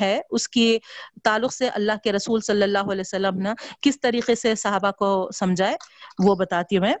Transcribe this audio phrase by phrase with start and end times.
[0.00, 0.78] ہے، اس کی
[1.24, 5.28] تعلق سے اللہ کے رسول صلی اللہ علیہ وسلم نے کس طریقے سے صحابہ کو
[5.34, 5.76] سمجھائے،
[6.18, 6.94] وہ بتاتی ہوں میں۔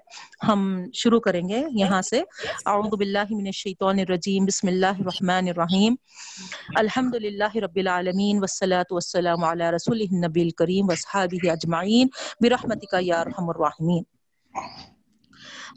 [0.48, 2.22] ہم شروع کریں گے یہاں سے۔
[2.66, 5.94] اعوذ باللہ من الشیطان الرجیم، بسم اللہ الرحمن الرحیم۔
[6.76, 12.08] الحمد للہ رب العالمین، والصلاة والسلام علی رسول النبی الکریم واصحابہ اجمعین۔
[12.40, 14.02] برحمتک یا ارحم الراحمین۔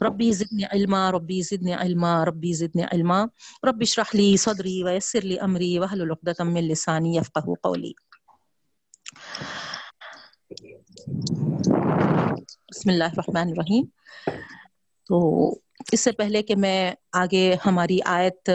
[0.02, 3.20] ربی زدنی علما، ربی زدنی علما، ربی زدنی علما.
[3.68, 7.92] رب اشرح لی صدری ویسر لی امری واحلل عقدۃ من لسانی یفقهوا قولی.
[12.70, 13.84] بسم اللہ الرحمن الرحیم.
[15.06, 15.18] تو
[15.92, 16.80] اس سے پہلے کہ میں
[17.12, 18.50] آگے ہماری آیت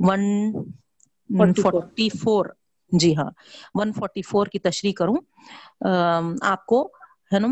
[0.00, 2.46] ون فورٹی فور
[2.92, 3.30] جی ہاں
[3.74, 5.16] ون فورٹی فور کی تشریح کروں
[6.42, 6.82] آپ کو،
[7.32, 7.48] ہے نا؟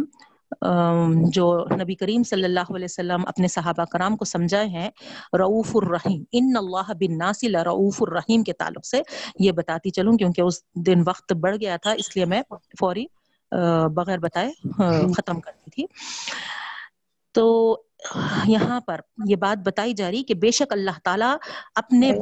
[1.33, 4.91] جو نبی کریم صلی اللہ علیہ وسلم اپنے صحابہ کرام کو سمجھائے ہیں
[5.39, 9.01] رعوف الرحیم، ان اللہ بن ناصل رعوف الرحیم کے تعلق سے
[9.41, 12.43] یہ بتاتی چلوں کیونکہ اس دن وقت بڑھ گیا تھا، اس لیے میں
[12.81, 13.07] فوری
[13.95, 14.51] بغیر بتائے
[15.13, 15.87] ختم کرتی تھی۔
[17.35, 17.47] تو
[18.49, 21.31] یہاں پر یہ بات بتائی جا رہی کہ بے شک اللہ تعالی
[21.75, 22.13] اپنے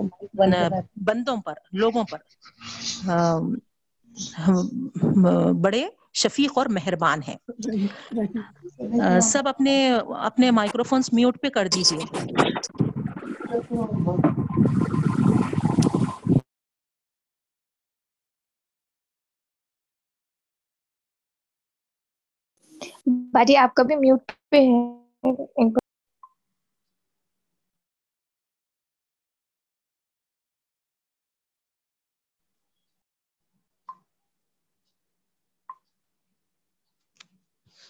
[1.06, 2.18] بندوں پر، لوگوں پر
[5.62, 5.84] بڑے
[6.14, 7.36] شفیق اور مہربان ہیں۔
[9.20, 12.04] سب اپنے اپنے مائکروفونس میوٹ پہ کر دیجیے۔
[23.06, 25.83] باجی آپ کا بھی میوٹ پہ ہے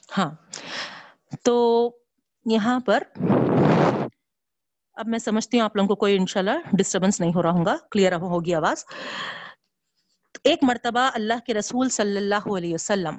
[0.08, 0.30] ہاں۔
[1.44, 1.54] تو
[2.46, 3.02] یہاں پر
[4.96, 7.76] اب میں سمجھتی ہوں آپ لوگوں کو کوئی انشاءاللہ ڈسٹربنس نہیں ہو رہا ہوں گا۔
[7.90, 8.84] کلیئر ہوگی آواز۔
[10.44, 13.18] ایک مرتبہ اللہ کے رسول صلی اللہ علیہ وسلم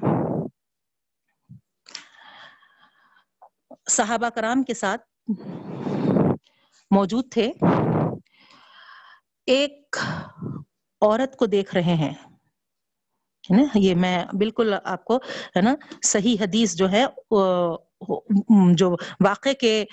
[3.90, 5.32] صحابہ کرام کے ساتھ
[6.92, 7.52] موجود تھے۔
[9.48, 9.98] ایک
[11.02, 12.14] عورت کو دیکھ رہے ہیں۔
[13.50, 15.16] نا؟ یہ میں بالکل آپ کو
[15.56, 15.74] ہے نا
[16.04, 17.06] صحیح حدیث جو ہے
[18.78, 18.90] جو
[19.26, 19.84] واقع کے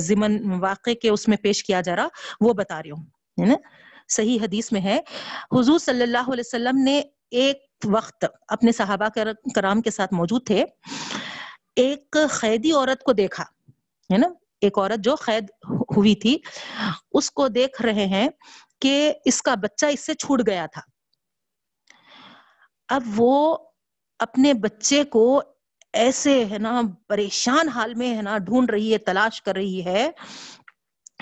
[0.00, 2.08] ضمن واقع کے اس میں پیش کیا جا رہا،
[2.40, 3.04] وہ بتا رہی ہوں،
[3.38, 3.56] ہے نا؟
[4.08, 4.98] صحیح حدیث میں ہے،
[5.52, 7.00] حضور صلی اللہ علیہ وسلم نے
[7.32, 9.08] ایک وقت اپنے صحابہ
[9.54, 10.64] کرام کے ساتھ موجود تھے،
[11.76, 13.44] ایک قیدی عورت کو دیکھا،
[14.10, 14.28] ہے نا؟
[14.60, 15.50] ایک عورت جو قید
[15.96, 16.36] ہوئی تھی،
[17.12, 18.28] اس کو دیکھ رہے ہیں
[18.80, 20.80] کہ اس کا بچہ اس سے چھوٹ گیا تھا۔
[22.92, 23.56] اب وہ
[24.20, 25.24] اپنے بچے کو
[25.94, 30.10] ایسے ہے نا پریشان حال میں ہے نا ڈھونڈ رہی ہے، تلاش کر رہی ہے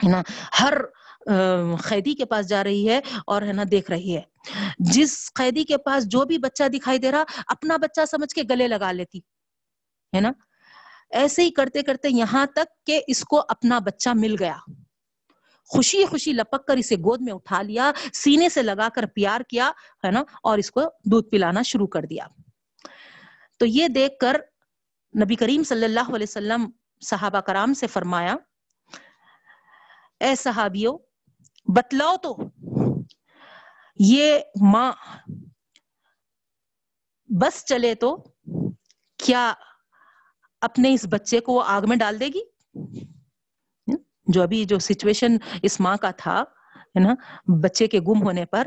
[0.09, 0.23] نا،
[0.61, 0.75] ہر
[1.89, 4.23] قیدی کے پاس جا رہی ہے اور ہے نا دیکھ رہی ہے۔
[4.93, 8.69] جس قیدی کے پاس جو بھی بچہ دکھائی دے رہا، اپنا بچہ سمجھ کے گلے
[8.69, 9.19] لگا لیتی،
[10.13, 10.33] ہے نا۔
[11.21, 14.57] ایسے ہی کرتے کرتے یہاں تک کہ اس کو اپنا بچہ مل گیا۔
[15.73, 19.71] خوشی خوشی لپک کر اسے گود میں اٹھا لیا، سینے سے لگا کر پیار کیا،
[20.05, 22.27] ہے نا؟ اور اس کو دودھ پلانا شروع کر دیا۔
[23.59, 24.37] تو یہ دیکھ کر
[25.25, 26.71] نبی کریم صلی اللہ علیہ وسلم
[27.01, 28.37] صحابہ کرام سے فرمایا،
[30.21, 30.99] اے صحابیوں
[31.77, 32.37] بتلاؤ تو،
[33.99, 34.39] یہ
[34.73, 34.93] ماں
[37.29, 38.17] بس چلے تو
[39.17, 39.53] کیا
[40.61, 42.41] اپنے اس بچے کو آگ میں ڈال دے گی؟
[44.33, 46.41] جو ابھی جو سچویشن اس ماں کا تھا،
[46.97, 47.15] ہے نا،
[47.63, 48.67] بچے کے گم ہونے پر،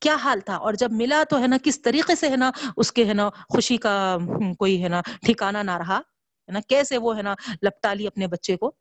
[0.00, 2.92] کیا حال تھا؟ اور جب ملا تو، ہے نا، کس طریقے سے، ہے نا، اس
[2.92, 4.16] کے، ہے نا، خوشی کا
[4.58, 8.26] کوئی، ہے نا ٹھکانا نہ رہا؟ ہے نا، کیسے وہ، ہے نا، لپٹا لی اپنے
[8.26, 8.72] بچے کو؟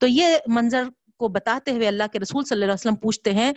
[0.00, 3.52] تو یہ منظر کو بتاتے ہوئے اللہ کے رسول صلی اللہ علیہ وسلم پوچھتے ہیں،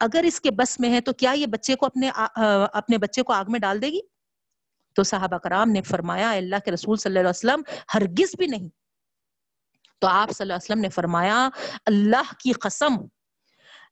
[0.00, 2.10] اگر اس کے بس میں ہے تو کیا یہ بچے کو اپنے
[2.72, 4.00] اپنے بچے کو آگ میں ڈال دے گی؟
[4.96, 7.62] تو صحابہ کرام نے فرمایا اللہ کے رسول صلی اللہ علیہ وسلم،
[7.94, 8.68] ہرگز بھی نہیں۔
[9.98, 11.48] تو آپ صلی اللہ علیہ وسلم نے فرمایا،
[11.86, 12.94] اللہ کی قسم،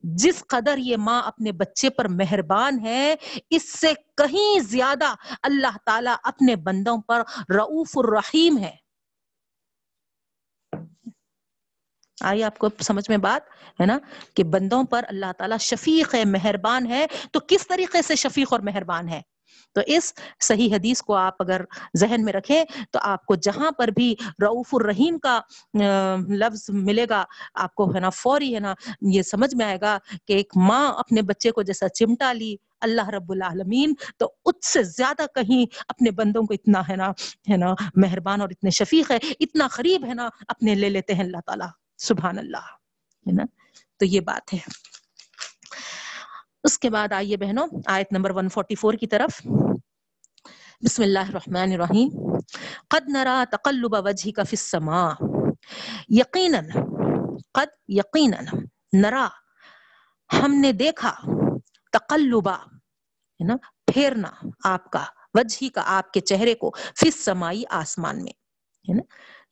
[0.00, 3.14] جس قدر یہ ماں اپنے بچے پر مہربان ہے،
[3.50, 7.22] اس سے کہیں زیادہ اللہ تعالی اپنے بندوں پر
[7.54, 8.76] رعوف الرحیم ہے۔
[12.20, 13.42] آئی آپ کو سمجھ میں بات،
[13.80, 13.98] ہے نا،
[14.34, 18.60] کہ بندوں پر اللہ تعالیٰ شفیق ہے مہربان ہے۔ تو کس طریقے سے شفیق اور
[18.60, 19.22] مہربان ہے؟
[19.72, 21.64] تو اس صحیح حدیث کو آپ اگر
[21.98, 25.38] ذہن میں رکھیں تو آپ کو جہاں پر بھی رعوف الرحیم کا
[25.74, 27.24] لفظ ملے گا،
[27.54, 28.74] آپ کو ہے نا فوری ہے نا
[29.12, 29.96] یہ سمجھ میں آئے گا
[30.26, 34.82] کہ ایک ماں اپنے بچے کو جیسا چمٹا لی اللہ رب العالمین تو اس سے
[34.82, 37.10] زیادہ کہیں اپنے بندوں کو اتنا ہے نا
[37.50, 41.24] ہے نا مہربان اور اتنے شفیق ہے، اتنا قریب ہے نا اپنے لے لیتے ہیں
[41.24, 41.68] اللہ تعالیٰ،
[41.98, 42.66] سبحان اللہ،
[43.26, 43.44] ہے نا؟
[44.00, 44.58] تو یہ بات ہے۔
[46.64, 49.46] اس کے بعد آئیے بہنوں، آیت نمبر 144 کی طرف۔
[50.80, 52.38] بسم اللہ الرحمن الرحیم۔
[52.88, 55.12] قد نرا تقلب وجهك في السماء۔
[56.08, 56.58] یقینا،
[57.52, 58.56] قد یقینا
[58.92, 59.28] نرا،
[60.32, 61.14] ہم نے دیکھا
[61.92, 63.56] تقلبا ہے نا،
[63.86, 64.30] پھیرنا
[64.64, 66.70] آپ کا وجہی کا آپ کے چہرے کو
[67.00, 68.32] فس سمائی آسمان میں،
[68.90, 69.02] ہے نا۔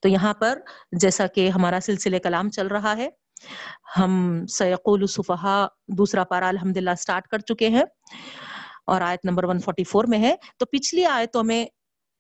[0.00, 0.58] تو یہاں پر
[0.93, 3.11] جیسا کہ ہمارا سلسلے کلام چل رہا ہے
[3.99, 7.85] ہم سیقول صفحہ دوسرا پارا الحمد للہ اسٹارٹ کر چکے ہیں
[8.87, 11.67] اور آیت نمبر 144 میں ہے۔ تو پچھلی آیتوں میں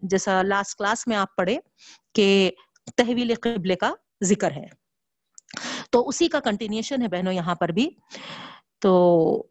[0.00, 1.58] جیسا لاسٹ کلاس میں آپ پڑھے
[2.14, 2.50] کہ
[2.96, 3.92] تحویل قبلے کا
[4.24, 4.66] ذکر ہے۔
[5.90, 7.90] تو اسی کا کنٹینیوشن ہے بہنوں یہاں پر بھی۔
[8.78, 9.46] تو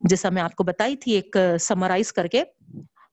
[0.00, 2.44] جیسا میں آپ کو بتائی تھی ایک سمرائز کر کے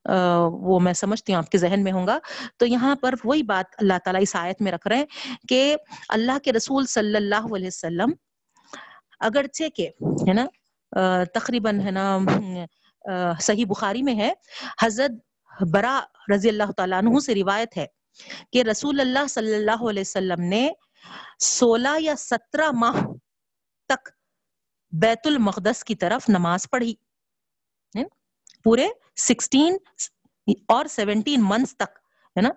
[0.05, 2.17] وہ میں سمجھتی ہوں آپ کے ذہن میں ہوں گا۔
[2.57, 5.75] تو یہاں پر وہی بات اللہ تعالیٰ اس آیت میں رکھ رہے ہیں کہ
[6.09, 8.11] اللہ کے رسول صلی اللہ علیہ وسلم
[9.19, 9.89] اگرچہ کہ،
[10.27, 10.45] ہے نا
[11.33, 12.17] تقریباً، ہے نا
[13.41, 14.31] صحیح بخاری میں ہے،
[14.83, 15.99] حضرت برا
[16.33, 17.85] رضی اللہ تعالیٰ عنہ سے روایت ہے
[18.51, 20.67] کہ رسول اللہ صلی اللہ علیہ وسلم نے
[21.39, 23.01] سولہ یا سترہ ماہ
[23.89, 24.09] تک
[24.93, 26.93] بیت المقدس کی طرف نماز پڑھی۔
[28.65, 29.77] پورے سکسٹین
[30.67, 31.97] اور سیونٹین منتھس تک،
[32.35, 32.49] ہے نا،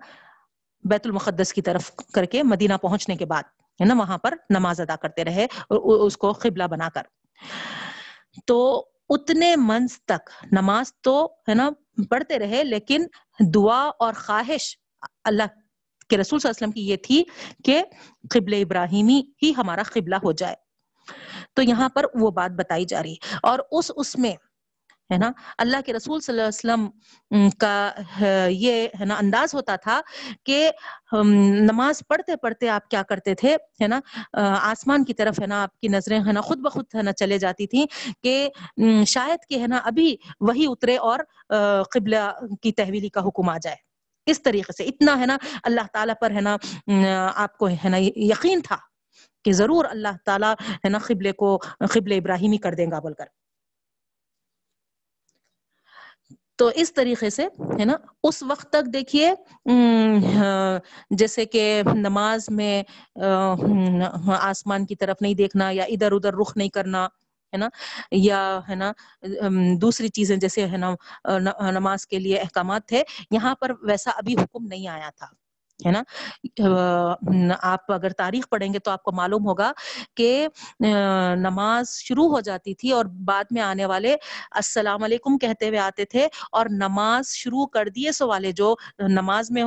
[0.83, 3.43] بیت المقدس کی طرف کر کے مدینہ پہنچنے کے بعد،
[3.79, 7.03] ہے نا، وہاں پر نماز ادا کرتے رہے اس کو قبلہ بنا کر۔
[8.45, 8.59] تو
[9.09, 11.69] اتنے منتھس تک نماز تو، ہے نا،
[12.09, 13.05] پڑھتے رہے، لیکن
[13.39, 14.77] دعا اور خواہش
[15.23, 15.43] اللہ
[16.09, 17.23] کے رسول صلی اللہ علیہ وسلم کی یہ تھی
[17.63, 17.83] کہ
[18.29, 20.55] قبل ابراہیمی ہی ہمارا قبلہ ہو جائے۔
[21.53, 24.35] تو یہاں پر وہ بات بتائی جا رہی اور اس اس میں
[25.09, 29.75] ہے نا؟ اللہ کے رسول صلی اللہ علیہ وسلم کا یہ، ہے نا، انداز ہوتا
[29.75, 29.99] تھا
[30.45, 30.69] کہ
[31.13, 33.99] نماز پڑھتے پڑھتے آپ کیا کرتے تھے، ہے نا؟
[34.61, 37.37] آسمان کی طرف، ہے نا، آپ کی نظریں، ہے نا، خود بخود، ہے نا، چلے
[37.37, 37.85] جاتی تھیں
[38.23, 38.49] کہ
[39.07, 41.19] شاید کہ، ہے نا، ابھی وہی اترے اور
[41.91, 42.29] قبلہ
[42.61, 43.75] کی تحویلی کا حکم آ جائے۔
[44.27, 46.55] اس طریقے سے اتنا، ہے نا، اللہ تعالیٰ پر، ہے نا
[47.35, 48.77] آپ کو، ہے نا، یقین تھا
[49.45, 50.53] کہ ضرور اللہ تعالیٰ،
[50.85, 51.57] ہے نا، قبلے کو
[51.93, 53.38] قبل ابراہیمی کر دیں گا، بول کر۔
[56.59, 57.43] تو اس طریقے سے،
[57.79, 59.29] ہے نا، اس وقت تک دیکھیے
[60.35, 60.79] ہاں،
[61.11, 61.63] جیسے کہ
[61.95, 62.81] نماز میں
[64.41, 67.05] آسمان کی طرف نہیں دیکھنا یا ادھر ادھر رخ نہیں کرنا،
[67.53, 67.69] ہے نا،
[68.11, 68.39] یا،
[68.69, 68.91] ہے نا
[69.81, 70.93] دوسری چیزیں جیسے، ہے نا،
[71.71, 75.27] نماز کے لیے احکامات تھے، یہاں پر ویسا ابھی حکم نہیں آیا تھا۔
[75.85, 76.03] ہے نا؟
[77.61, 79.71] آپ اگر تاریخ پڑھیں گے تو آپ کو معلوم ہوگا
[80.15, 80.47] کہ
[81.37, 84.15] نماز شروع ہو جاتی تھی اور بعد میں آنے والے
[84.51, 88.75] السلام علیکم کہتے ہوئے آتے تھے اور نماز شروع کر دیے سو والے جو
[89.09, 89.63] نماز میں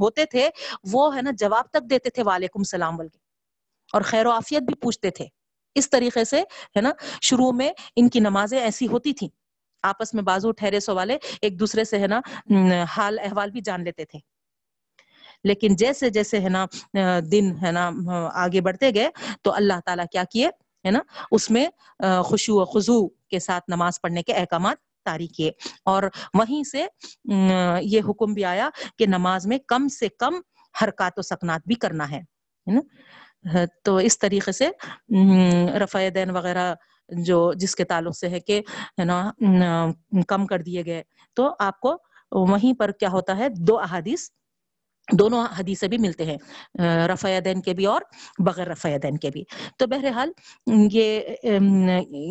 [0.00, 0.48] ہوتے تھے
[0.92, 3.18] وہ ہے نا جواب تک دیتے تھے وعلیکم السلام بول کے۔
[3.92, 5.26] اور خیر و عافیت بھی پوچھتے تھے۔
[5.76, 6.40] اس طریقے سے
[6.76, 6.90] ہے نا
[7.22, 9.28] شروع میں ان کی نمازیں ایسی ہوتی تھیں۔
[9.82, 12.20] آپس میں بازو ٹھہرے سو والے ایک دوسرے سے ہے نا
[12.96, 14.18] حال احوال بھی جان لیتے تھے۔
[15.44, 16.66] لیکن جیسے جیسے ہے نا
[17.32, 17.90] دن ہے نا
[18.34, 19.10] آگے بڑھتے گئے
[19.42, 20.48] تو اللہ تعالیٰ کیا کیے؟
[20.84, 20.98] ہے نا،
[21.30, 21.66] اس میں
[22.24, 25.50] خوشو و خضو کے ساتھ نماز پڑھنے کے احکامات تاری کیے۔
[25.84, 26.02] اور
[26.34, 26.86] وہیں سے
[27.82, 30.34] یہ حکم بھی آیا کہ نماز میں کم سے کم
[30.82, 32.20] حرکات و سکنات بھی کرنا ہے
[32.66, 32.80] نا؟
[33.84, 34.68] تو اس طریقے سے
[35.78, 36.74] رفع دین وغیرہ
[37.08, 38.60] جو، جس کے تعلق سے ہے کہ،
[38.98, 39.30] ہے نا
[40.28, 41.02] کم کر دیے گئے۔
[41.34, 41.96] تو آپ کو
[42.32, 44.28] وہیں پر کیا ہوتا ہے؟ دو احادیث
[45.08, 46.36] دونوں حدیثیں بھی ملتے ہیں
[47.08, 48.02] رفع دین کے بھی اور
[48.38, 49.42] بغیر رفع دین کے بھی۔
[49.78, 50.30] تو بہرحال
[50.92, 51.20] یہ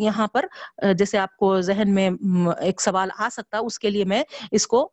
[0.04, 0.46] یہاں پر
[0.98, 2.08] جیسے آپ کو ذہن میں
[2.60, 4.22] ایک سوال آ سکتا، اس کے لیے میں
[4.52, 4.88] اس کو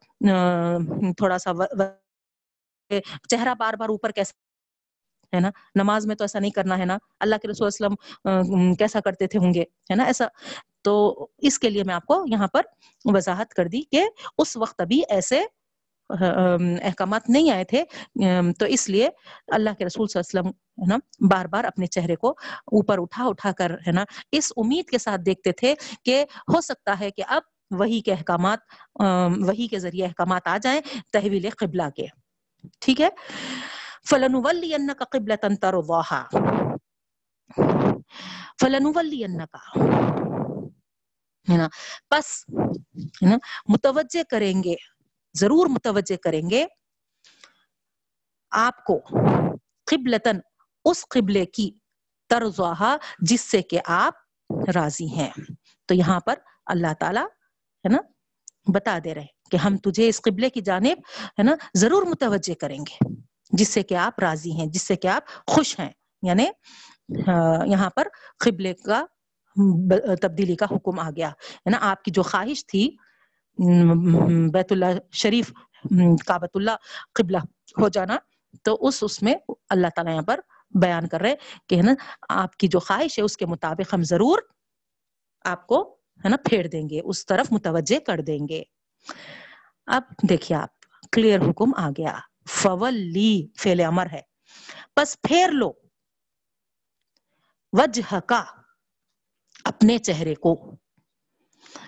[1.17, 1.51] تھوڑا سا
[3.29, 4.33] چہرہ بار بار اوپر کیسے،
[5.33, 8.99] ہے نا؟ نماز میں تو ایسا نہیں کرنا، ہے نا؟ اللہ کے رسول وسلم کیسا
[8.99, 10.25] کرتے تھے ہوں گے، ہے نا؟ ایسا۔
[10.83, 12.61] تو اس کے لیے میں آپ کو یہاں پر
[13.13, 14.03] وضاحت کر دی کہ
[14.37, 15.41] اس وقت ابھی ایسے
[16.09, 17.83] احکامات نہیں آئے تھے
[18.59, 19.09] تو اس لیے
[19.47, 20.97] اللہ کے رسول صلی اللہ علیہ وسلم، ہے نا
[21.31, 25.21] بار بار اپنے چہرے کو اوپر اٹھا اٹھا کر، ہے نا، اس امید کے ساتھ
[25.21, 25.73] دیکھتے تھے
[26.05, 26.23] کہ
[26.53, 28.59] ہو سکتا ہے کہ اب وہی کے احکامات
[29.37, 30.81] وہی کے ذریعے احکامات آ جائیں
[31.13, 32.05] تحویل قبلہ کے۔
[32.81, 33.09] ٹھیک ہے؟
[34.09, 36.23] فلنولینک قبلۃ ترضاها۔
[38.61, 39.55] فلنولینک
[41.47, 41.67] ہے نا،
[42.09, 42.45] پس،
[43.21, 43.37] ہے نا،
[43.67, 44.75] متوجہ کریں گے۔
[45.33, 46.65] ضرور متوجہ کریں گے۔
[48.51, 48.99] آپ کو
[49.85, 50.39] قبلتن
[50.85, 51.71] اس قبلے کی
[52.29, 54.13] ترزوہا جس سے کہ آپ
[54.75, 55.29] راضی ہیں۔
[55.85, 57.97] تو یہاں پر اللہ تعالی ہے نا
[58.73, 60.97] بتا دے رہے کہ ہم تجھے اس قبلے کی جانب
[61.39, 63.05] ہے نا ضرور متوجہ کریں گے۔
[63.51, 65.91] جس سے کہ آپ راضی ہیں، جس سے کہ آپ خوش ہیں۔
[66.21, 66.45] یعنی
[67.67, 68.07] یہاں پر
[68.39, 69.05] قبلے کا
[70.21, 72.95] تبدیلی کا حکم آ گیا۔ ہے نا، آپ کی جو خواہش تھی
[74.51, 75.53] بیت اللہ شریف
[76.25, 76.71] کابت اللہ
[77.13, 77.37] قبلہ
[77.81, 78.17] ہو جانا۔
[78.63, 79.35] تو اس اس میں
[79.69, 80.39] اللہ تعالیٰ یہاں پر
[80.81, 81.35] بیان کر رہے
[81.69, 81.93] کہ ہے نا،
[82.29, 84.39] آپ کی جو خواہش ہے، اس کے مطابق ہم ضرور
[85.45, 88.63] آپ کو ہے نا پھیر دیں گے، اس طرف متوجہ کر دیں گے۔
[89.85, 90.69] اب دیکھیے آپ
[91.11, 94.21] کلیئر حکم آ گیا۔ فول لی فیل امر ہے۔
[94.97, 95.71] بس پھیر لو۔
[97.73, 98.43] وجہ کا
[99.63, 100.75] اپنے چہرے کو۔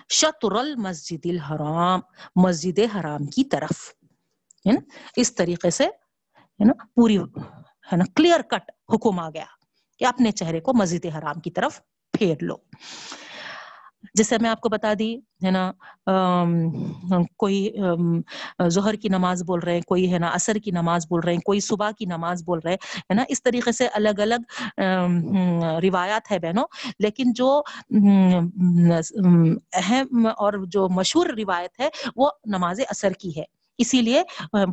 [0.08, 2.00] شطر المسجد الحرام،
[2.36, 3.94] مسجد حرام کی طرف۔
[4.66, 4.80] ہے نا؟
[5.16, 7.18] اس طریقے سے، ہے نا، پوری،
[7.92, 9.44] ہے نا کلیئر کٹ حکم آ گیا
[9.98, 11.80] کہ اپنے چہرے کو مسجد حرام کی طرف
[12.12, 12.56] پھیر لو۔
[14.14, 15.14] جیسے میں آپ کو بتا دی،
[15.44, 15.70] ہے نا
[17.38, 17.58] کوئی
[18.68, 21.40] ظہر کی نماز بول رہے ہیں، کوئی، ہے نا اثر کی نماز بول رہے ہیں،
[21.40, 24.80] کوئی صبح کی نماز بول رہے ہیں نا، اس طریقے سے الگ الگ
[25.82, 26.66] روایات ہے بہنوں،
[26.98, 27.60] لیکن جو
[29.74, 33.44] اہم اور جو مشہور روایت ہے، وہ نماز اثر کی ہے۔
[33.78, 34.22] اسی لیے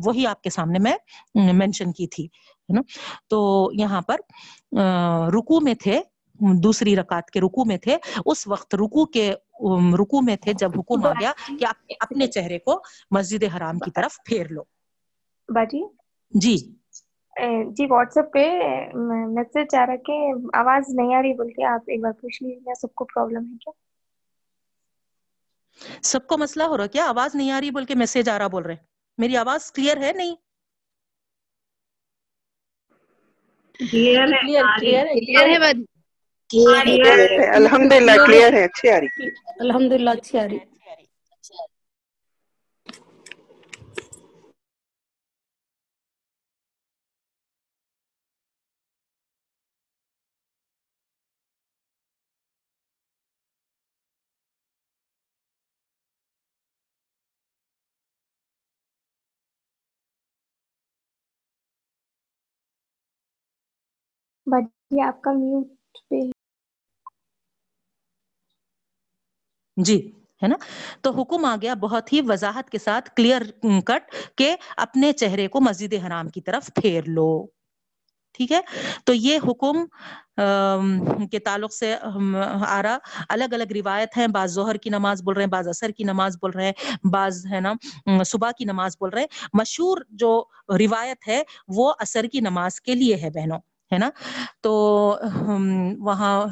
[0.04, 0.94] وہی آپ کے سامنے میں
[1.52, 2.80] مینشن کی تھی، ہے نا۔
[3.30, 3.38] تو
[3.74, 4.16] یہاں پر
[5.34, 6.00] رکو میں تھے
[6.40, 9.32] دوسری رکعت کے رکو میں تھے۔ اس وقت رکو کے
[9.98, 13.90] رکو میں تھے۔ جب حکم آ گیا کہ آپ اپنے چہرے کو مسجد حرام کی
[13.90, 14.62] طرف پھیر لو۔
[15.48, 15.82] باجی؟
[16.30, 16.56] جی۔
[17.68, 18.48] جی واٹس ایپ پہ
[19.26, 22.74] میسج آ رہا کہ آواز نہیں آ رہی بول کے آپ ایک بار پوچھ لیجیے
[22.80, 23.72] سب کو پرابلم ہے کیا؟
[26.02, 28.46] سب کو مسئلہ ہو رہا کیا؟ آواز نہیں آ رہی بول کے میسج آ رہا
[28.46, 28.76] بول رہے۔
[29.18, 30.34] میری آواز کلیئر ہے نہیں؟
[36.50, 39.28] الحمد للہ کلیئر ہے اچھی آ رہی
[39.60, 40.58] الحمد للہ اچھی آ رہی
[64.46, 64.70] باجی
[65.02, 65.68] آپ کا میوٹ
[66.08, 66.18] پہ
[69.84, 70.10] جی
[70.42, 70.56] ہے نا؟
[71.00, 73.42] تو حکم آ گیا بہت ہی وضاحت کے ساتھ کلیئر
[73.84, 77.46] کٹ کہ اپنے چہرے کو مسجد حرام کی طرف پھیر لو۔
[78.34, 78.60] ٹھیک ہے؟
[79.04, 79.76] تو یہ حکم
[81.26, 81.96] کے تعلق سے
[82.66, 85.90] آ رہا۔ الگ الگ روایت ہیں، بعض ظہر کی نماز بول رہے ہیں، بعض اثر
[85.90, 87.72] کی نماز بول رہے ہیں، بعض، ہے نا
[88.24, 92.94] صبح کی نماز بول رہے ہیں۔ مشہور جو روایت ہے، وہ اثر کی نماز کے
[92.94, 93.58] لیے ہے بہنوں،
[93.92, 94.10] ہے نا؟
[94.60, 94.72] تو
[95.98, 96.46] وہاں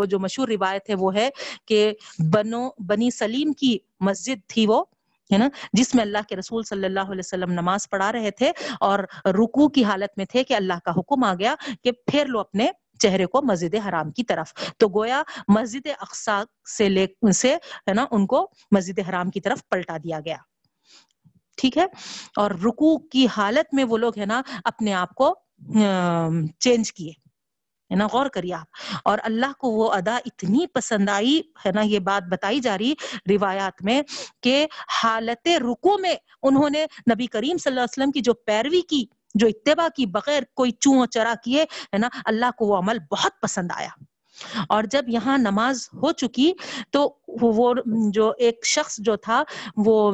[0.00, 1.28] وہ جو مشہور روایت ہے وہ ہے
[1.66, 1.92] کہ
[2.32, 4.84] بنو، بنی سلیم کی مسجد تھی وہ،
[5.32, 8.52] ہے نا، جس میں اللہ کے رسول صلی اللہ علیہ وسلم نماز پڑھا رہے تھے
[8.80, 11.54] اور رکوع کی حالت میں تھے کہ اللہ کا حکم آ گیا
[11.84, 16.42] کہ پھر لو اپنے چہرے کو مسجد حرام کی طرف۔ تو گویا مسجد اقسا
[16.76, 17.54] سے لے، سے،
[17.88, 20.36] ہے نا، ان کو مسجد حرام کی طرف پلٹا دیا گیا۔
[21.56, 21.86] ٹھیک ہے؟
[22.36, 25.34] اور رکوع کی حالت میں وہ لوگ، ہے نا، اپنے آپ کو
[26.58, 27.12] چینج کیے۔
[27.90, 28.66] ہے نا؟ غور کریے آپ۔
[29.04, 32.94] اور اللہ کو وہ ادا اتنی پسند آئی، ہے نا؟ یہ بات بتائی جا رہی
[33.30, 34.02] روایات میں
[34.42, 34.66] کہ
[35.04, 39.04] حالت رکو میں انہوں نے نبی کریم صلی اللہ علیہ وسلم کی جو پیروی کی،
[39.34, 43.32] جو اتباع کی بغیر کوئی چون چرا کیے، ہے نا؟ اللہ کو وہ عمل بہت
[43.42, 43.88] پسند آیا۔
[44.68, 46.52] اور جب یہاں نماز ہو چکی
[46.90, 47.74] تو وہ
[48.12, 49.42] جو ایک شخص جو تھا،
[49.76, 50.12] وہ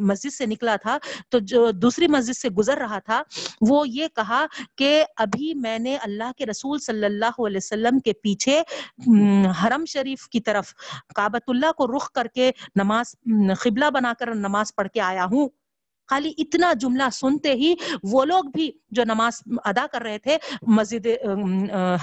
[0.00, 0.96] مسجد سے نکلا تھا۔
[1.28, 3.22] تو جو دوسری مسجد سے گزر رہا تھا،
[3.60, 4.44] وہ یہ کہا
[4.76, 8.60] کہ ابھی میں نے اللہ کے رسول صلی اللہ علیہ وسلم کے پیچھے
[9.62, 10.74] حرم شریف کی طرف
[11.14, 13.14] کابت اللہ کو رخ کر کے نماز
[13.60, 15.48] قبلہ بنا کر نماز پڑھ کے آیا ہوں۔
[16.10, 20.36] خالی اتنا جملہ سنتے ہی وہ لوگ بھی جو نماز ادا کر رہے تھے،
[20.66, 21.06] مسجد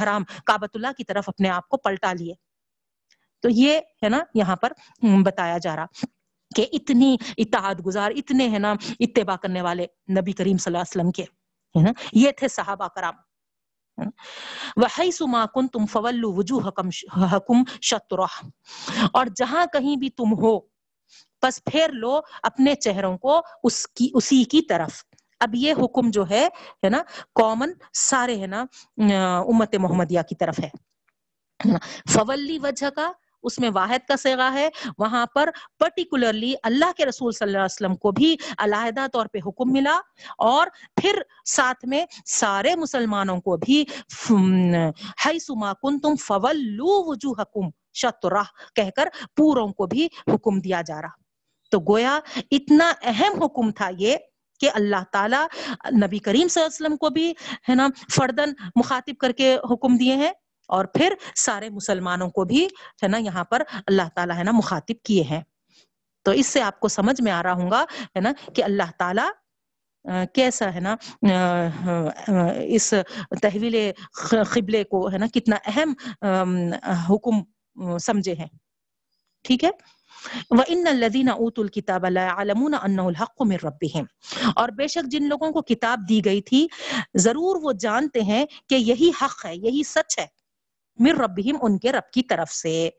[0.02, 2.34] حرام کابت اللہ کی طرف اپنے آپ کو پلٹا لیے۔
[3.42, 4.74] تو یہ ہے نا یہاں پر
[5.24, 5.86] بتایا جا رہا
[6.56, 10.92] کہ اتنی اتحاد گزار، اتنے ہے نا اتباع کرنے والے نبی کریم صلی اللہ علیہ
[10.92, 11.24] وسلم کے،
[11.76, 13.14] ہے نا؟ یہ تھے صحابہ کرام۔
[14.76, 16.90] وحیث ما کنتم فولوا وجوہکم
[17.32, 18.26] حکم شطرہ۔
[19.14, 20.58] اور جہاں کہیں بھی تم ہو
[21.41, 25.03] پس پھر لو اپنے چہروں کو اس کی، اسی کی طرف۔
[25.39, 26.48] اب یہ حکم جو ہے
[26.84, 27.03] ہے نا
[27.36, 28.65] کامن سارے، ہے نا،
[29.39, 30.70] امت محمدیہ کی طرف ہے۔
[32.10, 33.12] فولی وجہ کا،
[33.44, 37.65] اس میں واحد کا سیگا ہے۔ وہاں پر پرٹیکولرلی اللہ کے رسول صلی اللہ علیہ
[37.65, 40.00] وسلم کو بھی علیحدہ طور پہ حکم ملا۔
[40.38, 40.67] اور
[41.01, 43.84] پھر ساتھ میں سارے مسلمانوں کو بھی
[45.25, 48.44] حیثما کنتم فولو وجوہکم، شطرہ
[48.75, 51.26] کہہ کر پوروں کو بھی حکم دیا جا رہا۔
[51.71, 52.19] تو گویا
[52.51, 54.17] اتنا اہم حکم تھا یہ
[54.59, 55.45] کہ اللہ تعالیٰ
[56.03, 57.33] نبی کریم صلی اللہ علیہ وسلم کو بھی
[57.69, 60.31] ہے نا فردن مخاطب کر کے حکم دیے ہیں
[60.69, 62.65] اور پھر سارے مسلمانوں کو بھی
[63.03, 65.41] ہے نا یہاں پر اللہ تعالیٰ ہے نا مخاطب کیے ہیں۔
[66.25, 67.83] تو اس سے آپ کو سمجھ میں آ رہا ہوں گا
[68.15, 69.29] ہے نا کہ اللہ تعالیٰ
[70.33, 70.95] کیسا ہے نا
[72.67, 72.93] اس
[73.41, 73.75] تحویل
[74.53, 75.93] قبلے کو ہے نا کتنا اہم
[77.09, 78.47] حکم سمجھے ہیں۔
[79.45, 79.69] ٹھیک ہے؟
[80.50, 84.05] وَإِنَّ الَّذِينَ أُوتُوا الْكِتَابَ لَا يَعْلَمُونَ أَنَّهُ الْحَقُّ مِنْ رَبِّهِمْ۔
[84.55, 86.67] اور بے شک جن لوگوں کو کتاب دی گئی تھی،
[87.15, 90.25] ضرور وہ جانتے ہیں کہ یہی حق ہے، یہی سچ ہے
[91.00, 92.89] مر ربہم ان کے رب کی طرف سے۔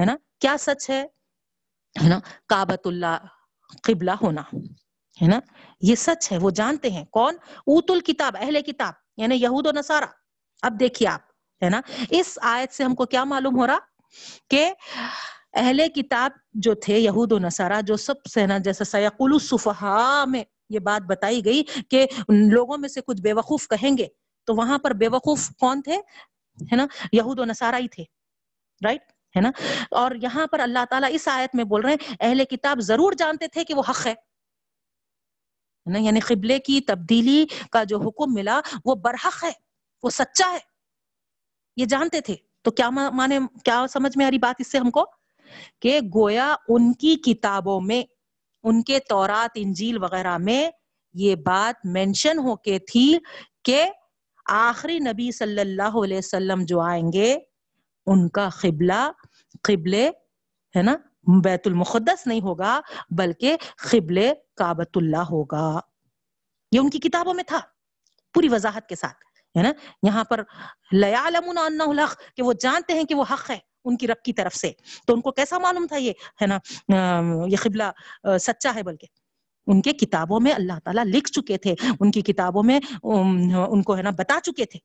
[0.00, 1.06] ہے نا؟ کیا سچ ہے؟
[2.02, 3.16] ہے نا؟ کابت اللہ،
[3.82, 4.42] قبلہ ہونا۔
[5.22, 5.40] ہے نا؟
[5.80, 10.04] یہ سچ ہے، وہ جانتے ہیں۔ کون؟ اوت الکتاب، اہل کتاب یعنی یہود و نصارہ۔
[10.62, 11.20] اب دیکھیے آپ،
[11.64, 13.78] ہے نا؟ اس آیت سے ہم کو کیا معلوم ہو رہا
[14.50, 14.72] کہ
[15.54, 20.44] اہل کتاب جو تھے، یہود و نصارہ جو سب سے نا جیسے سیقول الصفحاء میں
[20.70, 24.06] یہ بات بتائی گئی کہ لوگوں میں سے کچھ بے وقوف کہیں گے۔
[24.44, 25.96] تو وہاں پر بے وقوف کون تھے؟
[26.62, 28.04] ہے نا؟ یہود و نصارہ ہی تھے
[28.84, 29.02] رائٹ
[29.36, 29.50] ہے نا؟
[29.90, 33.48] اور یہاں پر اللہ تعالیٰ اس آیت میں بول رہے ہیں، اہل کتاب ضرور جانتے
[33.48, 34.14] تھے کہ وہ حق ہے۔
[35.86, 39.52] نا؟ یعنی قبلے کی تبدیلی کا جو حکم ملا، وہ برحق ہے،
[40.02, 40.58] وہ سچا ہے۔
[41.76, 44.90] یہ جانتے تھے۔ تو کیا مانے کیا سمجھ میں آ رہی بات اس سے ہم
[44.90, 45.04] کو؟
[45.80, 48.02] کہ گویا ان کی کتابوں میں،
[48.62, 50.70] ان کے تورات، انجیل وغیرہ میں
[51.14, 53.18] یہ بات مینشن ہو کے تھی
[53.64, 53.84] کہ
[54.50, 57.38] آخری نبی صلی اللہ علیہ وسلم جو آئیں گے،
[58.06, 59.10] ان کا قبلہ،
[59.62, 60.08] قبلے،
[60.76, 60.96] ہے نا،
[61.44, 62.80] بیت المقدس نہیں ہوگا،
[63.10, 64.18] بلکہ قبل
[64.56, 65.80] کابت اللہ ہوگا۔
[66.72, 67.60] یہ ان کی کتابوں میں تھا،
[68.34, 69.24] پوری وضاحت کے ساتھ،
[69.58, 70.42] ہے نا۔ یہاں پر
[70.92, 74.72] الحق، کہ وہ جانتے ہیں کہ وہ حق ہے۔ ان کی رب کی طرف سے۔
[75.06, 76.12] تو ان کو کیسا معلوم تھا یہ؟
[76.42, 76.58] ہے نا؟
[77.46, 77.82] یہ قبلہ
[78.38, 79.06] سچا ہے بلکہ۔
[79.66, 83.96] ان کے کتابوں میں اللہ تعالیٰ لکھ چکے تھے۔ ان کی کتابوں میں ان کو،
[83.96, 84.78] ہے نا، بتا چکے تھے۔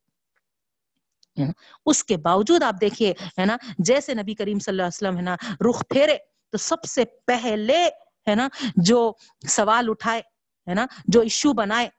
[1.85, 5.21] اس کے باوجود آپ دیکھیے، ہے نا، جیسے نبی کریم صلی اللہ علیہ وسلم، ہے
[5.21, 5.35] نا،
[5.69, 6.17] رخ پھیرے،
[6.49, 7.85] تو سب سے پہلے،
[8.27, 9.13] ہے نا، جو
[9.47, 10.21] سوال اٹھائے،
[10.67, 11.89] ہے نا، جو ایشو بنائے،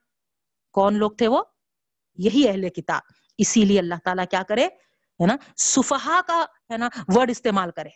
[0.73, 1.43] کون لوگ تھے وہ؟
[2.19, 3.03] یہی اہل کتاب۔
[3.39, 4.69] اسی لیے اللہ تعالیٰ کیا کرے؟
[5.21, 7.89] ہے نا صفحا کا ہے نا ورڈ استعمال کرے۔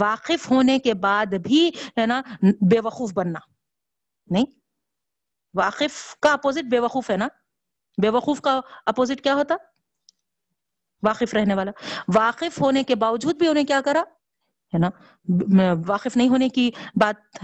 [0.00, 3.38] واقف ہونے کے بعد بھی ہے نا بے وقوف بننا۔
[4.30, 4.46] نہیں؟
[5.54, 7.28] واقف کا اپوزٹ بے وقوف ہے نا۔
[8.02, 9.54] بے وقوف کا اپوزٹ کیا ہوتا؟
[11.02, 11.70] واقف رہنے والا۔
[12.14, 14.02] واقف ہونے کے باوجود بھی انہیں کیا کرا؟
[14.74, 14.90] ہے نا،
[15.86, 17.40] واقف نہیں ہونے کی بات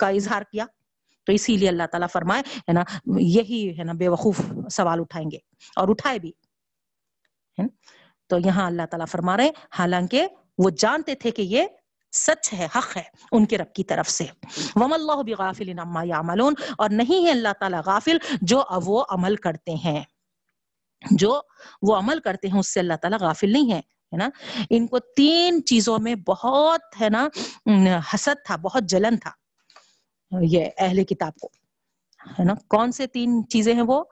[0.00, 0.64] کا اظہار کیا۔
[1.24, 4.40] تو اسی لیے اللہ تعالیٰ فرمائے، ہے نا، یہی ہے نا بے وقوف
[4.70, 5.38] سوال اٹھائیں گے۔
[5.76, 6.32] اور اٹھائے بھی۔
[8.26, 11.66] تو یہاں اللہ تعالیٰ فرما رہے ہیں، حالانکہ وہ جانتے تھے کہ یہ
[12.12, 14.26] سچ ہے، حق ہے ان کے رب کی طرف سے۔
[14.76, 19.36] وم اللہ بغافل عما یعملون اور نہیں ہے اللہ تعالیٰ غافل جو اب وہ عمل
[19.36, 20.04] کرتے ہیں۔
[21.10, 21.40] جو
[21.82, 24.28] وہ عمل کرتے ہیں، اس سے اللہ تعالیٰ غافل نہیں ہے ہے نا؟
[24.70, 27.28] ان کو تین چیزوں میں بہت، ہے نا،
[28.14, 29.30] حسد تھا، بہت جلن تھا۔
[30.42, 31.48] یہ اہل کتاب کو،
[32.38, 34.04] ہے نا؟ کون سے تین چیزیں ہیں وہ؟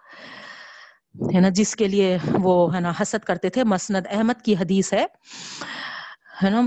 [1.34, 4.92] ہے نا، جس کے لیے وہ ہے نا حسد کرتے تھے۔ مسند احمد کی حدیث
[4.92, 5.06] ہے
[6.44, 6.60] ہے نا۔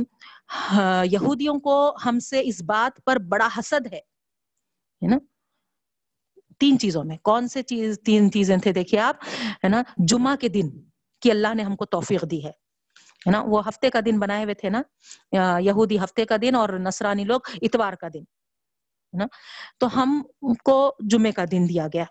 [0.71, 3.99] ہاں، یہودیوں کو ہم سے اس بات پر بڑا حسد ہے
[5.07, 5.17] نا۔
[6.59, 9.15] تین چیزوں میں، کون سے چیز، تین چیزیں تھے دیکھیے آپ،
[9.63, 10.69] ہے نا۔ جمعہ کے دن
[11.21, 12.51] کہ اللہ نے ہم کو توفیق دی ہے
[13.25, 14.81] ہے نا۔ وہ ہفتے کا دن بنائے ہوئے تھے نا
[15.59, 19.25] یہودی ہفتے کا دن اور نصرانی لوگ اتوار کا دن، ہے نا۔
[19.79, 20.21] تو ہم
[20.65, 22.05] کو جمعے کا دن دیا گیا۔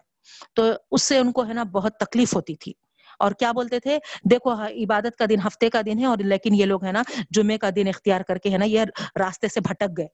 [0.54, 2.72] تو اس سے ان کو ہے نا بہت تکلیف ہوتی تھی۔
[3.18, 3.98] اور کیا بولتے تھے؟
[4.30, 7.02] دیکھو ہاں، عبادت کا دن ہفتے کا دن ہے اور لیکن یہ لوگ ہے نا
[7.30, 8.80] جمعے کا دن اختیار کر کے ہے نا یہ
[9.16, 10.06] راستے سے بھٹک گئے۔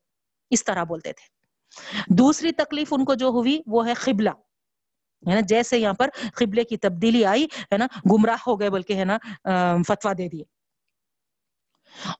[0.51, 1.37] اس طرح بولتے تھے۔
[2.15, 4.31] دوسری تکلیف ان کو جو ہوئی وہ ہے قبلہ۔
[5.29, 8.93] ہے نا، جیسے یہاں پر قبلے کی تبدیلی آئی، ہے نا، گمراہ ہو گئے بلکہ
[8.93, 9.19] ہے نا
[9.89, 10.45] فتوا دے دیے۔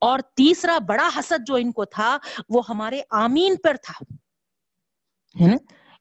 [0.01, 2.19] اور تیسرا بڑا حسد جو ان کو تھا
[2.49, 4.15] وہ ہمارے آمین پر تھا۔
[5.41, 5.57] ہے نا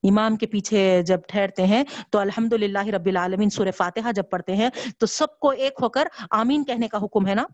[0.09, 4.55] امام کے پیچھے جب ٹھہرتے ہیں، تو الحمد للہ رب العالمین سور فاتحہ جب پڑھتے
[4.55, 7.45] ہیں، تو سب کو ایک ہو کر آمین کہنے کا حکم ہے نا؟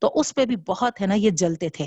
[0.00, 1.86] تو اس پہ بھی بہت ہے نا یہ جلتے تھے۔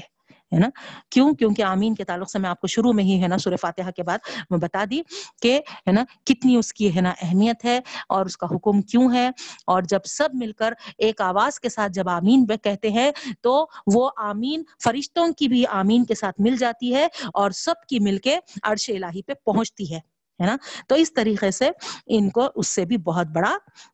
[0.51, 0.69] ہے نا؟
[1.09, 3.55] کیوں؟ کیونکہ آمین کے تعلق سے میں آپ کو شروع میں ہی ہے نا سورہ
[3.61, 4.17] فاتحہ کے بعد
[4.49, 5.01] میں بتا دی
[5.41, 9.13] کہ ہے نا کتنی اس کی ہے نا اہمیت ہے اور اس کا حکم کیوں
[9.13, 9.27] ہے؟
[9.67, 14.09] اور جب سب مل کر ایک آواز کے ساتھ جب آمین کہتے ہیں تو وہ
[14.17, 18.37] آمین فرشتوں کی بھی آمین کے ساتھ مل جاتی ہے اور سب کی مل کے
[18.63, 19.99] عرش الہی پہ پہنچتی ہے
[20.39, 20.55] ہے نا؟
[20.87, 21.69] تو اس طریقے سے
[22.07, 23.53] ان کو اس سے بھی بہت بڑا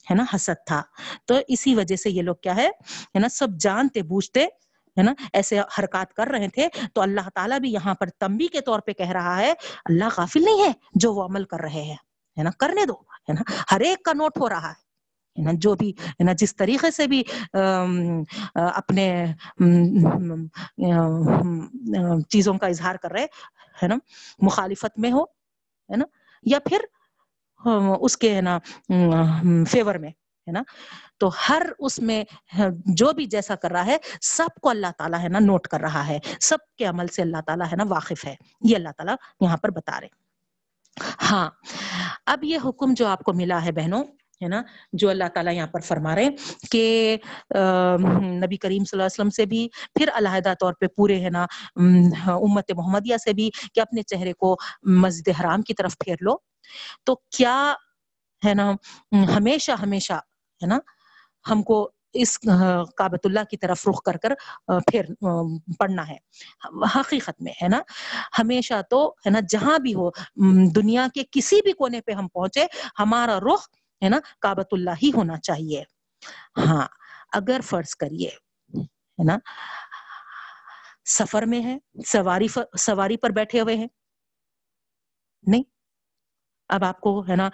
[0.10, 0.82] ہے نا حسد تھا۔
[1.26, 2.70] تو اسی وجہ سے یہ لوگ کیا ہے
[3.20, 4.46] نا سب جانتے بوجھتے
[4.97, 8.62] ہے نا؟ ایسے حرکات کر رہے تھے، تو اللہ تعالیٰ بھی یہاں پر تمبی کے
[8.62, 9.53] طور پہ کہہ رہا ہے،
[9.86, 11.95] اللہ غافل نہیں ہے جو وہ عمل کر رہے ہیں،
[12.38, 12.93] ہے نا؟ کرنے دو،
[13.29, 16.91] ہے نا؟ ہر ایک کا نوٹ ہو رہا ہے نا؟ جو بھی نا؟ جس طریقے
[16.91, 17.23] سے بھی
[18.55, 19.08] اپنے
[22.29, 23.25] چیزوں کا اظہار کر رہے،
[23.84, 23.95] ہے نا؟
[24.41, 26.05] مخالفت میں ہو، ہے نا؟
[26.43, 26.86] یا پھر
[28.01, 28.58] اس کے، ہے نا
[29.71, 30.12] فیور میں۔
[30.47, 30.62] ہے نا؟
[31.17, 32.23] تو ہر اس میں
[32.86, 36.08] جو بھی جیسا کر رہا ہے، سب کو اللہ تعالیٰ ہے نا نوٹ کر رہا
[36.08, 39.58] ہے۔ سب کے عمل سے اللہ تعالیٰ ہے نا واقف ہے۔ یہ اللہ تعالیٰ یہاں
[39.58, 40.08] پر بتا رہے
[41.21, 41.49] ہاں
[42.25, 44.03] اب یہ حکم جو آپ کو ملا ہے بہنوں،
[44.41, 44.62] ہے نا،
[44.93, 46.29] جو اللہ تعالیٰ یہاں پر فرما رہے
[46.71, 47.17] کہ
[47.51, 51.45] نبی کریم صلی اللہ علیہ وسلم سے بھی، پھر علیحدہ طور پہ پورے، ہے نا،
[52.25, 54.55] امت محمدیہ سے بھی کہ اپنے چہرے کو
[54.99, 56.36] مسجد حرام کی طرف پھیر لو۔
[57.03, 57.73] تو کیا،
[58.43, 58.71] ہے نا،
[59.36, 60.13] ہمیشہ ہمیشہ
[60.65, 60.80] ہے نا،
[61.45, 61.78] ہم کو
[62.15, 62.38] اس
[62.97, 64.34] کابت اللہ کی طرف رخ کر کر
[64.91, 65.06] پھر
[65.80, 66.17] پڑھنا ہے۔
[66.95, 67.80] حقیقت میں، ہے نا،
[68.39, 70.10] ہمیشہ تو، ہے نا، جہاں بھی ہو
[70.75, 72.65] دنیا کے کسی بھی کونے پہ ہم پہنچے،
[72.99, 73.67] ہمارا رخ،
[74.01, 75.84] ہے نا کابت اللہ ہی ہونا چاہیے۔
[76.60, 76.88] ہاں
[77.34, 78.30] اگر فرض کریے،
[78.73, 79.38] ہے نا،
[81.10, 82.47] سفر میں ہے سواری
[82.80, 83.88] سواری پر بیٹھے ہوئے ہیں،
[85.45, 85.63] نہیں
[86.69, 87.49] اب آپ کو ہے نا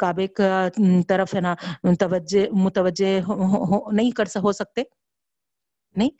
[0.00, 0.66] کعبے کا
[1.08, 1.54] طرف ہے نا
[2.00, 3.18] توجہ، متوجہ
[3.92, 4.82] نہیں کر ہو سکتے؟
[5.96, 6.10] نہیں؟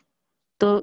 [0.60, 0.80] تو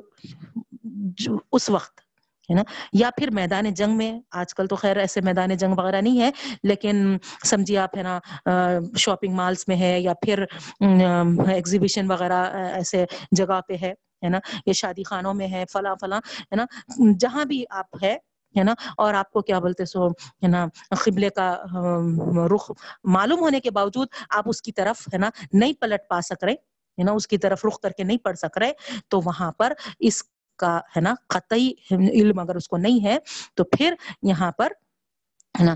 [1.51, 2.01] اس وقت
[2.49, 2.61] ہے نا؟
[2.93, 6.29] یا پھر میدان جنگ میں، آج کل تو خیر ایسے میدان جنگ وغیرہ نہیں ہے،
[6.63, 8.19] لیکن سمجھیے آپ ہے نا
[8.97, 10.43] شاپنگ مالس میں ہے یا پھر
[10.81, 16.19] ایگزیبیشن وغیرہ ایسے جگہ پہ ہے ہے نا؟ یہ شادی خانوں میں ہے، فلاں فلاں،
[16.51, 16.65] ہے نا؟
[17.19, 18.15] جہاں بھی آپ ہے
[18.55, 20.65] ہے نا؟ اور آپ کو کیا بولتے سو، ہے نا،
[21.03, 21.51] قبلے کا
[22.51, 22.69] رخ
[23.15, 26.53] معلوم ہونے کے باوجود آپ اس کی طرف، ہے نا، نہیں پلٹ پا سک رہے،
[26.53, 28.71] ہے نا، اس کی طرف رخ کر کے نہیں پڑھ سک رہے،
[29.09, 30.23] تو وہاں پر اس
[30.59, 33.17] کا، ہے نا، قطعی علم اگر اس کو نہیں ہے،
[33.55, 34.71] تو پھر یہاں پر،
[35.55, 35.75] ہے نا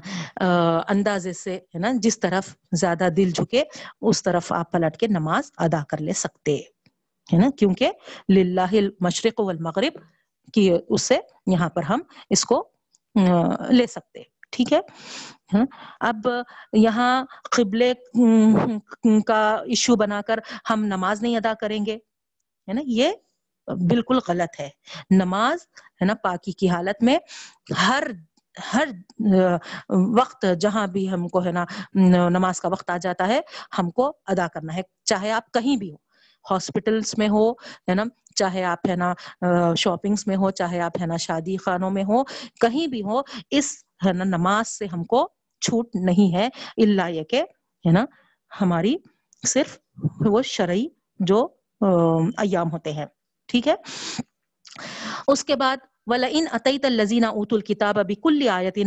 [0.88, 3.64] اندازے سے، ہے نا، جس طرف زیادہ دل جھکے،
[4.02, 6.56] اس طرف آپ پلٹ کے نماز ادا کر لے سکتے،
[7.30, 7.92] ہے نا، کیونکہ
[8.30, 10.00] للہ المشرق والمغرب
[10.54, 12.64] کی اس سے یہاں پر ہم اس کو
[13.70, 14.80] لے سکتے ٹھیک ہے؟
[15.54, 15.66] ہاں۔
[16.00, 16.28] اب
[16.74, 17.14] یہاں
[17.52, 17.94] قبلے
[19.28, 21.96] کا ایشو بنا کر ہم نماز نہیں ادا کریں گے،
[22.68, 23.12] ہے نا؟ یہ
[23.90, 24.70] بالکل غلط ہے۔
[25.12, 25.60] نماز،
[26.02, 27.18] ہے نا، پاکی کی حالت میں
[27.88, 28.04] ہر
[28.58, 28.88] ہر
[30.18, 31.66] وقت جہاں بھی ہم کو، ہے نا
[32.30, 33.40] نماز کا وقت آ جاتا ہے،
[33.80, 35.98] ہم کو ادا کرنا ہے، چاہے آپ کہیں بھی ہو
[36.52, 37.52] ہاسپٹلس میں ہو،
[37.90, 38.04] ہے نا؟
[38.36, 39.14] چاہے آپ، ہے نا
[39.78, 42.24] شاپنگس میں ہو، چاہے آپ، ہے نا، شادی خانوں میں ہو،
[42.62, 43.20] کہیں بھی ہو،
[43.52, 43.72] اس،
[44.06, 45.28] ہے نا، نماز سے ہم کو
[45.62, 47.42] چھوٹ نہیں ہے اللہ یہ کہ،
[47.86, 48.06] ہے نا،
[48.62, 48.96] ہماری
[49.48, 49.78] صرف
[50.26, 50.88] وہ شرعی
[51.20, 51.48] جو
[52.38, 53.06] ایام ہوتے ہیں،
[53.50, 53.76] ٹھیک ہے؟
[55.28, 55.78] اس کے بعد،
[56.08, 58.78] وَلَئِنْ أَتَيْتَ الَّذِينَ أُوتُوا الْكِتَابَ بِكُلِّ آيَةٍ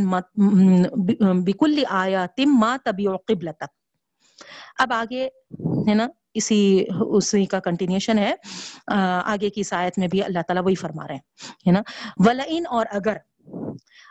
[1.45, 3.73] بِكُلِّ آيَاتٍ مَا تَبِعُ قِبْلَتَكَ۔
[4.79, 5.25] اب آگے،
[5.89, 8.35] ہے نا اسی اسی کا کنٹینیوشن ہے۔
[9.25, 11.23] آگے کی سایت میں بھی اللہ تعالیٰ وہی فرما رہے ہیں،
[11.67, 11.83] ہے نا؟
[12.17, 13.17] وَلَئِن اور اگر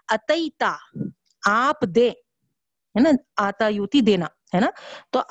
[0.10, 0.74] اتیتا
[1.48, 4.70] آپ دے، ہے نا؟ آتا یوتی دینا، ہے نا؟
[5.10, 5.22] تو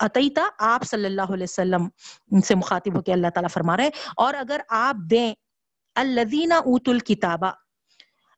[0.00, 1.88] اتیتا آپ صلی اللہ علیہ وسلم
[2.40, 5.34] سے مخاطب ہو کے اللہ تعالیٰ فرما رہے ہیں۔ اور اگر آپ دیں
[5.94, 7.50] الذین اوت الکتابہ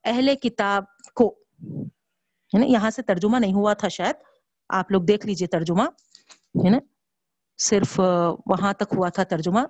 [0.04, 1.28] اہل کتاب کو،
[2.54, 4.16] ہے نا؟ یہاں سے ترجمہ نہیں ہوا تھا شاید،
[4.68, 5.82] آپ لوگ دیکھ لیجیے ترجمہ،
[6.64, 6.78] ہے نا؟
[7.58, 8.00] صرف
[8.46, 9.60] وہاں تک ہوا تھا ترجمہ۔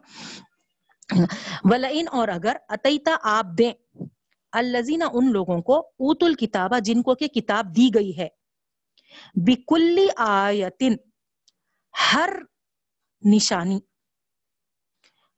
[1.64, 3.73] ولئن، اور اگر اتیتا آپ دیں۔
[4.53, 8.29] الزینہ ان لوگوں کو اوت الکتابہ جن کو کہ کتاب دی گئی ہے۔
[9.35, 10.95] بکلی آیتن
[12.12, 12.31] ہر
[13.23, 13.81] نشانی۔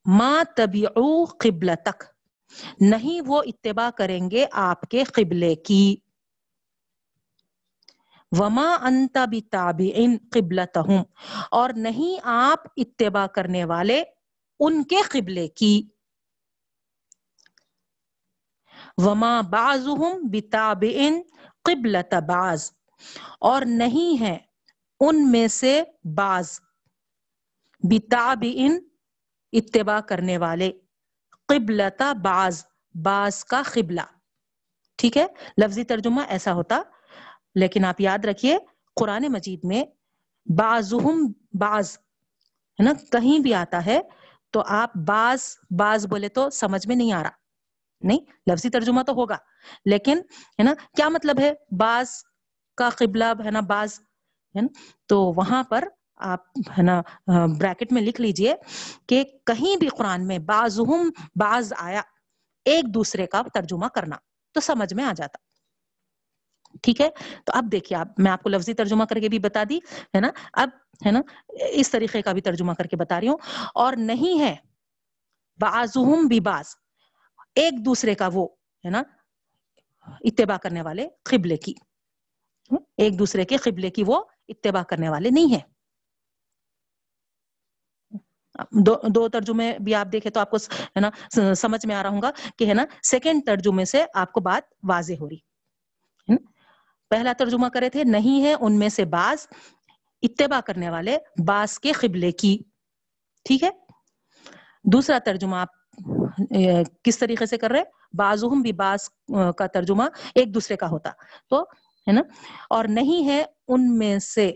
[0.06, 2.04] ما تبعو قبلتک
[2.80, 5.96] نہیں وہ اتباع کریں گے آپ کے قبلے کی۔
[8.38, 11.02] وما انت بتابعن قبلتہم
[11.50, 14.02] اور نہیں آپ اتباع کرنے والے
[14.60, 15.88] ان کے قبلے کی۔
[18.98, 21.20] وما بعضهم بتابعن
[21.64, 22.72] قبلت بعض۔
[23.40, 24.38] اور نہیں ہے
[25.00, 25.82] ان میں سے
[26.16, 26.60] بعض
[27.90, 28.78] بتابعن
[29.52, 30.72] اتباع کرنے والے۔
[31.48, 32.64] قبلتا بعض
[33.04, 34.00] بعض کا قبلہ۔
[34.96, 35.26] ٹھیک ہے؟
[35.64, 36.82] لفظی ترجمہ ایسا ہوتا
[37.54, 38.58] لیکن آپ یاد رکھیے،
[38.96, 39.84] قرآن مجید میں
[40.56, 41.98] بعضهم بعض،
[42.78, 44.00] ہے نا، کہیں بھی آتا ہے
[44.52, 45.40] تو آپ بعض
[45.78, 47.30] بعض بولے تو سمجھ میں نہیں آ رہا۔
[48.00, 48.18] نہیں،
[48.50, 49.36] لفظی ترجمہ تو ہوگا۔
[49.84, 50.18] لیکن،
[50.58, 52.10] ہے نا، کیا مطلب ہے؟ بعض
[52.76, 54.00] کا قبلہ، ہے نا، بعض،
[54.56, 54.68] ہے نا،
[55.06, 56.40] تو وہاں پر آپ،
[56.78, 57.02] ہے نا
[57.60, 58.54] بریکٹ میں لکھ لیجیے
[59.06, 62.02] کہ کہیں بھی قرآن میں بعضهم بعض آیا،
[62.64, 64.16] ایک دوسرے کا ترجمہ کرنا
[64.52, 65.43] تو سمجھ میں آ جاتا۔
[66.84, 67.10] ٹھیک ہے؟
[67.44, 69.76] تو اب دیکھیے آپ میں آپ کو لفظی ترجمہ کر کے بھی بتا دی
[70.14, 70.68] ہے نا؟ اب
[71.06, 73.36] ہے نا؟ اس طریقے کا بھی ترجمہ کر کے بتا رہی ہوں۔
[73.74, 74.56] اور نہیں ہے
[75.60, 76.64] بعضهم ببعض
[77.54, 78.48] ایک دوسرے کا وہ
[78.84, 79.02] ہے نا؟
[80.20, 81.74] اتباع کرنے والے قبلے کی۔
[82.96, 85.74] ایک دوسرے کے قبلے کی وہ اتباع کرنے والے نہیں ہیں۔
[88.70, 91.10] دو, دو ترجمے بھی آپ دیکھیں تو آپ کو ہے نا؟
[91.54, 94.72] سمجھ میں آ رہا ہوں گا کہ ہے نا؟ سیکنڈ ترجمے سے آپ کو بات
[94.82, 95.38] واضح ہو رہی۔
[96.28, 96.53] ہے
[97.14, 99.46] پہلا ترجمہ کرے تھے، نہیں ہے، ان میں سے بعض
[100.22, 102.58] اتباع کرنے والے بعض کے قبلے کی۔
[103.44, 103.70] ٹھیک ہے؟
[104.84, 105.68] دوسرا ترجمہ آپ
[107.04, 109.08] کس طریقے سے کر رہے؟ بعضهم بھی بعض
[109.58, 110.02] کا ترجمہ
[110.34, 111.10] ایک دوسرے کا ہوتا۔
[111.48, 111.62] تو،
[112.08, 112.20] ہے نا؟
[112.70, 114.52] اور نہیں ہے ان میں سے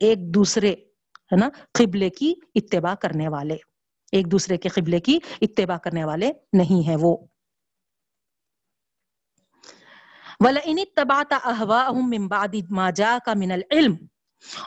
[0.00, 0.70] ایک دوسرے،
[1.32, 3.56] ہے نا، قبلے کی اتباع کرنے والے۔
[4.12, 7.16] ایک دوسرے کے قبلے کی اتباع کرنے والے نہیں ہے وہ۔
[10.44, 13.96] وَلَئِنِ اتَّبَعْتَ أَهْوَاءَهُمْ مِنْ بَعْدِ مَا جَاءَكَ مِنَ الْعِلْمِ۔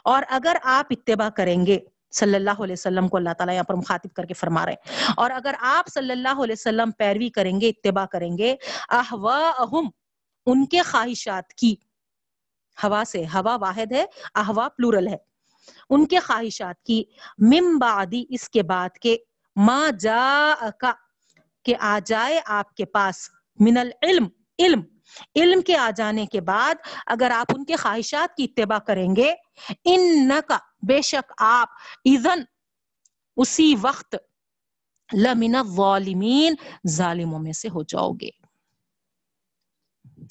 [0.03, 1.79] اور اگر آپ اتباع کریں گے،
[2.11, 5.07] صلی اللہ علیہ وسلم کو اللہ تعالیٰ یہاں پر مخاطب کر کے فرما رہے ہیں۔
[5.17, 8.55] اور اگر آپ صلی اللہ علیہ وسلم پیروی کریں گے، اتباع کریں گے
[8.89, 9.89] احواہم
[10.45, 11.75] ان کے خواہشات کی،
[12.83, 15.17] ہوا سے، ہوا واحد ہے احوا پلورل ہے۔
[15.89, 17.03] ان کے خواہشات کی
[17.37, 19.17] مم بعدی اس کے بعد کے،
[19.55, 20.93] ما جا کا
[21.63, 24.27] کہ آ جائے آپ کے پاس، من العلم،
[24.59, 24.81] علم۔
[25.35, 29.33] علم کے آ جانے کے بعد اگر آپ ان کے خواہشات کی اتباع کریں گے
[29.85, 31.69] ان کا بے شک آپ
[32.05, 32.43] ایزن
[33.37, 34.15] اسی وقت
[35.13, 36.55] لمن الظالمین
[36.89, 38.29] ظالموں میں سے ہو جاؤ گے۔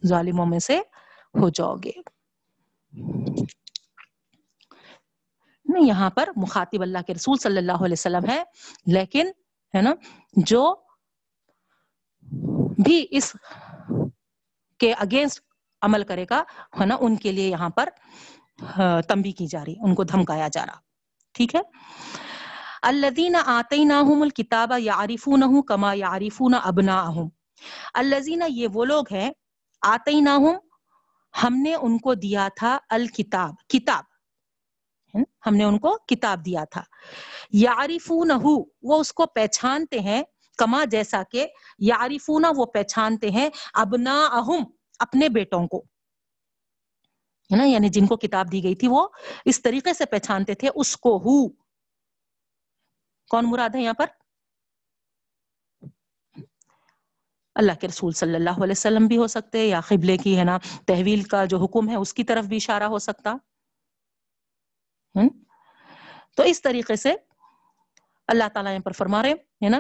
[0.06, 0.78] ظالموں میں سے
[1.34, 1.90] ہو جاؤ گے۔
[5.64, 8.42] نہیں یہاں پر مخاطب اللہ کے رسول صلی اللہ علیہ وسلم ہے
[8.86, 9.30] لیکن
[9.74, 9.94] ہے نا،
[10.36, 10.74] جو
[12.84, 13.36] بھی اس
[14.78, 15.40] کے اگینسٹ
[15.82, 16.42] عمل کرے گا،
[16.80, 17.88] ہے نا؟ ان کے لیے یہاں پر
[19.08, 20.78] تمبی کی جا رہی، ان کو دھمکایا جا رہا۔
[21.32, 21.60] ٹھیک ہے؟
[22.82, 27.28] الذین آتیناہم الکتاب یعرفونہ کما یعرفون ابناہم۔
[27.94, 29.30] الذین یہ وہ لوگ ہیں،
[29.82, 30.56] آتیناہم،
[31.42, 34.04] ہم نے ان کو دیا تھا الکتاب، کتاب۔
[35.46, 36.82] ہم نے ان کو کتاب دیا تھا۔
[37.50, 40.22] یعرفونہ وہ اس کو پہچانتے ہیں
[40.56, 41.46] کما جیسا کہ
[41.78, 44.64] یعرفونہ وہ پہچانتے ہیں ابناہم،
[44.98, 45.78] اپنے بیٹوں کو۔
[47.52, 49.08] ہے نا؟ یعنی جن کو کتاب دی گئی تھی وہ
[49.44, 51.48] اس طریقے سے پہچانتے تھے، اس کو ہو۔
[53.30, 54.06] کون مراد ہے یہاں پر؟
[57.54, 60.58] اللہ کے رسول صلی اللہ علیہ وسلم بھی ہو سکتے، یا قبلے کی، ہے نا،
[60.86, 63.34] تحویل کا جو حکم ہے، اس کی طرف بھی اشارہ ہو سکتا۔
[66.36, 67.14] تو اس طریقے سے
[68.28, 69.78] اللہ تعالیٰ یہاں پر فرما رہے ہے نا؟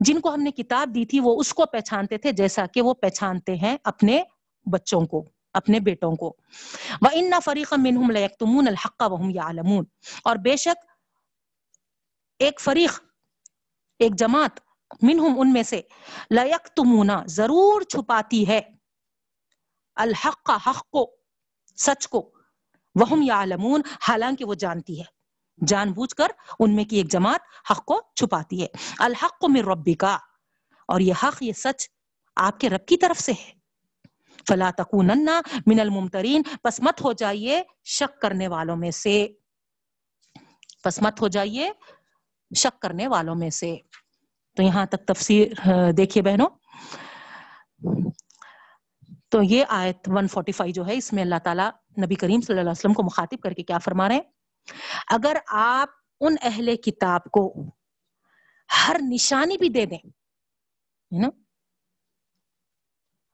[0.00, 2.94] جن کو ہم نے کتاب دی تھی وہ اس کو پہچانتے تھے جیسا کہ وہ
[2.94, 4.22] پہچانتے ہیں اپنے
[4.70, 6.36] بچوں کو، اپنے بیٹوں کو۔
[7.00, 9.84] وہ ان فریق منہم لیکتمون الحق وهم يعلمون۔
[10.24, 10.84] اور بے شک
[12.38, 13.02] ایک فریق،
[13.98, 14.60] ایک جماعت
[15.02, 15.80] منہم ان میں سے
[16.30, 18.60] لیکتمون ضرور چھپاتی ہے۔
[19.96, 21.16] الحق حق کو،
[21.76, 22.32] سچ کو۔
[22.94, 25.15] وہم یعلمون حالانکہ وہ جانتی ہے۔
[25.66, 26.26] جان بوجھ کر
[26.58, 28.66] ان میں کی ایک جماعت حق کو چھپاتی ہے۔
[28.98, 30.04] الحق من ربک
[30.88, 31.88] اور یہ حق، یہ سچ
[32.36, 33.52] آپ کے رب کی طرف سے ہے۔
[34.48, 35.28] فلا تکونن
[35.66, 39.28] من الممترین۔ پس مت ہو جائیے شک کرنے والوں میں سے۔
[40.84, 41.72] پس مت ہو جائیے
[42.56, 43.76] شک کرنے والوں میں سے۔
[44.56, 45.52] تو یہاں تک تفسیر
[45.92, 46.48] دیکھیے بہنوں۔
[49.28, 51.70] تو یہ آیت 145 جو ہے، اس میں اللہ تعالیٰ
[52.04, 54.35] نبی کریم صلی اللہ علیہ وسلم کو مخاطب کر کے کیا فرما رہے ہیں؟
[55.06, 55.88] اگر آپ
[56.20, 57.54] ان اہل کتاب کو
[58.70, 59.98] ہر نشانی بھی دے دیں
[61.10, 61.28] نا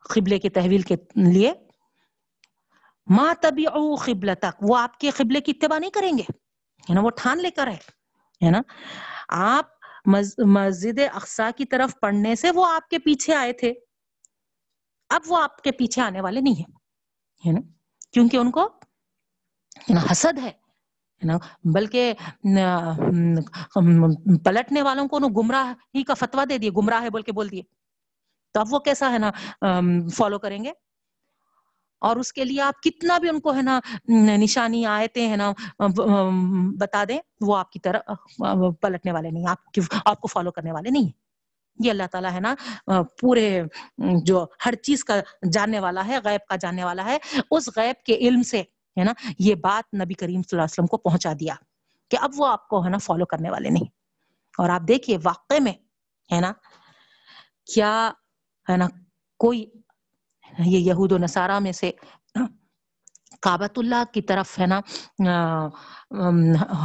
[0.01, 1.53] قبلے کے تحویل کے لیے
[3.09, 6.95] ماں تبھی او قبل تک وہ آپ کے قبلے کی اتباع نہیں کریں گے ہے
[6.95, 8.61] نا وہ ٹھان لے کر ہے نا
[9.29, 9.71] آپ
[10.07, 13.73] مسجد اقسا کی طرف پڑھنے سے وہ آپ کے پیچھے آئے تھے،
[15.11, 16.73] اب وہ آپ کے پیچھے آنے والے نہیں ہیں
[17.45, 17.61] ہے نا
[18.13, 18.69] کیونکہ ان کو
[20.11, 20.51] حسد ہے۔
[21.65, 22.13] بلکہ
[24.45, 27.63] پلٹنے والوں کو گمراہ ہی کا فتوا دے دیے گمراہ ہے بول کے بول دیے۔
[28.53, 29.31] تو اب وہ کیسا ہے نا؟
[30.17, 30.73] فالو کریں گے۔
[32.01, 33.81] اور اس کے لیے آپ کتنا بھی ان کو ہے نا،
[34.37, 35.53] نشانی آئے ہیں نا
[36.79, 37.99] بتا دیں، وہ آپ کی طرح
[38.81, 41.09] پلٹنے والے نہیں، آپ آپ کو فالو کرنے والے نہیں
[41.85, 42.55] یہ اللہ تعالیٰ ہے نا
[43.21, 43.63] پورے،
[44.23, 45.21] جو ہر چیز کا
[45.53, 47.19] جاننے والا ہے، غیب کا جاننے والا ہے،
[47.51, 48.63] اس غیب کے علم سے
[49.01, 51.55] ہے نا، یہ بات نبی کریم صلی اللہ علیہ وسلم کو پہنچا دیا
[52.11, 53.91] کہ اب وہ آپ کو ہے نا فالو کرنے والے نہیں۔
[54.59, 55.73] اور آپ دیکھیے واقع میں،
[56.35, 56.53] ہے نا،
[57.75, 58.11] کیا
[58.69, 58.89] ہے نا،
[59.39, 59.71] کوئی
[60.59, 61.91] یہ یہود و نصارہ میں سے
[63.43, 64.81] کابت اللہ کی طرف ہے نا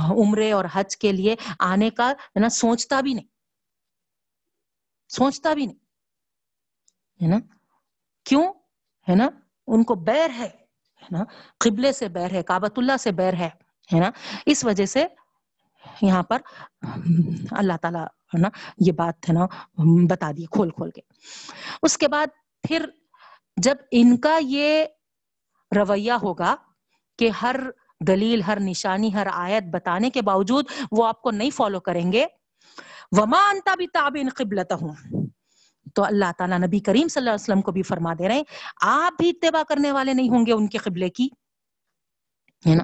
[0.10, 3.28] عمرے اور حج کے لیے آنے کا ہے نا سوچتا بھی نہیں۔
[5.10, 5.78] سوچتا بھی نہیں۔
[7.22, 7.38] ہے نا،
[8.24, 8.54] کیوں؟
[9.10, 9.30] ہے نا،
[9.68, 10.67] ان کو بیر ہے۔
[11.12, 11.24] نا؟
[11.58, 13.50] قبلے سے بیر ہے کابت اللہ سے بیر ہے
[13.92, 14.12] نا؟
[14.46, 15.06] اس وجہ سے
[16.02, 16.42] یہاں پر
[17.52, 19.46] اللہ تعالیٰ ہے نا، یہ بات ہے نا،
[20.10, 21.02] بتا دی کھول کھول کے۔
[21.84, 22.28] اس کے بعد
[22.64, 22.86] پھر
[23.58, 24.86] جب ان کا یہ
[25.76, 26.56] رویہ ہوگا
[27.20, 27.56] کہ ہر
[28.00, 32.26] دلیل، ہر نشانی، ہر آیت بتانے کے باوجود وہ آپ کو نہیں فالو کریں گے،
[33.12, 35.27] وما انتا بھی تابن قبلت ہوں
[35.96, 38.44] تو اللہ تعالیٰ نبی کریم صلی اللہ علیہ وسلم کو بھی فرما دے رہے ہیں،
[38.82, 41.28] آپ بھی اتباع کرنے والے نہیں ہوں گے ان کے قبلے کی۔
[42.66, 42.84] ہے نا؟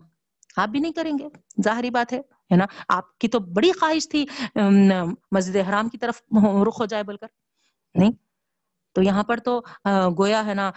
[0.61, 1.27] آپ بھی نہیں کریں گے،
[1.63, 2.19] ظاہری بات ہے
[2.51, 4.25] ہے نا؟ آپ کی تو بڑی خواہش تھی
[5.31, 6.21] مسجد حرام کی طرف
[6.67, 7.27] رخ ہو جائے بول کر
[7.95, 8.11] نہیں؟
[8.95, 9.59] تو یہاں پر تو
[10.17, 10.71] گویا ہے نا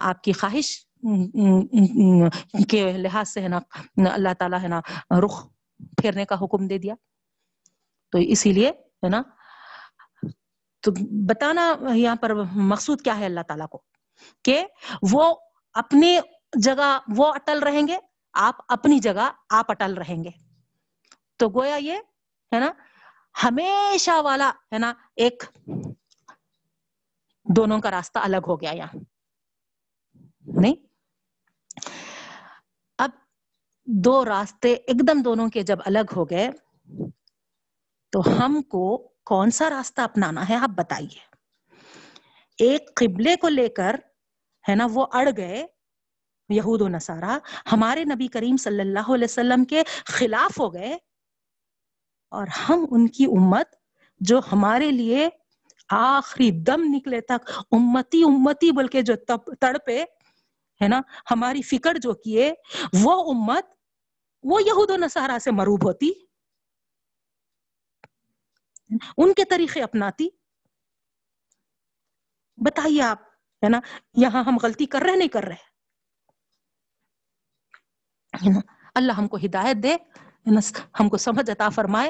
[0.00, 0.76] آپ کی خواہش
[2.68, 3.58] کے لحاظ سے ہے نا،
[4.10, 4.80] اللہ تعالیٰ ہے نا،
[5.24, 5.46] رخ
[6.00, 6.94] پھیرنے کا حکم دے دیا۔
[8.12, 9.22] تو اسی لیے، ہے نا
[10.84, 13.82] تو بتانا یہاں پر مقصود کیا ہے اللہ تعالیٰ کو؟
[14.42, 14.66] کہ
[15.12, 15.34] وہ
[15.74, 16.18] اپنی
[16.60, 17.98] جگہ وہ اٹل رہیں گے،
[18.32, 20.30] آپ اپنی جگہ آپ اٹل رہیں گے۔
[21.36, 21.92] تو گویا یہ
[22.54, 22.72] ہے نا،
[23.42, 25.42] ہمیشہ والا ہے نا، ایک
[27.56, 28.98] دونوں کا راستہ الگ ہو گیا یہاں۔
[30.46, 30.74] نہیں؟
[32.98, 33.10] اب
[33.86, 36.50] دو راستے ایک دم دونوں کے جب الگ ہو گئے،
[38.10, 41.20] تو ہم کو کون سا راستہ اپنانا ہے آپ بتائیے۔
[42.58, 43.96] ایک قبلے کو لے کر،
[44.64, 45.64] ہے نا، وہ اڑ گئے
[46.50, 47.38] یہود و نصارہ،
[47.72, 50.92] ہمارے نبی کریم صلی اللہ علیہ وسلم کے خلاف ہو گئے،
[52.32, 53.74] اور ہم ان کی امت
[54.20, 55.28] جو ہمارے لیے
[55.90, 59.14] آخری دم نکلے تک، امتی امتی بول کے جو
[59.60, 60.02] تڑپے
[60.80, 62.52] ہے نا، ہماری فکر جو کیے،
[63.02, 63.66] وہ امت،
[64.44, 66.10] وہ یہود و نصارہ سے مروب ہوتی۔
[69.16, 70.28] ان کے طریقے اپناتی؟
[72.56, 73.22] بتائیے آپ،
[73.64, 73.80] ہے نا؟
[74.16, 75.74] یہاں ہم غلطی کر رہے نہیں کر رہے؟
[78.94, 79.96] اللہ ہم کو ہدایت دے
[81.00, 82.08] ہم کو سمجھ عطا فرمائے،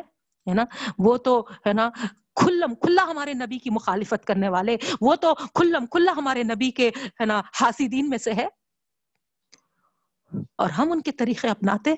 [0.49, 0.65] ہے نا؟
[0.99, 1.91] وہ تو، ہے نا،
[2.35, 6.91] کھلم کھلا ہمارے نبی کی مخالفت کرنے والے، وہ تو کھلم کھلا ہمارے نبی کے،
[6.97, 8.49] ہے نا، حاسدین میں سے ہے۔
[10.57, 11.95] اور ہم ان کے طریقے اپناتے،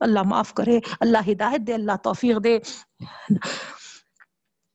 [0.00, 2.58] اللہ معاف کرے، اللہ ہدایت دے، اللہ توفیق دے۔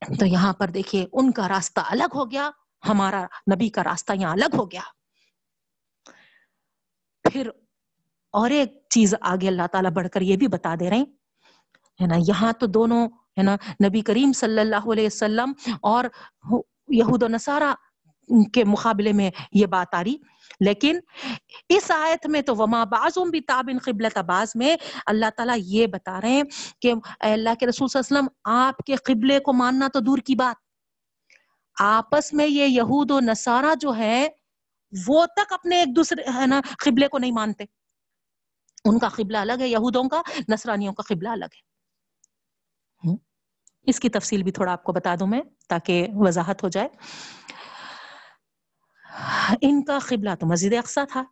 [0.01, 2.49] تو یہاں پر دیکھیے، ان کا راستہ الگ ہو گیا،
[2.87, 4.81] ہمارا نبی کا راستہ یہاں الگ ہو گیا۔
[7.25, 7.49] پھر
[8.33, 11.03] اور ایک چیز آگے اللہ تعالیٰ بڑھ کر یہ بھی بتا دے رہے
[11.99, 13.55] ہیں نا، یہاں تو دونوں، ہے نا،
[13.87, 16.05] نبی کریم صلی اللہ علیہ وسلم اور
[16.87, 17.73] یہود و نصارہ
[18.53, 20.15] کے مقابلے میں یہ بات آ رہی۔
[20.59, 20.99] لیکن
[21.69, 26.21] اس آیت میں تو وما بعضم بھی تابن قبلت باز میں اللہ تعالیٰ یہ بتا
[26.21, 26.43] رہے ہیں
[26.81, 30.17] کہ اللہ کے رسول صلی اللہ علیہ وسلم، آپ کے قبلے کو ماننا تو دور
[30.17, 30.61] کی بات۔
[31.81, 34.27] آپس میں یہ یہود و نصارہ جو ہے
[35.07, 37.63] وہ تک اپنے ایک دوسرے، ہے نا، قبلے کو نہیں مانتے۔
[38.85, 41.75] ان کا قبلہ الگ ہے، یہودوں کا، نصرانیوں کا قبلہ الگ ہے۔
[43.83, 46.89] اس کی تفصیل بھی تھوڑا آپ کو بتا دوں میں تاکہ وضاحت ہو جائے۔
[49.61, 51.23] ان کا قبلہ تو مسجد اقسا تھا۔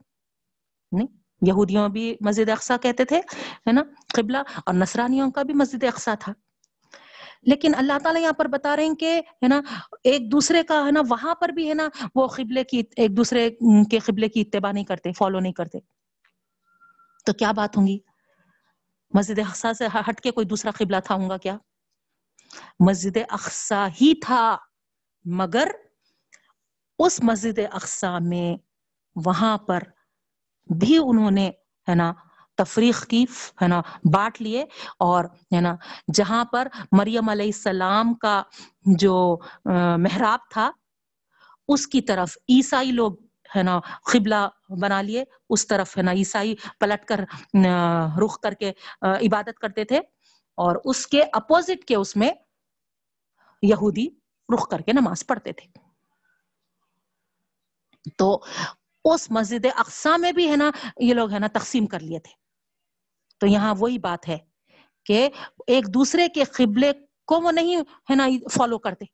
[0.92, 1.08] نہیں،
[1.42, 3.18] یہودیوں بھی مسجد اقسا کہتے تھے،
[3.68, 6.34] ہے نا؟ قبلہ، اور نصرانیوں کا بھی مسجد اقسا تھا۔
[7.42, 9.62] لیکن اللہ تعالیٰ یہاں پر بتا رہے ہیں کہ، ہے نا،
[10.04, 13.50] ایک دوسرے کا، ہے نا، وہاں پر بھی، ہے نا، وہ قبلے کی، ایک دوسرے
[13.92, 15.80] کے قبلے کی اتباع نہیں کرتے فالو نہیں کرتے۔
[17.26, 18.00] تو کیا بات ہوں گی؟
[19.14, 21.58] مسجد اقسا سے ہٹ کے کوئی دوسرا قبلہ تھا ہوں گا کیا؟
[22.80, 24.58] مسجد اقسا ہی تھا،
[25.26, 25.68] مگر
[27.06, 28.56] اس مسجد اقسا میں
[29.16, 29.84] وہاں پر
[30.70, 31.50] بھی انہوں نے،
[31.88, 32.12] ہے نا،
[32.58, 33.24] تفریق کی،
[33.62, 33.82] ہے نا،
[34.14, 34.66] بانٹ لیے
[35.00, 35.76] اور، ہے نا،
[36.14, 38.42] جہاں پر مریم علیہ السلام کا
[39.00, 39.16] جو
[39.66, 40.70] محراب تھا،
[41.68, 43.14] اس کی طرف عیسائی لوگ،
[43.56, 43.80] ہے نا،
[44.12, 44.48] قبلہ
[44.80, 47.24] بنا لیے، اس طرف، ہے نا، عیسائی پلٹ کر
[48.26, 50.00] رخ کر کے عبادت کرتے تھے
[50.58, 52.32] اور اس کے اپوزٹ کے اس میں
[53.64, 54.08] یہودی
[54.50, 55.83] رخ کر کے نماز پڑھتے تھے۔
[58.18, 58.44] تو
[59.06, 62.34] اس مسجد اقسا میں بھی ہے نا، یہ لوگ ہے نا تقسیم کر لیے تھے۔
[63.38, 64.38] تو یہاں وہی بات ہے
[65.06, 65.30] کہ
[65.68, 66.92] ایک دوسرے کے قبلے
[67.26, 67.76] کو وہ نہیں
[68.10, 69.06] ہے نا فالو کرتے۔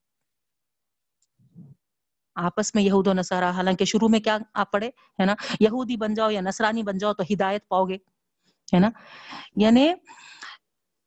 [2.35, 6.13] آپس میں یہود و نصارہ، حالانکہ شروع میں کیا آپ پڑھے؟ ہے نا، یہودی بن
[6.13, 7.97] جاؤ یا نصرانی بن جاؤ تو ہدایت پاؤ گے۔
[8.73, 8.89] ہے نا
[9.55, 9.89] یعنی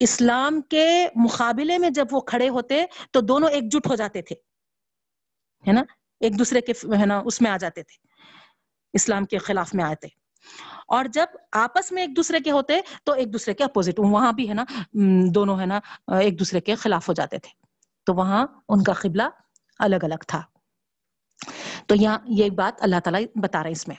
[0.00, 4.36] اسلام کے مقابلے میں جب وہ کھڑے ہوتے تو دونوں ایک جٹ ہو جاتے تھے۔
[5.66, 5.82] ہے نا
[6.22, 8.06] ایک دوسرے کے ہے نا، اس میں آ جاتے تھے،
[8.92, 10.08] اسلام کے خلاف میں آئے تھے
[10.88, 14.48] اور جب آپس میں ایک دوسرے کے ہوتے، تو ایک دوسرے کے اپوزٹ، وہاں بھی
[14.48, 14.64] ہے نا
[15.34, 15.80] دونوں ہے نا،
[16.18, 17.50] ایک دوسرے کے خلاف ہو جاتے تھے۔
[18.06, 19.22] تو وہاں ان کا قبلہ
[19.78, 20.42] الگ الگ تھا۔
[21.86, 23.96] تو یہاں یہ بات اللہ تعالیٰ بتا رہے اس میں۔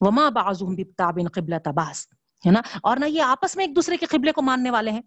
[0.00, 2.06] وما بعضهم بتاب قبلہ تباس
[2.46, 5.02] ہے نا۔ اور نہ یہ آپس میں ایک دوسرے کے قبلے کو ماننے والے ہیں۔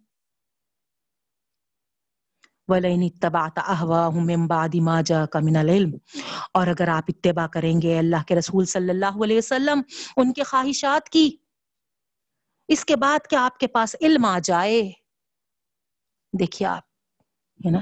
[2.68, 5.95] وَلَئِنِ اتَّبَعْتَ أَهْوَاهُمْ مِنْ بَعْدِ مَا جَاءَكَ مِنَ الْعِلْمِ
[6.53, 9.82] اور اگر آپ اتباع کریں گے اللہ کے رسول صلی اللہ علیہ وسلم
[10.18, 11.30] ان کے خواہشات کی،
[12.68, 14.91] اس کے بعد کہ آپ کے پاس علم آ جائے۔
[16.39, 16.84] دیکھیے آپ،
[17.65, 17.80] ہے نا؟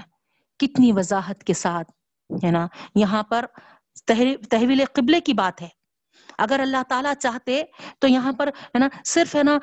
[0.59, 1.91] کتنی وضاحت کے ساتھ،
[2.43, 3.45] ہے نا؟ یہاں پر
[4.05, 5.69] تحویل قبلے کی بات ہے۔
[6.37, 7.63] اگر اللہ تعالیٰ چاہتے
[7.99, 9.57] تو یہاں پر ہے نا صرف ہے نا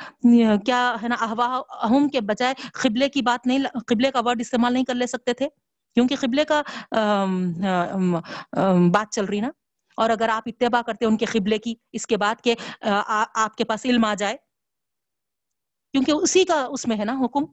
[0.67, 1.17] کیا ہے نا
[1.81, 5.33] اہم کے بجائے قبلے کی بات نہیں، قبلے کا ورڈ استعمال نہیں کر لے سکتے
[5.33, 5.49] تھے۔
[5.95, 6.63] کیونکہ قبلے کا
[8.95, 9.51] بات چل رہی نا۔
[9.97, 12.55] اور اگر آپ اتباع کرتے ان کے قبلے کی، اس کے بعد کہ
[13.35, 14.37] آپ کے پاس علم آ جائے۔
[15.93, 17.45] کیونکہ اسی کا اس میں ہے نا حکم۔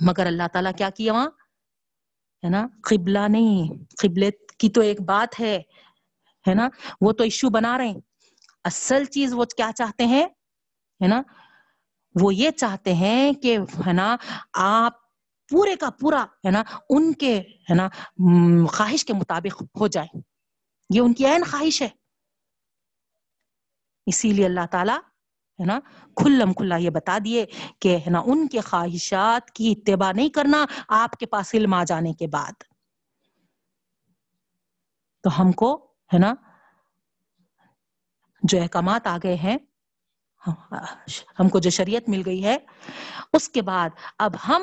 [0.00, 1.26] مگر اللہ تعالیٰ کیا کیا وہاں؟
[2.44, 5.62] ہے نا، قبلہ نہیں۔ قبلے کی تو ایک بات ہے۔
[6.48, 6.68] ہے نا؟
[7.00, 8.00] وہ تو ایشو بنا رہے ہیں۔
[8.64, 10.26] اصل چیز وہ کیا چاہتے ہیں؟
[11.02, 11.22] ہے نا؟
[12.20, 14.16] وہ یہ چاہتے ہیں کہ ہے نا،
[14.52, 14.92] آپ
[15.48, 17.88] پورے کا پورا ہے نا، ان کے ہے نا
[18.66, 20.20] خواہش کے مطابق ہو جائے۔
[20.94, 21.88] یہ ان کی عین خواہش ہے۔
[24.06, 24.92] اسی لیے اللہ تعالی
[25.60, 25.80] ہے نا،
[26.16, 27.46] کھلم کھلا یہ بتا دیے
[27.80, 31.84] کہ ہے نا، ان کے خواہشات کی اتباع نہیں کرنا آپ کے پاس علم آ
[31.84, 32.52] جانے کے بعد۔
[35.22, 36.34] تو ہم کو ہے نا؟
[38.42, 39.56] جو احکامات آ گئے ہیں،
[41.40, 42.56] ہم کو جو شریعت مل گئی ہے،
[43.32, 44.62] اس کے بعد اب ہم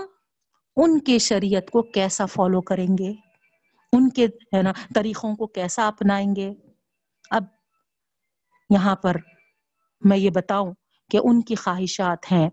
[0.77, 3.11] ان کے شریعت کو کیسا فالو کریں گے؟
[3.93, 4.25] ان کے
[4.55, 6.49] ہے نا، طریقوں کو کیسا اپنائیں گے؟
[7.31, 7.43] اب
[8.69, 9.15] یہاں پر
[10.01, 10.73] میں یہ بتاؤں
[11.11, 12.47] کہ ان کی خواہشات ہیں،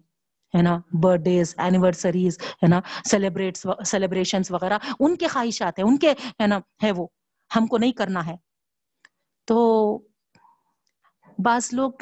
[0.54, 5.96] ہے نا برتھ ڈیز اینیورسریز ہے نا سیلیبریٹ سیلیبریشن وغیرہ، ان کے خواہشات ہیں، ان
[5.96, 6.10] کے
[6.40, 7.06] ہے نا، ہے وہ،
[7.50, 8.36] ہم کو نہیں کرنا ہے۔
[9.50, 9.98] تو
[11.44, 11.92] بعض لوگ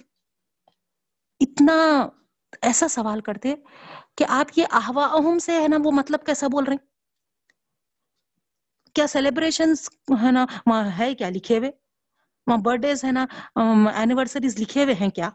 [1.41, 2.09] اتنا
[2.63, 3.55] ایسا سوال کرتے
[4.17, 6.87] کہ آپ یہ احوا اہم سے ہے نا وہ مطلب کیسا بول رہے ہیں؟
[8.95, 9.73] کیا سیلیبریشن
[10.23, 11.71] ہے نا وہاں ہے کیا لکھے ہوئے؟
[12.47, 13.27] وہاں برتھ ڈیز ہے نا
[13.95, 15.31] اینیورسریز لکھے ہوئے ہیں کیا؟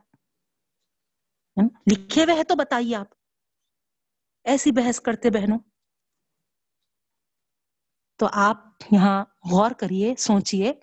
[1.92, 3.08] لکھے ہوئے ہیں تو بتائیے آپ۔
[4.44, 5.60] ایسی بحث کرتے بہنوں۔
[8.20, 10.74] تو آپ یہاں غور کریے سوچئے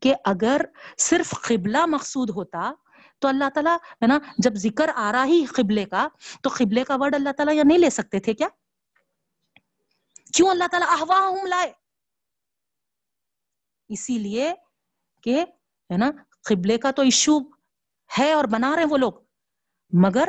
[0.00, 0.60] کہ اگر
[0.98, 2.72] صرف قبلہ مقصود ہوتا
[3.18, 6.06] تو اللہ تعالیٰ ہے نا، جب ذکر آ رہا ہی قبلے کا،
[6.42, 8.48] تو قبلے کا ورڈ اللہ تعالیٰ یا نہیں لے سکتے تھے کیا؟
[10.34, 11.72] کیوں اللہ تعالیٰ احواہم لائے؟
[13.90, 14.52] اسی لیے
[15.22, 15.40] کہ
[15.90, 16.10] ہے نا،
[16.44, 17.38] قبلے کا تو ایشو
[18.10, 19.12] ہے اور بنا رہے وہ لوگ،
[19.92, 20.28] مگر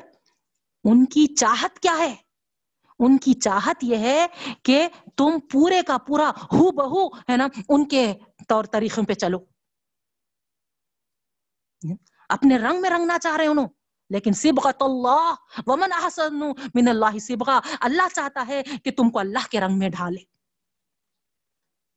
[0.85, 2.13] ان کی چاہت کیا ہے؟
[3.05, 4.27] ان کی چاہت یہ ہے
[4.63, 8.13] کہ تم پورے کا پورا ہو بہو، ہے نا، ان کے
[8.47, 9.37] طور طریقوں پہ چلو۔
[12.29, 13.67] اپنے رنگ میں رنگنا چاہ رہے انہوں
[14.09, 15.33] لیکن سبغت اللہ،
[15.67, 16.39] ومن احسن
[16.75, 20.23] من اللہ سبغا۔ اللہ چاہتا ہے کہ تم کو اللہ کے رنگ میں ڈھالے۔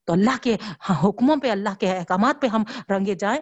[0.05, 0.57] تو اللہ کے
[0.91, 3.41] حکموں پہ، اللہ کے احکامات پہ ہم رنگے جائیں،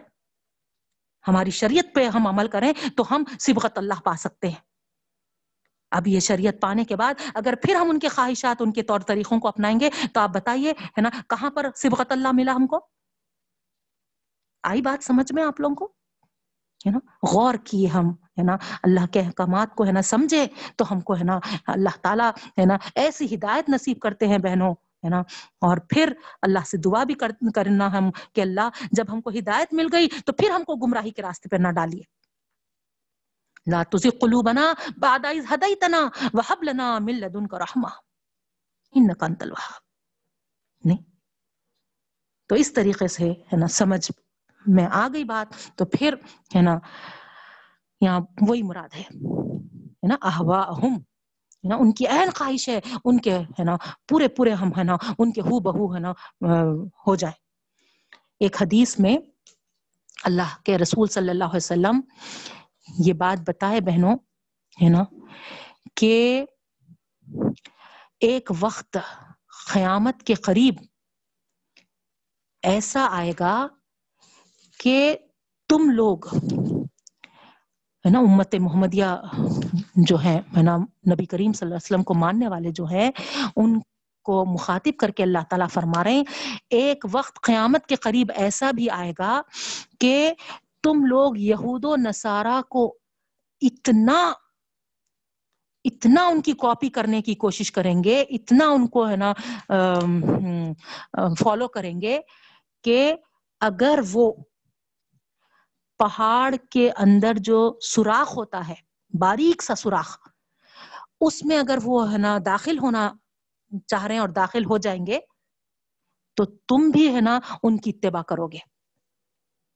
[1.27, 4.74] ہماری شریعت پہ ہم عمل کریں، تو ہم سبغت اللہ پا سکتے ہیں۔
[5.95, 8.99] اب یہ شریعت پانے کے بعد اگر پھر ہم ان کے خواہشات، ان کے طور
[8.99, 12.67] طریقوں کو اپنائیں گے تو آپ بتائیے، ہے نا، کہاں پر سبغت اللہ ملا ہم
[12.67, 12.79] کو؟
[14.63, 15.85] آئی بات سمجھ میں آپ لوگوں کو؟
[16.85, 16.99] ہے نا،
[17.33, 21.17] غور کیے ہم، ہے نا، اللہ کے احکامات کو، ہے نا، سمجھے تو ہم کو،
[21.17, 22.29] ہے نا، اللہ تعالیٰ،
[22.59, 24.73] ہے نا، ایسی ہدایت نصیب کرتے ہیں بہنوں،
[25.03, 25.19] ہے نا،
[25.61, 29.87] اور پھر اللہ سے دعا بھی کرنا ہم کہ اللہ، جب ہم کو ہدایت مل
[29.91, 32.03] گئی تو پھر ہم کو گمراہی کے راستے پر نہ ڈالیے۔
[33.67, 37.91] لا تزغ قلوبنا بعد إذ هديتنا وهب لنا من لدنك رحمة.
[38.93, 39.81] إنك أنت الوهاب.
[40.83, 40.97] نہیں؟
[42.49, 44.11] تو اس طریقے سے ہے نا سمجھ
[44.65, 45.47] میں آ گئی بات،
[45.77, 46.15] تو پھر
[46.55, 46.77] ہے نا
[48.01, 49.03] یہاں وہی مراد ہے
[50.07, 50.97] نا احوا ہم
[51.63, 53.75] نا ان کی اہم خواہش ہے، ان کے ہے نا
[54.09, 56.11] پورے پورے ہم ہے نا ان کے ہو بہو ہے نا
[57.07, 57.33] ہو جائے
[58.39, 59.17] ایک حدیث میں
[60.29, 61.99] اللہ کے رسول صلی اللہ علیہ وسلم
[62.87, 64.15] یہ بات بتائے بہنوں،
[64.77, 65.03] ہے نا،
[65.95, 66.45] کہ
[68.21, 68.97] ایک وقت
[69.73, 70.75] قیامت کے قریب
[72.63, 73.55] ایسا آئے گا
[74.79, 75.15] کہ
[75.69, 76.27] تم لوگ،
[78.05, 79.05] ہے نا، امت محمدیہ
[80.07, 80.75] جو ہے نا،
[81.11, 83.09] نبی کریم صلی اللہ علیہ وسلم کو ماننے والے جو ہیں،
[83.55, 83.79] ان
[84.25, 86.23] کو مخاطب کر کے اللہ تعالیٰ فرما رہے ہیں،
[86.69, 89.41] ایک وقت قیامت کے قریب ایسا بھی آئے گا
[89.99, 90.33] کہ
[90.85, 92.87] تم لوگ یہود و نصارہ کو
[93.61, 94.19] اتنا
[95.85, 99.31] اتنا ان کی کاپی کرنے کی کوشش کریں گے، اتنا ان کو ہے نا
[101.39, 102.19] فالو کریں گے
[102.83, 103.15] کہ
[103.61, 104.31] اگر وہ
[105.99, 108.75] پہاڑ کے اندر جو سوراخ ہوتا ہے،
[109.13, 110.17] باریک سا سوراخ،
[111.21, 113.09] اس میں اگر وہ ہے نا داخل ہونا
[113.87, 115.19] چاہ رہے ہیں اور داخل ہو جائیں گے،
[116.37, 118.59] تو تم بھی ہے نا ان کی اتباع کرو گے۔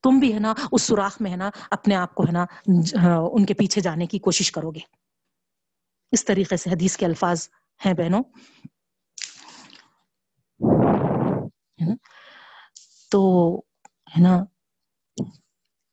[0.04, 2.46] تم بھی ہے نا، اس سوراخ میں ہے نا، اپنے آپ کو ہے نا،
[3.34, 4.80] ان کے پیچھے جانے کی کوشش کرو گے۔
[6.12, 7.50] اس طریقے سے حدیث کے الفاظ
[7.86, 8.24] ہیں بہنوں۔
[13.12, 13.22] تو
[14.14, 14.38] ہے نا،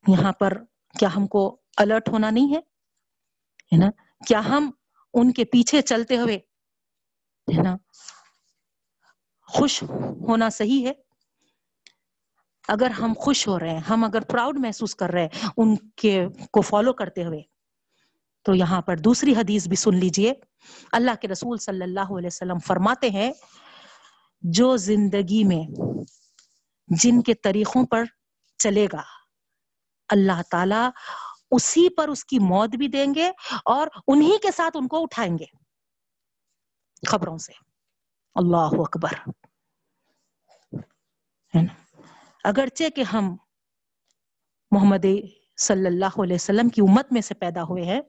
[0.07, 0.52] یہاں پر
[0.98, 1.42] کیا ہم کو
[1.76, 3.90] الرٹ ہونا نہیں ہے نا؟
[4.26, 4.70] کیا ہم
[5.14, 6.36] ان کے پیچھے چلتے ہوئے،
[7.48, 7.76] ہے نا،
[9.48, 9.82] خوش
[10.28, 10.92] ہونا صحیح ہے؟
[12.68, 16.26] اگر ہم خوش ہو رہے ہیں، ہم اگر پراؤڈ محسوس کر رہے ہیں ان کے
[16.50, 17.42] کو فالو کرتے ہوئے،
[18.42, 20.32] تو یہاں پر دوسری حدیث بھی سن لیجیے۔
[20.92, 23.32] اللہ کے رسول صلی اللہ علیہ وسلم فرماتے ہیں،
[24.40, 25.80] جو زندگی میں
[26.88, 28.04] جن کے طریقوں پر
[28.58, 29.02] چلے گا،
[30.08, 30.88] اللہ تعالی
[31.50, 33.30] اسی پر اس کی موت بھی دیں گے
[33.64, 35.44] اور انہی کے ساتھ ان کو اٹھائیں گے۔
[37.06, 37.52] خبروں سے۔
[38.34, 39.12] اللہ اکبر۔
[41.56, 41.86] ہے نا؟
[42.47, 43.36] اگرچہ کہ ہم
[44.70, 45.07] محمد
[45.57, 48.01] صلی اللہ علیہ وسلم کی امت میں سے پیدا ہوئے ہیں،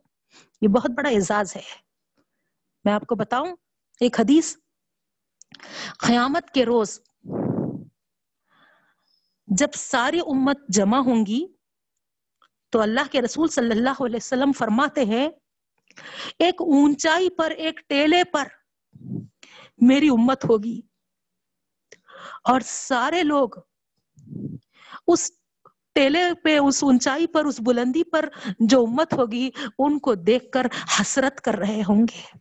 [0.61, 1.61] یہ بہت بڑا اعزاز ہے۔
[2.85, 3.55] میں آپ کو بتاؤں،
[3.99, 4.55] ایک حدیث
[5.99, 6.99] قیامت کے روز
[9.47, 11.45] جب ساری امت جمع ہوں گی
[12.69, 15.29] تو اللہ کے رسول صلی اللہ علیہ وسلم فرماتے ہیں،
[16.39, 18.47] ایک اونچائی پر، ایک ٹیلے پر
[19.77, 20.81] میری امت ہوگی۔
[22.43, 23.49] اور سارے لوگ
[25.07, 25.31] اس
[25.93, 28.29] ٹیلے پہ، اس اونچائی پر، اس بلندی پر
[28.59, 30.67] جو امت ہوگی، ان کو دیکھ کر
[31.01, 32.37] حسرت کر رہے ہوں گے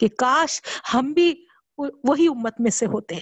[0.00, 0.62] کہ کاش
[0.94, 1.46] ہم بھی
[1.78, 3.14] وہی امت میں سے ہوتے۔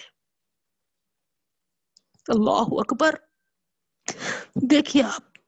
[2.28, 3.14] اللہ اکبر۔
[4.54, 5.38] دیکھیے آپ،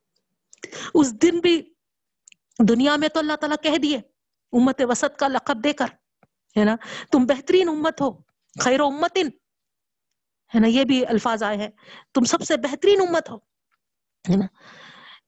[0.95, 1.63] اس دن بھی
[2.69, 3.97] دنیا میں تو اللہ تعالیٰ کہہ دیے،
[4.53, 5.87] امت وسط کا لقب دے کر،
[6.59, 6.77] ہے نا؟
[7.13, 8.11] تم بہترین امت ہو،
[8.61, 9.29] خیر و امتن۔
[10.55, 11.69] ہے نا، یہ بھی الفاظ آئے ہیں،
[12.15, 13.37] تم سب سے بہترین امت ہو،
[14.25, 14.47] ہے نا،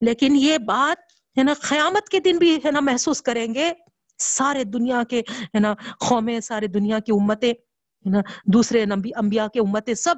[0.01, 3.71] لیکن یہ بات، ہے نا، قیامت کے دن بھی، ہے نا، محسوس کریں گے،
[4.19, 8.21] سارے دنیا کے، ہے نا، قومیں، سارے دنیا کی امتیں، ہے نا،
[8.53, 10.17] دوسرے انبیاء کے امتیں سب،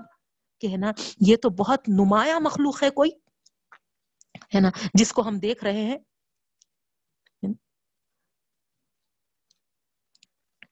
[0.62, 3.11] کہ، ہے نا، یہ تو بہت نمایاں مخلوق ہے کوئی،
[4.55, 5.98] ہے نا، جس کو ہم دیکھ رہے ہیں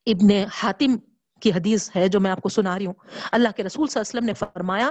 [0.07, 0.97] ابن حاتم
[1.43, 2.95] کی حدیث ہے جو میں آپ کو سنا رہی ہوں۔
[3.33, 4.91] اللہ کے رسول صلی اللہ علیہ وسلم نے فرمایا،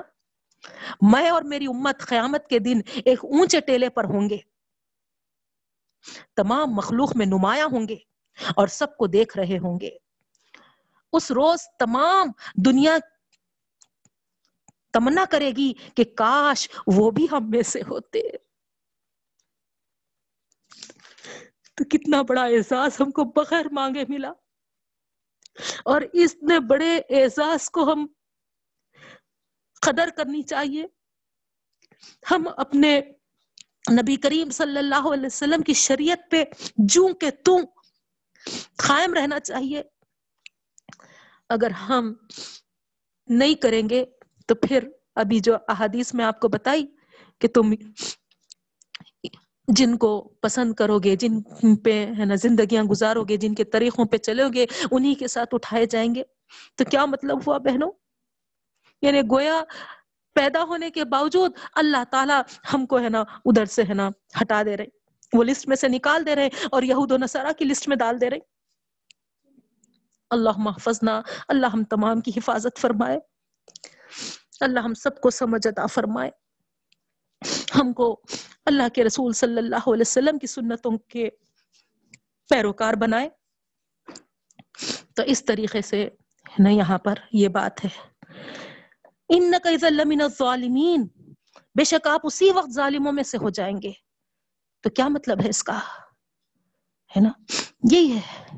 [1.01, 4.37] میں اور میری امت قیامت کے دن ایک اونچے ٹیلے پر ہوں گے۔
[6.35, 7.95] تمام مخلوق میں نمایاں ہوں گے
[8.55, 9.89] اور سب کو دیکھ رہے ہوں گے۔
[11.13, 12.27] اس روز تمام
[12.65, 12.97] دنیا
[14.93, 18.21] تمنا کرے گی کہ کاش وہ بھی ہم میں سے ہوتے۔
[21.73, 24.33] تو کتنا بڑا احساس ہم کو بغیر مانگے ملا۔
[25.85, 28.07] اور اس نے بڑے اعزاز کو ہم
[29.81, 30.85] قدر کرنی چاہیے۔
[32.31, 33.01] ہم اپنے
[33.91, 36.43] نبی کریم صلی اللہ علیہ وسلم کی شریعت پہ
[36.77, 37.59] جوں کے توں
[38.75, 39.83] قائم رہنا چاہیے۔
[41.49, 42.13] اگر ہم
[43.27, 44.05] نہیں کریں گے
[44.47, 46.85] تو پھر ابھی جو احادیث میں آپ کو بتائی
[47.39, 47.73] کہ تم
[49.75, 51.41] جن کو پسند کرو گے، جن
[51.75, 55.55] پہ، ہے نا، زندگیاں گزارو گے، جن کے طریقوں پہ چلو گے، انہی کے ساتھ
[55.55, 56.23] اٹھائے جائیں گے۔
[56.75, 57.91] تو کیا مطلب ہوا بہنوں؟
[59.01, 59.63] یعنی گویا
[60.33, 62.41] پیدا ہونے کے باوجود اللہ تعالیٰ
[62.73, 64.09] ہم کو، ہے نا، ادھر سے، ہے نا،
[64.41, 64.85] ہٹا دے رہے
[65.33, 68.21] وہ لسٹ میں سے نکال دے رہے اور یہود و نصارہ کی لسٹ میں ڈال
[68.21, 68.39] دے رہے
[70.29, 73.19] اللہ محفظنا اللہ ہم تمام کی حفاظت فرمائے۔
[74.59, 76.40] اللہ ہم سب کو سمجھ عطا فرمائے۔
[77.75, 78.21] ہم کو
[78.65, 81.29] اللہ کے رسول صلی اللہ علیہ وسلم کی سنتوں کے
[82.49, 83.29] پیروکار بنائے۔
[85.15, 86.09] تو اس طریقے سے
[86.59, 87.89] نا یہاں پر یہ بات ہے۔
[89.29, 89.51] ان
[89.83, 91.07] لمن الظالمین۔
[91.75, 93.91] بے شک آپ اسی وقت ظالموں میں سے ہو جائیں گے۔
[94.81, 95.77] تو کیا مطلب ہے اس کا؟
[97.15, 97.29] ہے نا؟
[97.91, 98.57] یہی ہے۔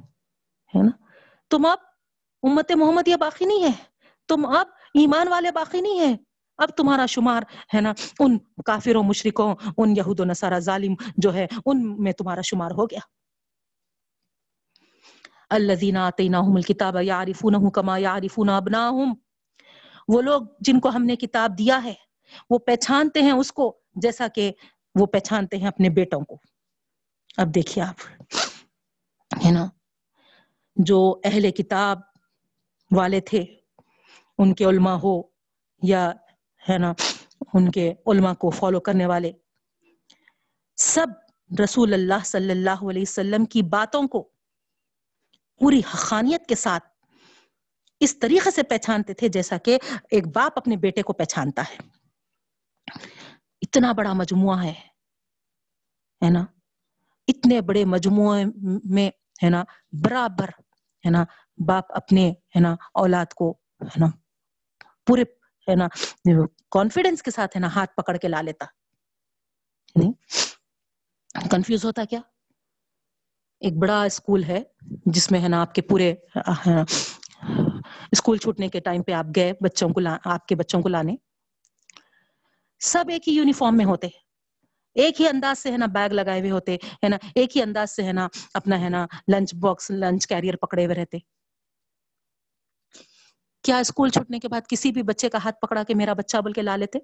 [0.83, 1.05] نا؟
[1.49, 1.77] تم اب
[2.43, 3.71] امت محمد یہ باقی نہیں ہے۔
[4.27, 7.43] تم اب ایمان والے باقی نہیں ہے اب تمہارا شمار
[7.73, 12.41] ہے نا ان کافروں، مشرکوں، ان یہود و نصارہ ظالم جو ہے، ان میں تمہارا
[12.41, 12.99] شمار ہو گیا۔
[15.49, 19.13] الذین آتیناہم الکتاب یعرفونہ کما یعرفون ابناہم۔
[20.07, 21.93] وہ لوگ جن کو ہم نے کتاب دیا ہے،
[22.49, 24.51] وہ پہچانتے ہیں اس کو جیسا کہ
[24.95, 26.37] وہ پہچانتے ہیں اپنے بیٹوں کو۔
[27.37, 27.95] اب دیکھیے آپ،
[29.45, 29.65] ہے نا،
[30.75, 31.99] جو اہل کتاب
[32.91, 33.43] والے تھے،
[34.37, 35.21] ان کے علماء ہو
[35.81, 36.11] یا
[36.69, 36.93] ہے نا،
[37.53, 39.31] ان کے علماء کو فالو کرنے والے۔
[40.75, 41.07] سب
[41.63, 44.29] رسول اللہ صلی اللہ علیہ وسلم کی باتوں کو
[45.59, 46.83] پوری حقانیت کے ساتھ
[47.99, 49.77] اس طریقے سے پہچانتے تھے جیسا کہ
[50.11, 51.77] ایک باپ اپنے بیٹے کو پہچانتا ہے۔
[53.61, 54.73] اتنا بڑا مجموعہ ہے
[56.25, 56.45] ہے نا؟
[57.27, 58.43] اتنے بڑے مجموعے
[58.83, 59.11] میں،
[59.43, 59.63] ہے نا،
[60.03, 60.49] برابر،
[61.05, 61.23] ہے نا،
[61.65, 63.51] باپ اپنے، ہے نا، اولاد کو،
[63.81, 64.05] ہے نا،
[65.07, 65.23] پورے
[65.69, 65.87] ہے نا
[66.71, 68.65] کانفیڈینس کے ساتھ ہے نا، ہاتھ پکڑ کے لا لیتا۔
[71.51, 72.19] کنفیوز ہوتا کیا؟
[73.59, 74.63] ایک بڑا اسکول ہے،
[75.05, 76.13] جس میں ہے نا آپ کے پورے
[78.11, 81.15] اسکول چھوٹنے کے ٹائم پہ آپ گئے، بچوں کو آپ کے بچوں کو لانے۔
[82.79, 84.07] سب ایک ہی یونیفارم میں ہوتے۔
[84.95, 87.91] ایک ہی انداز سے ہے نا بیگ لگائے ہوئے ہوتے، ہے نا، ایک ہی انداز
[87.91, 91.17] سے ہے نا اپنا، ہے نا، لنچ باکس، لنچ کیریئر پکڑے ہوئے رہتے۔
[93.63, 96.53] کیا اسکول چھوٹنے کے بعد کسی بھی بچے کا ہاتھ پکڑا کے میرا بچہ بول
[96.53, 96.99] کے لا لیتے؟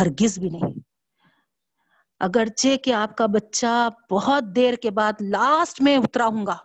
[0.00, 0.78] ہرگز بھی نہیں۔
[2.20, 6.56] اگرچہ کہ آپ کا بچہ بہت دیر کے بعد لاسٹ میں اترا ہوں گا،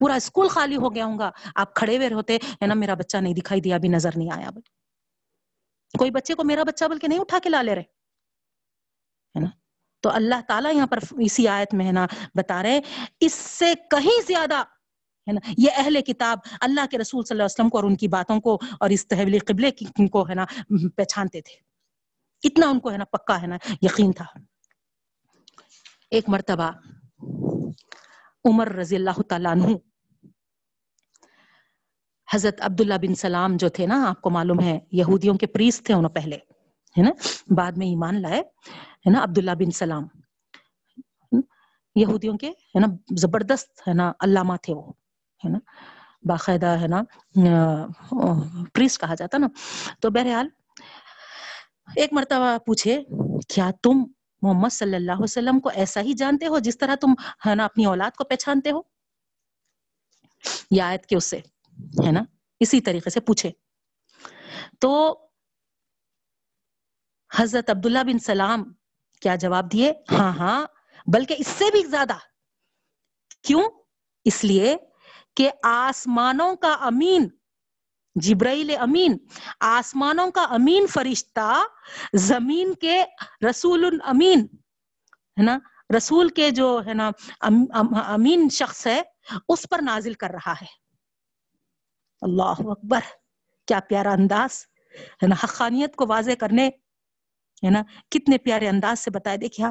[0.00, 3.16] پورا اسکول خالی ہو گیا ہوں گا، آپ کھڑے ہوئے ہوتے، ہے نا، میرا بچہ
[3.16, 4.62] نہیں دکھائی دیا، ابھی نظر نہیں آیا۔ بول
[5.98, 7.82] کوئی بچے کو میرا بچہ بول کے نہیں اٹھا کے لا لے رہے،
[9.34, 9.50] ہے نا؟
[10.02, 12.80] تو اللہ تعالیٰ یہاں پر اسی آیت میں ہے نا بتا رہے
[13.20, 14.62] اس سے کہیں زیادہ
[15.26, 17.96] ہے نا؟ یہ اہل کتاب اللہ کے رسول صلی اللہ علیہ وسلم کو اور ان
[17.96, 19.70] کی باتوں کو اور اس تحویل قبلے
[20.08, 20.44] کو ہے نا،
[20.96, 21.54] پہچانتے تھے۔
[22.48, 24.24] اتنا ان کو ہے نا پکا ہے نا یقین تھا۔
[26.10, 26.70] ایک مرتبہ
[28.44, 29.66] عمر رضی اللہ تعالیٰ عنہ،
[32.32, 35.94] حضرت عبداللہ بن سلام جو تھے نا، آپ کو معلوم ہے، یہودیوں کے پریس تھے
[35.94, 36.36] انہوں پہلے،
[36.98, 37.10] ہے نا؟
[37.54, 38.40] بعد میں ایمان لائے،
[39.06, 40.04] ہے نا، عبداللہ بن سلام۔
[41.94, 44.92] یہودیوں کے، ہے نا، زبردست، ہے نا، علامہ تھے وہ۔
[45.44, 45.58] ہے نا؟
[46.22, 47.02] باقاعدہ ہے نا؟
[48.74, 49.46] پریس کہا جاتا نا؟
[50.00, 50.48] تو بہرحال
[51.96, 53.02] ایک مرتبہ پوچھے،
[53.48, 54.04] کیا تم
[54.42, 57.12] محمد صلی اللہ علیہ وسلم کو ایسا ہی جانتے ہو جس طرح تم
[57.46, 58.80] ہے نا اپنی اولاد کو پہچانتے ہو؟
[60.70, 61.38] یہ آیت کے اس سے،
[62.06, 62.22] ہے نا؟
[62.60, 63.50] اسی طریقے سے پوچھے۔
[64.78, 65.20] تو
[67.36, 68.72] حضرت عبداللہ بن سلام
[69.20, 70.66] کیا جواب دیے؟ ہاں ہاں
[71.06, 72.14] بلکہ اس سے بھی زیادہ۔
[73.42, 73.62] کیوں؟
[74.24, 74.76] اس لیے
[75.36, 77.28] کہ آسمانوں کا امین،
[78.14, 79.16] جبرائیل امین،
[79.60, 81.62] آسمانوں کا امین فرشتہ
[82.14, 83.02] زمین کے
[83.50, 84.46] رسول امین
[85.38, 85.58] ہے نا؟
[85.96, 87.10] رسول کے جو، ہے نا
[87.40, 89.02] امین شخص ہے،
[89.48, 90.66] اس پر نازل کر رہا ہے۔
[92.22, 93.00] اللہ اکبر،
[93.68, 94.64] کیا پیارا انداز،
[95.22, 96.66] ہے نا؟ حقانیت کو واضح کرنے،
[97.64, 99.66] ہے نا؟ کتنے پیارے انداز سے بتائے، دیکھیے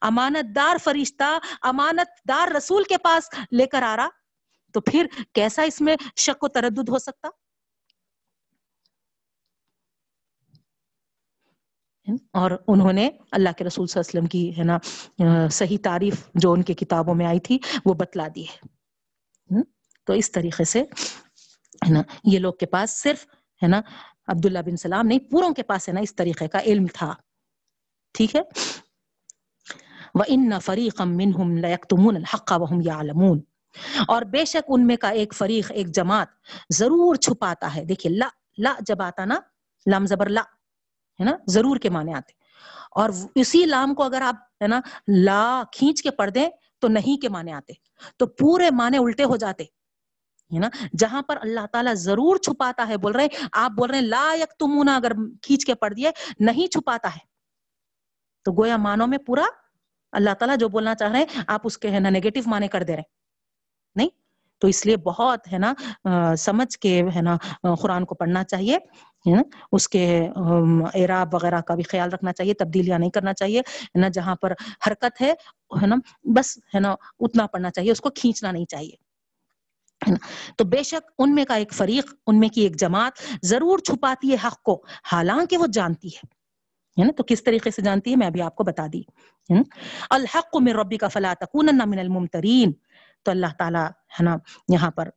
[0.00, 4.08] امانت دار فرشتہ امانت دار رسول کے پاس لے کر آ رہا
[4.74, 7.28] تو پھر کیسا اس میں شک و تردد ہو سکتا؟
[12.32, 16.28] اور انہوں نے اللہ کے رسول صلی اللہ علیہ وسلم کی، ہے نا، صحیح تعریف
[16.34, 18.74] جو ان کے کتابوں میں آئی تھی، وہ بتلا دی ہے۔
[20.04, 23.26] تو اس طریقے سے، ہے نا، یہ لوگ کے پاس صرف،
[23.62, 23.80] ہے نا،
[24.26, 27.14] عبداللہ بن سلام نہیں، پوروں کے پاس، ہے نا، اس طریقے کا علم تھا۔
[28.12, 28.40] ٹھیک ہے؟
[30.14, 33.53] وَإِنَّ فَرِيقًا مِّنْهُمْ لَيَكْتُمُونَ الْحَقَّ وَهُمْ يَعْلَمُونَ۔
[34.08, 36.28] اور بے شک ان میں کا ایک فریق، ایک جماعت
[36.70, 39.34] ضرور چھپاتا ہے۔ دیکھیں لا لا جب آتا نا،
[39.90, 40.40] لام زبر لا،
[41.20, 42.32] ہے نا؟ ضرور کے معنی آتے۔
[42.90, 47.20] اور اسی لام کو اگر آپ، ہے نا، لا کھینچ کے پڑھ دیں تو نہیں
[47.20, 47.72] کے معنی آتے۔
[48.16, 49.62] تو پورے معنی الٹے ہو جاتے۔
[50.54, 50.68] ہے نا؟
[50.98, 54.50] جہاں پر اللہ تعالیٰ ضرور چھپاتا ہے، بول رہے آپ بول رہے ہیں، لا یک
[54.58, 55.12] تمونا اگر
[55.42, 56.10] کھینچ کے پڑھ دیے،
[56.40, 57.34] نہیں چھپاتا ہے۔
[58.44, 59.44] تو گویا مانوں میں پورا
[60.12, 62.82] اللہ تعالیٰ جو بولنا چاہ رہے ہیں، آپ اس کے ہے نا نیگیٹو معنی کر
[62.82, 63.23] دے رہے نہیں
[64.60, 65.72] تو اس لیے بہت ہے نا
[66.38, 67.36] سمجھ کے ہے نا
[67.80, 68.78] قرآن کو پڑھنا چاہیے
[69.72, 70.04] اس کے
[70.94, 73.62] اعراب وغیرہ کا بھی خیال رکھنا چاہیے، تبدیلیاں نہیں کرنا چاہیے
[73.94, 74.52] نا، جہاں پر
[74.86, 75.32] حرکت ہے
[75.72, 75.96] ہے نا،
[76.36, 79.02] بس، ہے نا، اتنا پڑھنا چاہیے، اس کو کھینچنا نہیں چاہیے
[80.56, 84.30] تو بے شک ان میں کا ایک فریق، ان میں کی ایک جماعت ضرور چھپاتی
[84.30, 84.82] ہے حق کو،
[85.12, 88.64] حالانکہ وہ جانتی ہے نا۔ تو کس طریقے سے جانتی ہے، میں ابھی آپ کو
[88.64, 89.02] بتا دی
[90.10, 92.72] الحق من ربی کا فلا تکونن من الممترین
[93.24, 94.36] تو اللہ تعالیٰ ہے نا
[94.68, 95.08] یہاں پر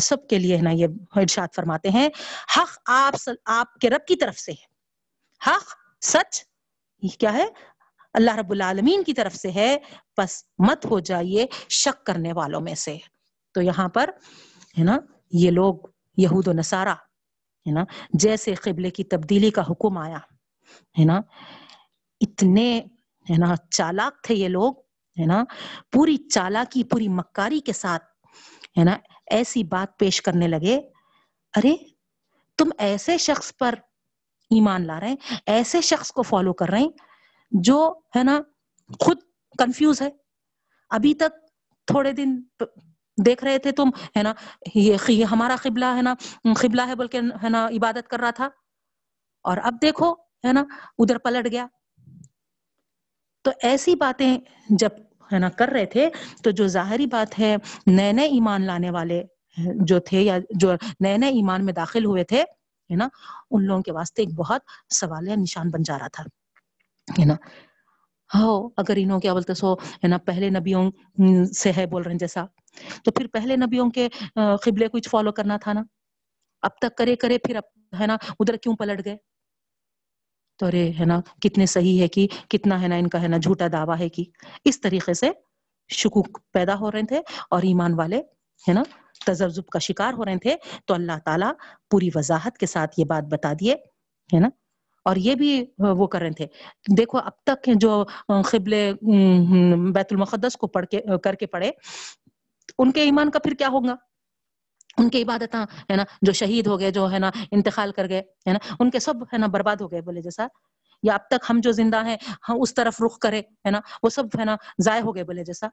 [0.00, 0.86] سب کے لیے ہے نا یہ
[1.16, 2.08] ارشاد فرماتے ہیں،
[2.56, 4.64] حق آپ آپ کے رب کی طرف سے ہے۔
[5.46, 6.42] حق سچ،
[7.02, 7.46] یہ کیا ہے؟
[8.12, 9.78] اللہ رب العالمین کی طرف سے ہے۔
[10.18, 12.98] بس مت ہو جائیے شک کرنے والوں میں سے۔
[13.52, 14.10] تو یہاں پر
[14.78, 14.98] ہے نا
[15.32, 15.74] یہ لوگ
[16.16, 20.18] یہود و نصارہ ہے نا جیسے قبلے کی تبدیلی کا حکم آیا۔
[20.98, 21.20] ہے نا
[22.20, 22.80] اتنے
[23.30, 24.74] ہے نا چالاک تھے یہ لوگ
[25.20, 25.44] ہے نا،
[25.92, 28.04] پوری چالاکی، پوری مکاری کے ساتھ،
[28.78, 28.96] ہے نا،
[29.30, 30.76] ایسی بات پیش کرنے لگے،
[31.56, 31.76] ارے،
[32.58, 33.74] تم ایسے شخص پر
[34.50, 36.88] ایمان لا رہے ہیں، ایسے شخص کو فالو کر رہے ہیں
[37.50, 38.40] جو، ہے نا،
[39.00, 39.18] خود
[39.58, 40.08] کنفیوز ہے۔
[40.90, 41.46] ابھی تک
[41.86, 42.42] تھوڑے دن
[43.26, 44.32] دیکھ رہے تھے تم، ہے نا،
[44.74, 46.14] یہ ہمارا قبلہ، ہے نا،
[46.54, 48.48] قبلہ ہے بول کے ہے نا، عبادت کر رہا تھا۔
[49.42, 50.64] اور اب دیکھو، ہے نا،
[50.98, 51.66] ادھر پلٹ گیا۔
[53.44, 54.36] تو ایسی باتیں
[54.80, 54.90] جب
[55.30, 56.08] ہے نا کر رہے تھے،
[56.42, 57.54] تو جو ظاہری بات ہے
[57.86, 59.22] نئے نئے ایمان لانے والے
[59.88, 62.40] جو تھے یا جو نئے نئے ایمان میں داخل ہوئے تھے،
[62.90, 63.08] ہے نا،
[63.50, 64.62] ان لوگوں کے واسطے ایک بہت
[64.94, 66.24] سوال یا نشان بن جا رہا تھا،
[67.08, 67.34] ہے نا۔
[68.30, 70.90] ہاں اگر انہوں کیا بولتے سو، ہے نا، پہلے نبیوں
[71.54, 72.44] سے ہے بول رہے ہیں جیسا،
[73.04, 74.08] تو پھر پہلے نبیوں کے
[74.64, 75.82] قبلے کچھ فالو کرنا تھا نا۔
[76.62, 77.64] اب تک کرے کرے پھر اب،
[78.00, 79.16] ہے نا، ادھر کیوں پلٹ گئے؟
[80.58, 83.36] تو ارے ہے نا، کتنے صحیح ہے کہ کتنا ہے نا ان کا ہے نا
[83.36, 84.24] جھوٹا دعویٰ ہے کہ
[84.64, 85.30] اس طریقے سے
[85.88, 88.18] شکوک پیدا ہو رہے تھے اور ایمان والے
[88.68, 88.82] ہے نا
[89.26, 91.52] تجرب کا شکار ہو رہے تھے۔ تو اللہ تعالیٰ
[91.90, 93.74] پوری وضاحت کے ساتھ یہ بات بتا دیے،
[94.34, 94.48] ہے نا؟
[95.04, 96.46] اور یہ بھی وہ کر رہے تھے۔
[96.96, 98.04] دیکھو، اب تک جو
[98.52, 98.74] قبل
[99.94, 101.70] بیت المقدس کو پڑھ کے، کر کے پڑھے،
[102.78, 103.94] ان کے ایمان کا پھر کیا ہوگا؟
[104.98, 105.56] ان کی عبادت
[105.90, 108.90] ہے نا، جو شہید ہو گئے، جو، ہے نا، انتقال کر گئے، ہے نا، ان
[108.90, 110.46] کے سب، ہے نا، برباد ہو گئے، بولے جیسا۔
[111.02, 112.16] یا اب تک ہم جو زندہ ہیں
[112.48, 115.44] ہم اس طرف رخ کرے، ہے نا، وہ سب، ہے نا، ضائع ہو گئے، بولے
[115.44, 115.68] جیسا۔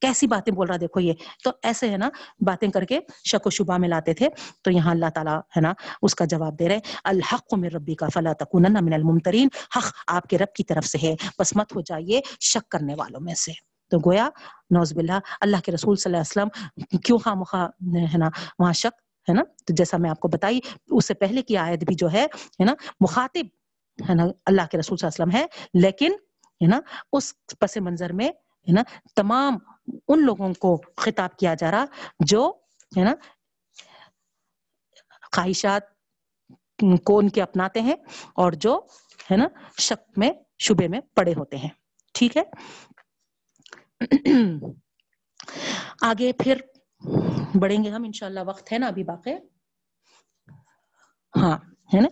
[0.00, 1.12] کیسی باتیں بول رہا، دیکھو یہ۔
[1.44, 2.08] تو ایسے، ہے نا،
[2.40, 3.00] باتیں کر کے
[3.30, 4.28] شک و شبہ میں لاتے تھے۔
[4.62, 8.06] تو یہاں اللہ تعالیٰ، ہے نا، اس کا جواب دے رہے الحق من ربی کا
[8.14, 11.80] فلا تکون من الممترین۔ حق آپ کے رب کی طرف سے ہے۔ بس مت ہو
[11.80, 14.28] جائیے شک کرنے والوں میں سے۔ تو گویا،
[14.70, 17.66] نوز باللہ، اللہ کے رسول صلی اللہ علیہ وسلم کیوں خواہ مخواہ
[18.12, 18.28] ہے نا؟
[18.58, 20.60] وہاں شک ہے نا؟ تو جیسا میں آپ کو بتائی،
[20.90, 22.26] اس سے پہلے کی آیت بھی جو ہے
[22.64, 23.46] نا، مخاطب
[23.98, 26.12] ہے نا، اللہ کے رسول صلی اللہ علیہ وسلم ہے، لیکن،
[26.60, 26.80] ہے نا،
[27.12, 28.28] اس پس منظر میں،
[28.66, 28.82] ہے نا،
[29.16, 29.58] تمام
[30.08, 31.84] ان لوگوں کو خطاب کیا جا رہا
[32.20, 32.52] جو،
[32.98, 33.14] ہے نا،
[35.32, 35.82] خواہشات
[37.04, 37.94] کو ان کے اپناتے ہیں
[38.34, 38.80] اور جو،
[39.30, 39.46] ہے نا،
[39.78, 41.68] شک میں، شبے میں پڑے ہوتے ہیں۔
[42.14, 42.42] ٹھیک ہے؟
[46.00, 46.56] آگے پھر
[47.54, 49.30] بڑھیں گے ہم، انشاءاللہ وقت ہے نا ابھی باقی۔
[51.36, 51.58] ہاں
[51.94, 52.08] ہے نا؟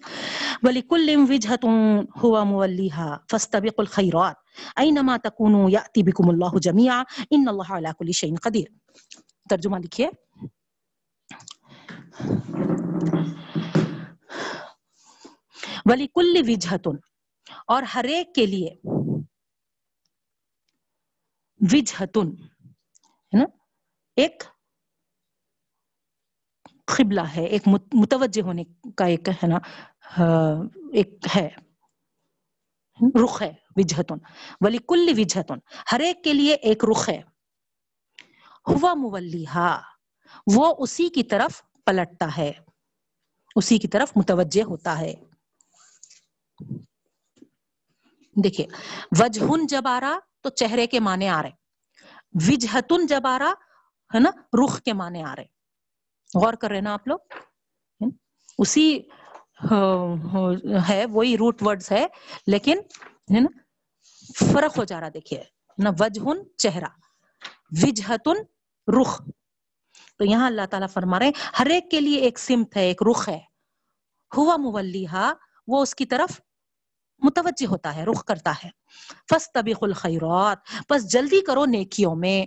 [0.63, 4.37] وَلِكُلٍّ وِجْهَةٌ هُوَ مُوَلِّهَا فَاسْتَبِقُوا الْخَيْرَاتِ
[4.83, 8.77] أَيْنَمَا تَكُونُوا يَأْتِ بِكُمُ اللَّهُ جَمِيعًا إِنَّ اللَّهَ عَلَى كُلِّ شَيْءٍ قَدِيرٌ۔
[9.51, 10.09] ترجمہ لکھیے۔
[15.87, 16.99] وَلِكُلِّ وِجْهَةٌ
[17.67, 18.71] اور ہر ایک کے لیے
[21.73, 22.29] وجہتن،
[23.35, 23.45] ہے نا؟
[24.17, 24.43] ایک
[26.85, 28.65] قبلہ ہے، ایک متوجہ ہونے
[28.97, 29.57] کا ایک، ہے نا؟
[30.93, 31.49] ایک ہے۔
[33.25, 34.15] رخ ہے، وجہتن۔
[34.61, 35.59] ولی کل وجہتن۔
[35.93, 37.23] ہر ایک کے لیے ایک رخ ہے۔
[38.69, 39.81] ہوا مولیہا
[40.55, 42.53] وہ اسی کی طرف پلٹتا ہے۔
[43.57, 45.15] اسی کی طرف متوجہ ہوتا ہے۔
[48.37, 48.67] دیکھیے،
[49.21, 51.51] وجہن جب آ رہا تو چہرے کے معنی آ رہے
[52.47, 53.53] وجہتن جب آ رہا
[54.15, 54.31] ہے نا،
[54.65, 55.45] رخ کے معنی آ رہے
[56.35, 57.19] غور کر رہے نا آپ لوگ۔
[58.59, 59.01] اسی
[59.71, 62.07] ہاں، ہاں، ہے، وہی روٹ ورڈز ہے،
[62.47, 62.79] لیکن،
[63.35, 63.51] ہے نا،
[64.53, 65.43] فرق ہو جا رہا دیکھیے،
[65.79, 66.91] نا، وجہن چہرہ،
[67.83, 68.37] وجہتن
[69.01, 69.21] رخ۔
[70.19, 73.03] تو یہاں اللہ تعالیٰ فرما رہے ہیں، ہر ایک کے لیے ایک سمت ہے، ایک
[73.11, 73.39] رخ ہے۔
[74.37, 75.33] ہوا مولیہ
[75.67, 76.41] وہ اس کی طرف
[77.25, 78.71] متوجہ ہوتا ہے، رخ کرتا ہے۔
[79.31, 80.59] فس طبیق الخیرات
[80.91, 82.47] بس جلدی کرو نیکیوں میں۔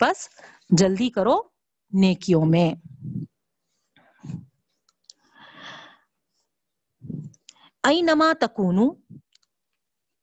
[0.00, 0.28] بس
[0.68, 1.42] جلدی کرو
[1.90, 2.74] نیکیوں میں۔
[7.82, 8.90] اینما تکونو،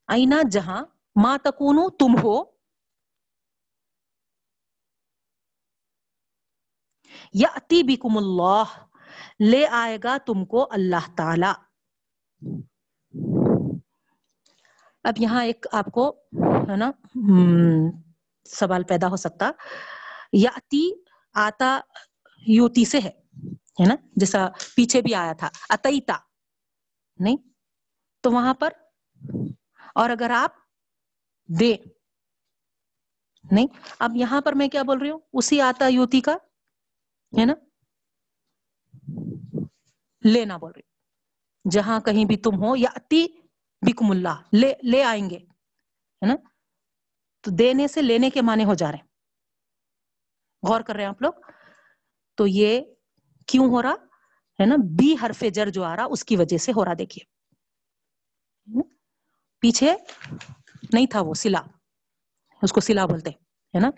[0.08, 0.86] اینا جہاں
[1.16, 2.44] ما تکونو تم ہو۔
[7.34, 8.64] یاتی بکم اللہ،
[9.50, 11.68] لے آئے گا تم کو اللہ تعالی۔
[15.08, 16.10] اب یہاں ایک آپ کو
[16.70, 16.92] ہے نا
[18.46, 19.52] سوال پیدا ہو سکتا۔
[20.34, 20.92] یاتی
[21.34, 21.80] آتا
[22.48, 23.10] یوتی سے ہے
[23.80, 26.18] ہے نا؟ جیسا پیچھے بھی آیا تھا اتیتا
[27.20, 27.38] نہیں؟
[28.22, 28.70] تو وہاں پر
[29.96, 30.52] اور اگر آپ
[31.60, 31.76] دے
[33.52, 33.68] نہیں؟
[34.00, 36.36] اب یہاں پر میں کیا بول رہی ہوں؟ اسی آتا یوتی کا
[37.40, 37.54] ہے نا؟
[40.24, 40.82] لینا بول رہی
[41.72, 43.28] جہاں کہیں بھی تم ہو یا اتی
[43.82, 46.36] بکم اللہ، لے لے آئیں گے، ہے نا؟
[47.42, 49.06] تو دینے سے لینے کے معنی ہو جا رہے ہیں۔
[50.68, 51.34] غور کر رہے ہیں آپ لوگ۔
[52.36, 52.82] تو یہ
[53.48, 53.94] کیوں ہو رہا؟
[54.60, 57.38] ہے نا؟ بی حرف جر جو آ رہا، اس کی وجہ سے ہو رہا، دیکھیے۔
[59.60, 59.96] پیچھے
[60.94, 61.62] نہیں تھا وہ، سلا۔
[62.62, 63.90] اس کو سلا بولتے ہے نا؟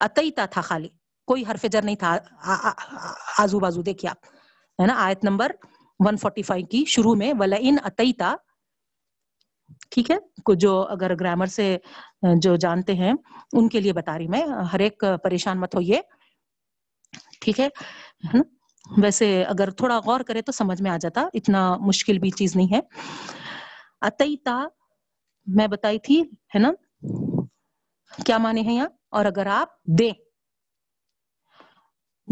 [0.00, 0.88] اتیتا تھا خالی۔
[1.26, 2.16] کوئی حرف جر نہیں تھا۔
[3.38, 4.24] آزو بازو، دیکھیے آپ۔
[4.82, 5.52] ہے نا؟ آیت نمبر
[6.00, 8.34] 145 کی شروع میں ولا ان اتیتا
[9.90, 10.16] ٹھیک ہے؟
[10.54, 11.78] جو اگر گرامر سے،
[12.36, 13.12] جو جانتے ہیں،
[13.52, 16.00] ان کے لیے بتا رہی میں۔ ہر ایک پریشان مت ہوئیے۔
[17.40, 17.68] ٹھیک ہے؟
[19.02, 22.74] ویسے اگر تھوڑا غور کرے تو سمجھ میں آ جاتا۔ اتنا مشکل بھی چیز نہیں
[22.74, 22.80] ہے۔
[24.00, 24.66] اتیتا،
[25.46, 26.72] میں بتائی تھی، ہے نا؟
[28.26, 30.10] کیا معنی ہے یہاں؟ اور اگر آپ دیں۔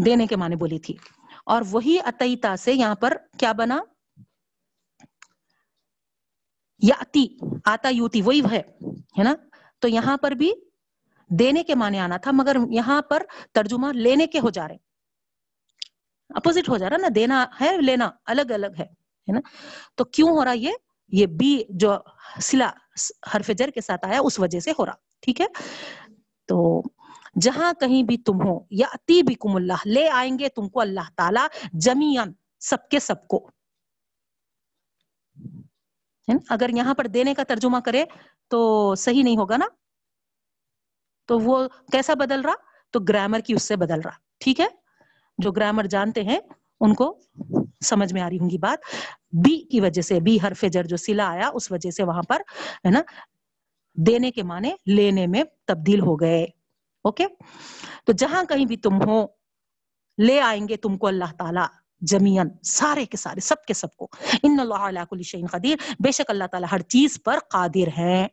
[0.05, 0.97] دینے کے معنی بولی تھی۔
[1.45, 3.81] اور وہی اتیتا سے یہاں پر کیا بنا؟
[6.81, 6.95] یا
[7.65, 9.33] آتا یوتی وہی ہے نا؟
[9.79, 10.51] تو یہاں پر بھی
[11.29, 14.77] دینے کے معنی آنا تھا، مگر یہاں پر ترجمہ لینے کے ہو جا رہے
[16.29, 19.39] اپوزٹ ہو جا رہا نا، دینا ہے، لینا الگ الگ ہے نا؟
[19.95, 20.71] تو کیوں ہو رہا یہ؟
[21.11, 21.95] یہ بی جو
[22.41, 22.69] سلا
[23.33, 25.45] حرف جر کے ساتھ آیا، اس وجہ سے ہو رہا، ٹھیک ہے؟
[26.45, 26.81] تو
[27.41, 30.79] جہاں کہیں بھی تم ہو یا اتی بھی کم اللہ، لے آئیں گے تم کو
[30.79, 31.45] اللہ تعالی
[31.79, 33.49] جمیان سب کے سب کو۔
[36.49, 38.05] اگر یہاں پر دینے کا ترجمہ کرے
[38.47, 39.65] تو صحیح نہیں ہوگا نا؟
[41.25, 42.53] تو وہ کیسا بدل رہا؟
[42.91, 44.67] تو گرامر کی اس سے بدل رہا، ٹھیک ہے؟
[45.37, 46.39] جو گرامر جانتے ہیں،
[46.79, 47.19] ان کو
[47.85, 48.85] سمجھ میں آ رہی ہوں گی بات۔
[49.31, 52.41] بی کی وجہ سے، بی حرف جر جو سلا آیا، اس وجہ سے وہاں پر،
[52.85, 53.01] ہے نا،
[53.93, 56.43] دینے کے معنی لینے میں تبدیل ہو گئے۔
[57.01, 57.25] اوکے؟
[58.05, 59.25] تو جہاں کہیں بھی تم ہو،
[60.17, 64.07] لے آئیں گے تم کو اللہ تعالی۔ جمین سارے کے سارے، سب کے سب کو۔
[64.43, 68.27] ان اللہ علیہ کل شعین قدیر بے شک اللہ تعالیٰ ہر چیز پر قادر ہے۔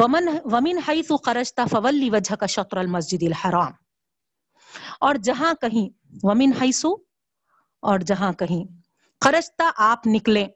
[0.00, 3.72] ومن ومن حیث خرجتا فولی وجہ کا شطر المسجد الحرام۔
[5.00, 6.84] اور جہاں کہیں، ومن حیث
[7.80, 8.64] اور جہاں کہیں
[9.24, 10.46] خرجتا آپ نکلے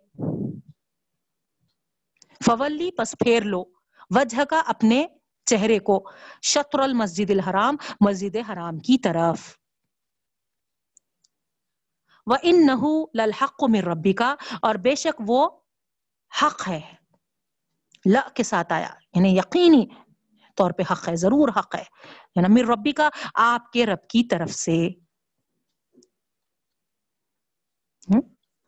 [2.47, 3.65] فولی پس پھیر لو۔
[4.11, 5.07] وجہ کا اپنے
[5.51, 6.05] چہرے کو
[6.43, 9.57] شطر المسجد الحرام مسجد حرام کی طرف۔
[12.27, 12.67] وہ ان
[13.15, 15.51] للحق من ربی کا اور بے شک وہ
[16.43, 16.81] حق ہے۔
[18.11, 19.87] ل کے ساتھ آیا یعنی یقینی
[20.57, 21.85] طور پہ حق ہے ضرور حق ہے۔
[22.37, 24.89] یعنی میر ربی کا آپ کے رب کی طرف سے۔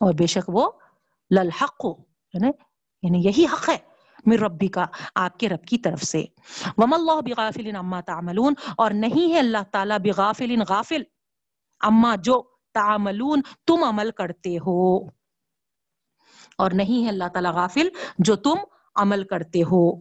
[0.00, 0.70] اور بے شک وہ
[1.30, 1.84] للحق
[2.34, 2.50] یعنی,
[3.02, 3.91] یعنی یہی حق ہے۔
[4.26, 6.24] میر ربی کا آپ کے رب کی طرف سے۔
[6.76, 11.02] وم اللہ بغافل اما تعملون۔ اور نہیں ہے اللہ تعالیٰ بغافل غافل
[11.80, 12.42] اما جو
[12.74, 14.96] تعملون، تم عمل کرتے ہو۔
[16.58, 18.54] اور نہیں ہے اللہ تعالیٰ غافل جو تم
[18.94, 20.00] عمل کرتے ہو۔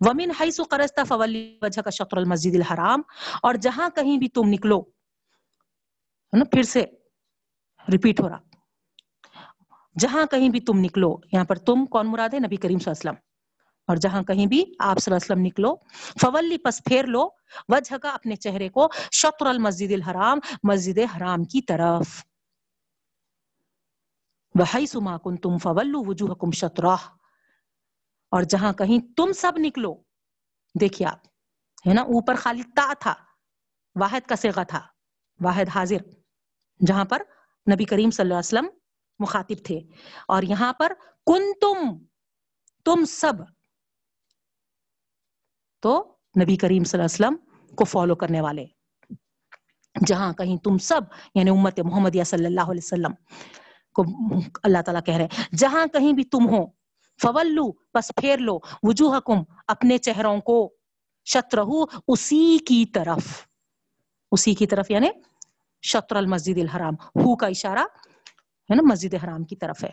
[0.00, 3.02] ومن حیث قرضتا فولی وجہ کا شطر المسجد الحرام۔
[3.42, 4.82] اور جہاں کہیں بھی تم نکلو
[6.32, 6.84] نا، پھر سے
[7.92, 8.55] ریپیٹ ہو رہا۔
[9.98, 13.10] جہاں کہیں بھی تم نکلو، یہاں پر تم کون مراد ہے؟ نبی کریم صلی اللہ
[13.10, 13.26] علیہ وسلم۔
[13.86, 15.76] اور جہاں کہیں بھی آپ صلی اللہ علیہ وسلم نکلو،
[16.20, 17.28] فولی پس پھیر لو،
[17.68, 22.24] وجہ کا اپنے چہرے کو شطر المسجد الحرام، مسجد حرام کی طرف۔
[24.54, 26.96] بحیث ما کنتم فولو وجوہکم شطرہ
[28.30, 29.94] اور جہاں کہیں تم سب نکلو،
[30.80, 31.26] دیکھیے آپ،
[31.88, 33.14] ہے نا، اوپر خالی تا تھا،
[34.00, 34.80] واحد کا سیغہ تھا،
[35.40, 36.02] واحد حاضر،
[36.86, 37.22] جہاں پر
[37.72, 38.66] نبی کریم صلی اللہ علیہ وسلم
[39.18, 39.80] مخاطب تھے۔
[40.28, 40.92] اور یہاں پر
[41.26, 42.04] کن تم
[42.84, 43.32] تم سب۔
[45.80, 48.66] تو نبی کریم صلی اللہ علیہ وسلم کو فالو کرنے والے۔
[50.06, 51.00] جہاں کہیں تم سب
[51.34, 53.10] یعنی امت محمد صلی اللہ علیہ وسلم
[53.94, 54.04] کو
[54.62, 56.66] اللہ تعالیٰ کہہ رہے ہیں، جہاں کہیں بھی تم ہو،
[57.22, 59.20] فولو پس پھیر لو وجوہ
[59.68, 60.74] اپنے چہروں کو
[61.24, 63.46] شطرہو، اسی کی طرف۔
[64.32, 65.08] اسی کی طرف یعنی
[65.82, 67.84] شطر المسجد الحرام۔ ہو کا اشارہ
[68.70, 69.90] ہے نا مسجد حرام کی طرف ہے۔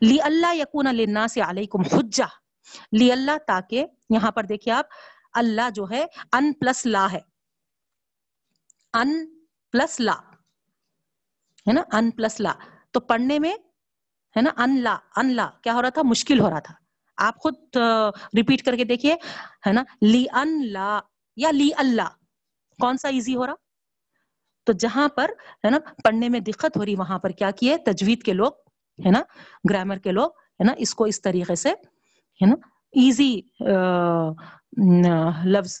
[0.00, 2.24] لی اللہ یقون للناس علیکم حجہ۔
[2.92, 4.84] لی اللہ تاکہ یہاں پر دیکھیے آپ،
[5.32, 7.20] اللہ جو ہے ان پلس لا ہے۔
[8.94, 9.26] N
[9.72, 10.12] plus l.
[11.68, 12.52] ہے نا؟ N plus l.
[12.90, 13.52] تو پڑھنے میں،
[14.36, 16.74] ہے نا؟ ان لا ان لا۔ کیا ہو رہا تھا؟ مشکل ہو رہا تھا۔
[17.16, 17.54] آپ خود
[18.36, 19.14] ریپیٹ کر کے دیکھیے۔
[19.66, 21.00] ہے نا؟ لی ان لا
[21.36, 22.08] یا لی اللہ۔
[22.80, 23.54] کون سا ایزی ہو رہا؟
[24.68, 25.30] تو جہاں پر،
[25.64, 28.52] ہے نا، پڑھنے میں دقت ہو رہی، وہاں پر کیا کیے، تجوید کے لوگ،
[28.98, 29.22] ہے نا،
[29.70, 31.70] گرامر کے لوگ، ہے نا، اس کو اس طریقے سے،
[32.40, 32.54] ہے نا
[32.94, 33.32] ایزی
[35.46, 35.72] لفظ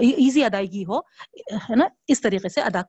[0.00, 0.98] ایزی ادائیگی ہو،
[1.68, 2.82] ہے نا، اس طریقے سے ادا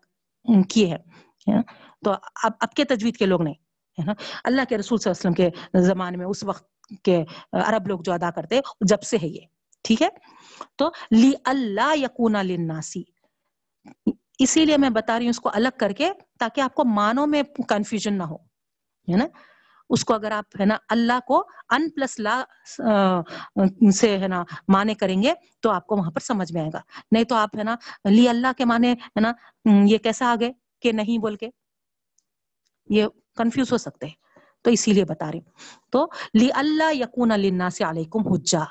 [0.69, 1.61] کیے ہیں
[2.03, 2.11] تو
[2.43, 3.53] اب اب کے تجوید کے لوگ نہیں،
[3.97, 4.13] ہے نا،
[4.43, 5.37] اللہ کے رسول صلی اللہ علیہ وسلم
[5.73, 6.65] کے زمانے میں، اس وقت
[7.05, 7.23] کے
[7.65, 9.45] عرب لوگ جو ادا کرتے، جب سے ہے یہ،
[9.85, 10.09] ٹھیک ہے،
[10.77, 13.03] تو لی اللہ یقون للناسی
[14.43, 17.27] اسی لیے میں بتا رہی ہوں اس کو الگ کر کے تاکہ آپ کو مانوں
[17.27, 18.35] میں کنفیوژن نہ ہو،
[19.11, 19.25] ہے نا؟
[19.89, 22.43] اس کو اگر آپ، ہے نا، اللہ کو ان پلس لا
[23.95, 26.81] سے، ہے نا مانے کریں گے تو آپ کو وہاں پر سمجھ میں آئے گا۔
[27.11, 27.75] نہیں تو آپ، ہے نا،
[28.09, 29.31] لی اللہ کے معنی، ہے نا
[29.85, 31.49] یہ کیسا آگے کہ نہیں بول کے؟
[32.89, 34.13] یہ کنفیوز ہو سکتے ہیں۔
[34.61, 35.51] تو اسی لیے بتا رہی ہوں۔
[35.89, 38.63] تو لی اللہ یقون النا سے علیکم حجا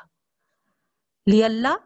[1.26, 1.76] لی اللہ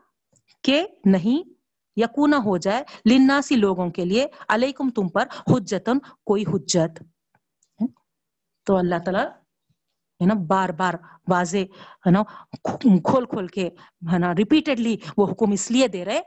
[0.62, 1.53] کے نہیں
[1.96, 7.02] یقونا ہو جائے لناسی لوگوں کے لیے، علیکم تم پر حجتن، کوئی حجت۔
[8.66, 9.26] تو اللہ تعالیٰ،
[10.20, 10.94] ہے نا، بار بار
[11.28, 11.58] واضح،
[12.06, 12.22] ہے نا،
[13.04, 13.68] کھول کھول کے،
[14.12, 16.20] ہے نا ریپیٹڈلی وہ حکم اس لیے دے رہے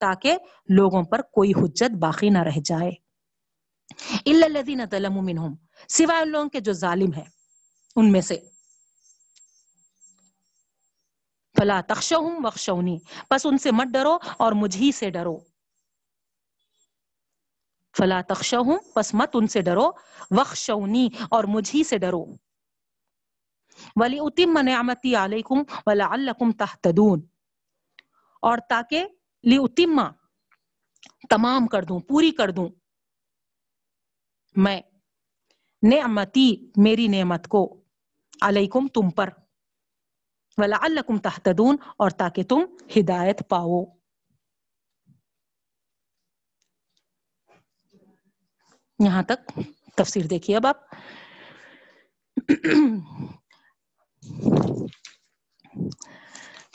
[0.00, 2.90] تاکہ لوگوں پر کوئی حجت باقی نہ رہ جائے۔
[5.20, 5.54] منہم
[5.88, 7.24] سوائے ان لوگوں کے جو ظالم ہے
[7.96, 8.38] ان میں سے۔
[11.62, 12.98] فلا تخشوہم وخشونی
[13.28, 15.38] پس ان سے مت ڈرو اور مجھ ہی سے ڈرو۔
[17.98, 19.90] فلا تخشوہم، پس مت ان سے ڈرو۔
[20.30, 22.24] وخشونی اور مجھ ہی سے ڈرو۔
[23.96, 25.54] ولی اتم نعمتی علیکم
[25.86, 27.20] ولعلکم تحتدون
[28.42, 29.06] اور تاکہ
[29.42, 30.00] لی اتم
[31.30, 32.68] تمام کر دوں، پوری کر دوں۔
[34.56, 34.80] میں
[35.82, 37.80] نعمتی، میری نعمت کو
[38.42, 39.28] علیکم تم پر
[40.58, 42.64] وَلَعَلَّكُمْ تَحْتَدُونَ اور تاکہ تم
[42.96, 43.82] ہدایت پاؤ۔
[48.98, 49.58] یہاں تک
[49.96, 50.76] تفسیر دیکھیے اب آپ۔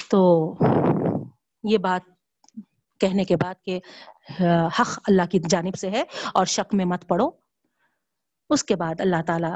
[0.10, 0.20] تو
[1.64, 2.02] یہ بات
[3.00, 3.80] کہنے کے بعد کہ
[4.80, 6.04] حق اللہ کی جانب سے ہے،
[6.34, 7.30] اور شک میں مت پڑو۔
[8.50, 9.54] اس کے بعد اللہ تعالی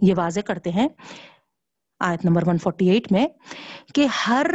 [0.00, 0.88] یہ واضح کرتے ہیں
[2.04, 3.26] آیت نمبر 148 میں
[3.94, 4.46] کہ ہر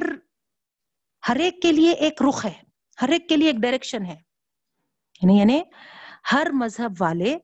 [1.29, 2.53] ہر ایک کے لیے ایک رخ ہے،
[3.01, 4.15] ہر ایک کے لیے ایک ڈائریکشن ہے۔
[5.21, 5.61] یعنی یعنی
[6.31, 7.37] ہر مذہب والے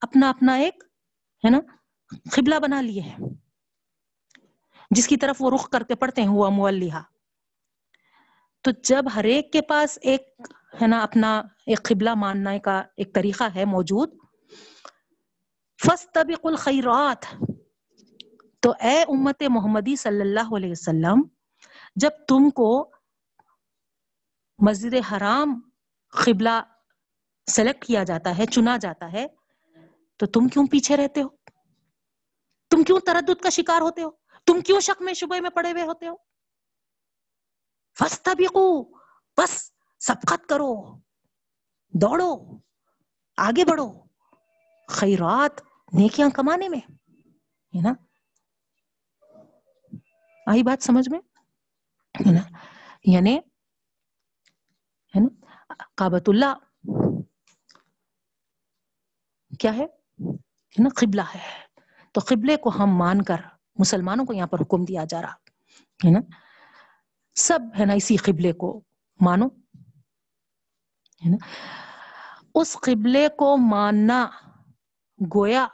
[0.00, 0.84] اپنا اپنا ایک،
[1.44, 1.58] ہے نا،
[2.32, 3.16] قبلہ بنا لیے ہیں۔
[4.90, 7.02] جس کی طرف وہ رخ کرتے پڑتے ہیں، ہوا مولحہ
[8.60, 10.40] تو جب ہر ایک کے پاس ایک،
[10.82, 14.12] ہے نا، اپنا ایک قبلہ ماننے کا ایک طریقہ ہے موجود
[15.86, 17.26] فَاسْتَبِقُ الْخَيْرَاتِ
[18.60, 21.22] تو اے امت محمدی صلی اللہ علیہ وسلم،
[21.96, 22.90] جب تم کو
[24.58, 25.60] مسجد حرام
[26.10, 26.60] قبلہ
[27.46, 29.26] سلیکٹ کیا جاتا ہے، چنا جاتا ہے،
[30.16, 31.28] تو تم کیوں پیچھے رہتے ہو؟
[32.70, 34.10] تم کیوں تردد کا شکار ہوتے ہو؟
[34.46, 36.14] تم کیوں شک میں شبہ میں پڑے ہوئے ہوتے ہو؟
[37.96, 38.82] فستبقو
[39.38, 40.98] بس سبقت کرو،
[41.92, 42.58] دوڑو،
[43.36, 43.88] آگے بڑھو،
[44.88, 45.60] خیرات
[45.92, 46.80] نیکیاں کمانے میں،
[47.74, 47.92] ہے نا؟
[50.46, 51.20] آئی بات سمجھ میں؟
[53.04, 53.38] یعنی
[55.94, 56.58] کابت اللہ۔
[59.58, 59.86] کیا ہے
[60.78, 61.40] نا؟ قبلہ ہے۔
[62.12, 63.36] تو قبلے کو ہم مان کر
[63.78, 65.32] مسلمانوں کو یہاں پر حکم دیا جا رہا۔
[66.04, 66.20] ہے نا؟
[67.34, 68.82] سب ہے نا اسی قبلے کو
[69.20, 69.46] مانو۔
[71.24, 71.36] ہے نا؟
[72.54, 74.28] اس قبلے کو ماننا
[75.34, 75.66] گویا،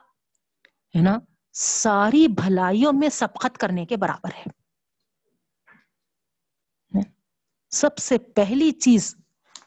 [0.96, 1.18] ہے نا؟
[1.52, 4.44] ساری بھلائیوں میں سبقت کرنے کے برابر ہے۔
[7.72, 9.14] سب سے پہلی چیز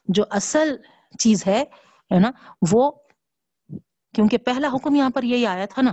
[0.08, 0.76] جو اصل
[1.20, 1.64] چیز ہے
[2.20, 2.32] نا،
[2.72, 2.92] وہ
[4.14, 5.92] کیونکہ پہلا حکم یہاں پر یہی آیا تھا نا،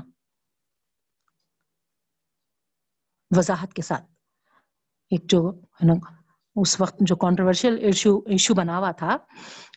[3.36, 4.04] وضاحت کے ساتھ۔
[5.10, 5.94] ایک جو، ہے نا،
[6.56, 9.14] اس وقت جو کانٹروورشل ایشو ایشو بنا ہوا تھا،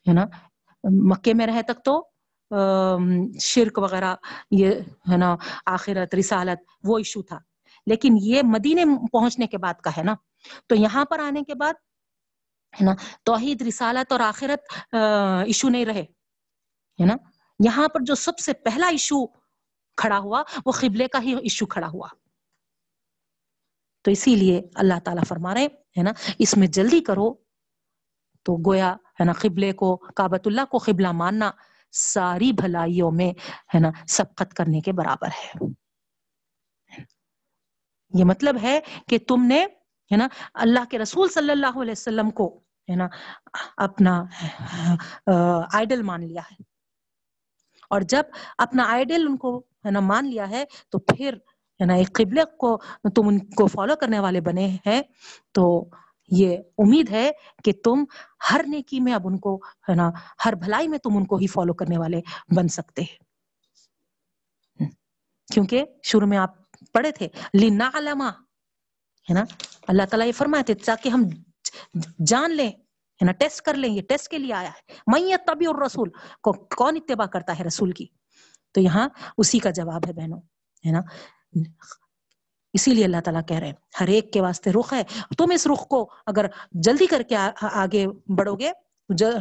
[0.08, 0.26] ہے نا،
[0.84, 2.10] مکے میں رہے تک تو
[3.40, 4.16] شرک وغیرہ،
[4.52, 4.72] یہ،
[5.12, 7.40] ہے نا، آخرت، رسالت، وہ ایشو تھا۔
[7.88, 10.16] لیکن یہ مدینے پہنچنے کے بعد کا ہے نا۔
[10.68, 11.74] تو یہاں پر آنے کے بعد
[12.82, 12.92] ہے نا؟
[13.24, 14.96] توحید، رسالت اور آخرت
[15.46, 17.16] ایشو نہیں رہے، ہے نا؟
[17.60, 19.26] یہاں پر جو سب سے پہلا ایشو
[19.98, 22.08] کھڑا ہوا، وہ قبلے کا ہی ایشو کھڑا ہوا۔
[24.02, 25.68] تو اسی لیے اللہ تعالیٰ فرما رہے
[25.98, 27.34] ہے نا؟ اس میں جلدی کرو۔
[28.44, 31.52] تو گویا، ہے نا، قبلے کو کابت اللہ کو قبلہ ماننا
[31.92, 33.32] ساری بھلائیوں میں،
[33.76, 35.52] ہے نا، سبقت کرنے کے برابر ہے۔
[38.14, 39.66] یہ مطلب ہے کہ تم نے،
[40.12, 43.08] ہے نا، اللہ کے رسول صلی اللہ علیہ وسلم کو ہے نا،
[43.78, 44.24] اپنا
[45.74, 46.64] آئیڈل مان لیا ہے۔
[47.90, 48.24] اور جب
[48.58, 51.34] اپنا آئیڈل ان کو، ہے نا، مان لیا ہے، تو پھر،
[51.82, 52.78] ہے نا، ایک قبلے کو
[53.16, 55.02] تم ان کو فالو کرنے والے بنے ہیں۔
[55.52, 55.90] تو
[56.32, 57.32] یہ امید ہے
[57.64, 58.04] کہ تم
[58.52, 59.56] ہر نیکی میں اب ان کو،
[59.90, 60.12] ہے نا،
[60.46, 62.22] ہر بھلائی میں تم ان کو ہی فالو کرنے والے
[62.56, 63.26] بن سکتے ہیں۔
[65.54, 68.30] کیونکہ شروع میں آپ پڑھے تھے لینا علما
[69.30, 69.44] ہے نا،
[69.88, 71.22] اللہ تعالیٰ یہ فرمائے تھے، تاکہ ہم
[72.26, 75.66] جان لیں، ہے نا، ٹیسٹ کر لیں، یہ ٹیسٹ کے لیے آیا ہے۔ میں تبی
[75.66, 76.10] اور رسول
[76.44, 78.06] کو کون اتباع کرتا ہے رسول کی؟
[78.72, 80.40] تو یہاں اسی کا جواب ہے بہنوں،
[80.86, 81.02] ہے نا۔
[82.74, 85.04] اسی لیے اللہ تعالیٰ کہہ رہے ہیں، ہر ایک کے واسطے رخ ہے۔
[85.38, 88.06] تم اس رخ کو اگر جلدی کر کے آگے
[88.38, 88.72] بڑھو گے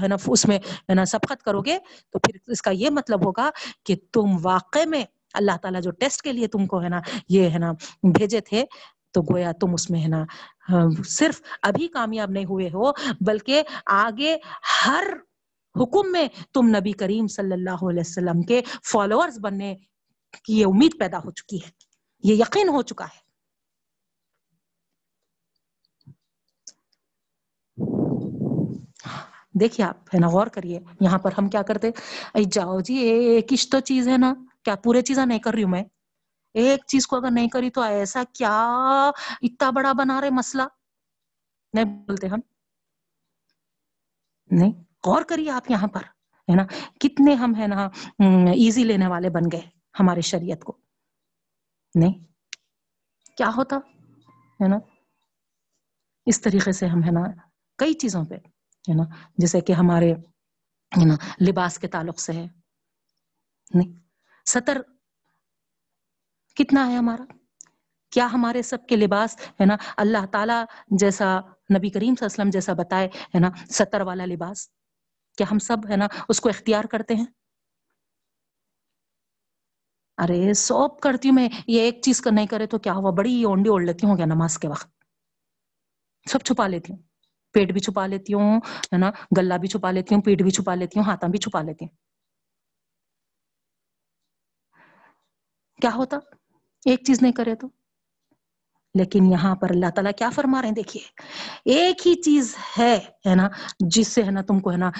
[0.03, 1.79] ہے نا، اس میں، ہے نا، سبقت کرو گے
[2.11, 3.51] تو پھر اس کا یہ مطلب ہوگا
[3.85, 5.05] کہ تم واقع میں
[5.35, 7.73] اللہ تعالیٰ جو ٹیسٹ کے لیے تم کو، ہے نا، یہ، ہے نا،
[8.03, 8.65] بھیجے تھے
[9.15, 10.25] تو گویا تم اس میں ہے نا
[11.09, 12.91] صرف ابھی کامیاب نہیں ہوئے ہو،
[13.21, 14.37] بلکہ آگے
[14.87, 15.05] ہر
[15.75, 18.61] حکم میں تم نبی کریم صلی اللہ علیہ وسلم کے
[18.91, 19.75] فالوورز بننے
[20.45, 21.71] کی یہ امید پیدا ہو چکی ہے۔
[22.25, 23.23] یہ یقین ہو چکا ہے۔
[29.61, 31.91] دیکھیے آپ، ہے نا، غور کریے، یہاں پر ہم کیا کرتے؟
[32.53, 34.33] جاؤ جی ایک تو چیز ہے نا،
[34.65, 35.85] کیا پورے چیزیں نہیں کر رہی ہوں میں؟
[36.55, 38.67] ایک چیز کو اگر نہیں کری تو ایسا کیا
[39.43, 40.63] اتنا بڑا بنا رہے مسئلہ؟
[41.73, 42.39] نہیں بولتے ہم۔
[44.51, 44.73] نہیں،
[45.07, 46.01] غور کریے آپ یہاں پر،
[46.51, 46.65] ہے نا؟
[47.01, 47.85] کتنے ہم ہے نا
[48.51, 49.61] ایزی لینے والے بن گئے
[50.01, 50.77] ہمارے شریعت کو۔
[51.95, 52.19] نہیں۔
[53.37, 53.77] کیا ہوتا؟
[54.37, 54.77] ہے نا؟
[56.27, 57.21] اس طریقے سے ہم ہے نا
[57.79, 59.03] کئی چیزوں پہ، ہے نا؟
[59.39, 60.13] جیسے کہ ہمارے،
[60.99, 61.15] ہے نا،
[61.49, 62.47] لباس کے تعلق سے ہے۔
[63.75, 63.93] نہیں۔
[64.47, 64.81] سطر
[66.57, 67.25] کتنا ہے ہمارا؟
[68.11, 70.65] کیا ہمارے سب کے لباس، ہے نا، اللہ تعالی
[70.99, 74.69] جیسا نبی کریم صلی اللہ علیہ وسلم جیسا بتائے، ہے نا، ستر والا لباس۔
[75.37, 77.27] کیا ہم سب، ہے نا، اس کو اختیار کرتے ہیں؟
[80.19, 83.45] ارے، سوپ کرتی ہوں میں، یہ ایک چیز کا نہیں کرے تو کیا ہوا؟ بڑی
[83.45, 84.91] اونڈی اوڑ لیتی ہوں کیا نماز کے وقت۔
[86.31, 87.01] سب چھپا لیتی ہوں۔
[87.53, 88.61] پیٹ بھی چھپا لیتی ہوں،
[88.93, 91.63] ہے نا، گلا بھی چھپا لیتی ہوں، پیٹ بھی چھپا لیتی ہوں ہاتھا بھی چھپا
[91.63, 91.97] لیتی ہوں۔
[95.83, 96.19] کیا ہوتا؟
[96.85, 97.69] ایک چیز نہیں کرے تو۔
[98.95, 101.03] لیکن یہاں پر اللہ تعالیٰ کیا فرما رہے ہیں؟ دیکھیے،
[101.65, 103.49] ایک ہی چیز ہے نا،
[103.81, 104.91] جس سے ہے نا تم کو ہے نا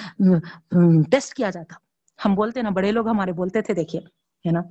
[1.11, 1.75] ٹیسٹ کیا جاتا۔
[2.25, 4.01] ہم بولتے نا، بڑے لوگ ہمارے بولتے تھے، دیکھیے،
[4.47, 4.61] ہے نا۔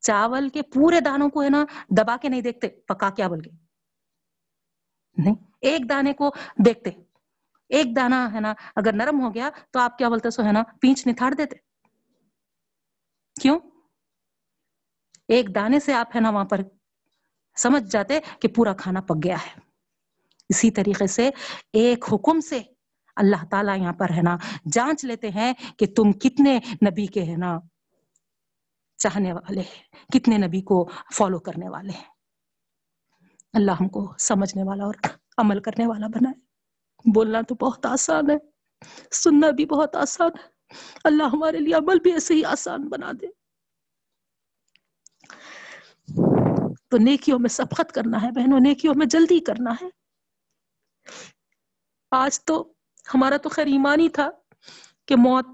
[0.00, 1.64] چاول کے پورے دانوں کو ہے نا
[1.98, 3.50] دبا کے نہیں دیکھتے، پکا کیا بول کے۔
[5.16, 6.30] نہیں، ایک دانے کو
[6.66, 6.90] دیکھتے۔
[7.68, 10.62] ایک دانا ہے نا اگر نرم ہو گیا تو آپ کیا بولتے سو، ہے نا،
[10.80, 11.56] پینچ نتھاڑ دیتے۔
[13.42, 13.60] کیوں؟
[15.28, 16.60] ایک دانے سے آپ ہے نا وہاں پر
[17.56, 19.60] سمجھ جاتے کہ پورا کھانا پک گیا ہے۔
[20.48, 21.30] اسی طریقے سے
[21.72, 22.60] ایک حکم سے
[23.16, 24.36] اللہ تعالیٰ یہاں پر ہے نا
[24.72, 26.60] جانچ لیتے ہیں کہ تم کتنے
[26.90, 27.58] نبی کے ہے نا
[28.98, 32.10] چاہنے والے ہیں، کتنے نبی کو فالو کرنے والے ہیں۔
[33.52, 34.94] اللہ ہم کو سمجھنے والا اور
[35.38, 36.40] عمل کرنے والا بنائے۔
[37.14, 38.36] بولنا تو بہت آسان ہے،
[39.12, 40.48] سننا بھی بہت آسان ہے۔
[41.04, 43.43] اللہ ہمارے لیے عمل بھی ایسے ہی آسان بنا دے۔
[46.94, 49.86] تو نیکیوں میں سبقت کرنا ہے بہنوں، نیکیوں میں جلدی کرنا ہے۔
[52.10, 52.72] آج تو
[53.14, 54.30] ہمارا تو خیر ایمان ہی تھا
[55.06, 55.46] کہ موت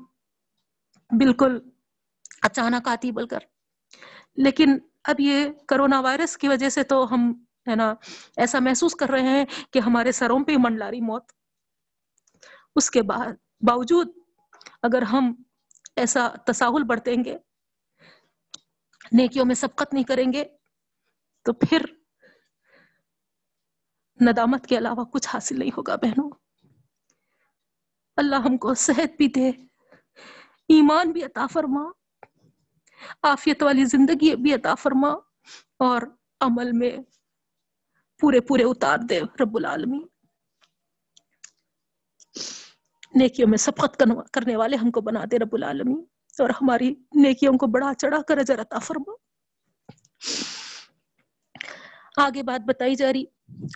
[1.10, 1.58] بالکل
[2.42, 3.38] اچانک آتی بول کر
[4.36, 7.32] لیکن اب یہ کرونا وائرس کی وجہ سے تو ہم،
[7.70, 7.94] ہے نا،
[8.36, 11.32] ایسا محسوس کر رہے ہیں کہ ہمارے سروں پہ منڈلا رہی موت۔
[12.76, 14.08] اس کے بعد باوجود
[14.82, 15.34] اگر ہم
[15.96, 17.38] ایسا تصاہل بڑھتیں گے،
[19.12, 20.44] نیکیوں میں سبقت نہیں کریں گے
[21.44, 21.82] تو پھر
[24.20, 26.30] ندامت کے علاوہ کچھ حاصل نہیں ہوگا بہنوں۔
[28.16, 29.48] اللہ ہم کو صحت بھی دے،
[30.68, 31.82] ایمان بھی عطا فرما
[33.22, 35.08] آفیت والی زندگی بھی عطا فرما
[35.78, 36.02] اور
[36.40, 36.90] عمل میں
[38.20, 40.06] پورے پورے اتار دے رب العالمین۔
[43.14, 44.02] نیکیوں میں سبقت
[44.32, 46.04] کرنے والے ہم کو بنا دے رب العالمین
[46.38, 49.12] اور ہماری نیکیوں کو بڑا چڑھا کر اجر عطا فرما۔
[52.20, 53.24] آگے بات بتائی جا رہی۔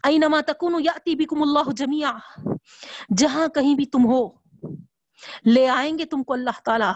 [0.03, 2.19] اینما تکونو یاتی بکم اللہ جميعا؟
[3.17, 4.29] جہاں کہیں بھی تم ہو،
[5.47, 6.93] لے آئیں گے تم کو اللہ تعالی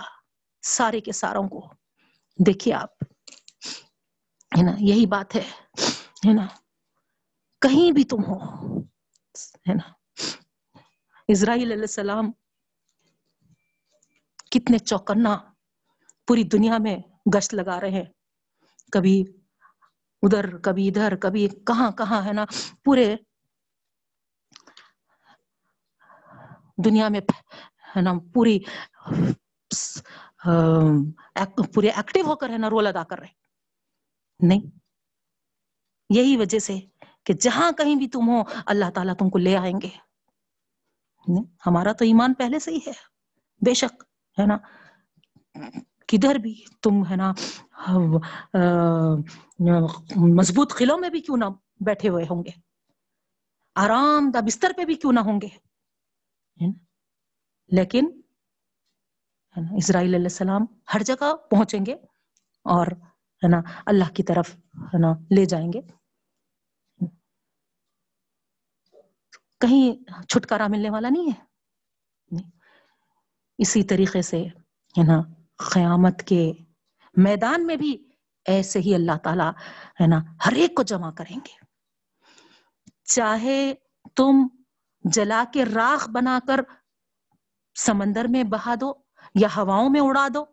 [0.62, 1.73] سارے کے ساروں کو۔
[2.47, 3.03] دیکھیے آپ،
[4.59, 5.51] ہے نا، یہی بات ہے
[6.29, 6.47] ہے نا۔
[7.61, 8.39] کہیں بھی تم ہو،
[9.43, 9.93] ہے نا۔
[11.29, 12.33] اسرائیل علیہ السلام
[14.51, 15.39] کتنے چوکنا
[16.27, 16.99] پوری دنیا میں
[17.37, 18.05] گشت لگا رہے ہیں۔
[18.93, 19.25] کبھی
[20.23, 22.45] ادھر کبھی ادھر، کبھی کہاں کہاں ہے نا،
[22.85, 23.16] پورے
[26.85, 27.20] دنیا میں
[27.97, 28.59] ہے نا، پوری
[31.74, 33.28] پورے ایکٹیو ہو کر ہے نا رول ادا کر رہے۔
[34.40, 34.78] نہیں۔
[36.11, 36.78] یہی وجہ سے
[37.24, 39.89] کہ جہاں کہیں بھی تم ہو، اللہ تعالیٰ تم کو لے آئیں گے۔
[41.66, 42.93] ہمارا تو ایمان پہلے سے ہی ہے۔
[43.65, 44.05] بے شک،
[44.40, 44.57] ہے نا۔
[46.09, 47.32] کدھر بھی تم ہے نا
[50.16, 51.44] مضبوط قلعوں میں بھی کیوں نہ
[51.80, 52.51] بیٹھے ہوئے ہوں گے؟
[53.74, 55.48] آرام دہ بستر پہ بھی کیوں نہ ہوں گے؟
[57.70, 58.20] لیکن
[59.76, 60.64] اسرائیل علیہ السلام
[60.94, 61.94] ہر جگہ پہنچیں گے
[62.64, 62.86] اور،
[63.43, 65.80] ہے نا، اللہ کی طرف، ہے نا، لے جائیں گے۔
[69.60, 69.86] کہیں
[70.28, 72.40] چھٹکارا ملنے والا نہیں ہے؟
[73.59, 76.52] اسی طریقے سے، ہے نا قیامت کے
[77.16, 78.09] میدان میں بھی
[78.47, 79.48] ایسے ہی اللہ تعالی
[80.01, 81.66] ہے نا، ہر ایک کو جمع کریں گے۔
[83.05, 83.74] چاہے
[84.16, 84.47] تم
[85.12, 86.60] جلا کے راکھ بنا کر
[87.74, 88.93] سمندر میں بہا دو
[89.35, 90.44] یا ہواؤں میں اڑا دو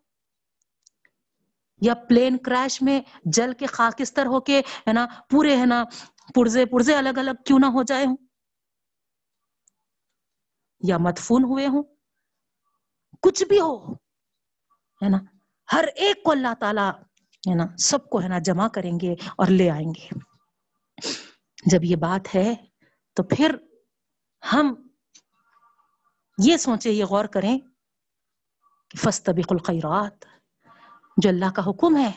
[1.81, 5.83] یا پلین کریش میں جل کے خاکستر ہو کے ہے نا، پورے ہے نا،
[6.35, 8.17] پرزے پرزے الگ الگ کیوں نہ ہو جائے ہوں۔
[10.87, 11.83] یا مدفون ہوئے ہوں۔
[13.21, 14.04] کچھ بھی ہو۔
[15.01, 15.17] ہے نا؟
[15.73, 16.89] ہر ایک کو اللہ تعالی
[17.49, 20.07] ہے نا، سب کو ہے نا جمع کریں گے اور لے آئیں گے۔
[21.65, 22.53] جب یہ بات ہے
[23.13, 23.55] تو پھر
[24.53, 24.73] ہم
[26.37, 27.57] یہ سوچے یہ غور کریں
[28.89, 30.25] کہ فستبق الخیرات،
[31.17, 32.11] جو اللہ کا حکم ہے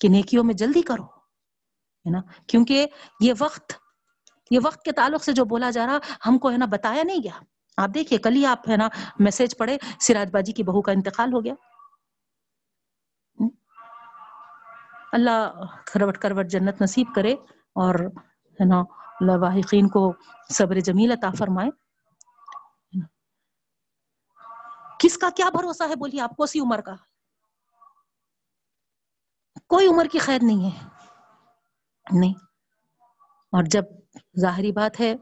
[0.00, 2.86] کہ نیکیوں میں جلدی کرو، ہے نا؟ کیونکہ
[3.20, 3.72] یہ وقت
[4.50, 7.22] یہ وقت کے تعلق سے جو بولا جا رہا، ہم کو ہے نا بتایا نہیں
[7.22, 7.38] گیا۔
[7.76, 11.32] آپ دیکھیے، کل ہی آپ ہے نا میسج پڑھے، سراج باجی کی بہو کا انتقال
[11.32, 11.54] ہو گیا۔
[15.14, 15.52] اللہ
[15.92, 17.32] کروٹ کروٹ جنت نصیب کرے
[17.74, 17.94] اور
[18.52, 18.82] ہے نا
[19.20, 20.12] لواحقین کو
[20.54, 21.70] صبر جمیل عطا فرمائے۔
[24.98, 26.94] کس کا کیا بھروسہ ہے بولیے آپ کو سی عمر کا؟
[29.66, 30.88] کوئی عمر کی قید نہیں ہے۔
[32.12, 32.34] نہیں۔
[33.52, 33.84] اور جب
[34.40, 35.14] ظاہری بات ہے،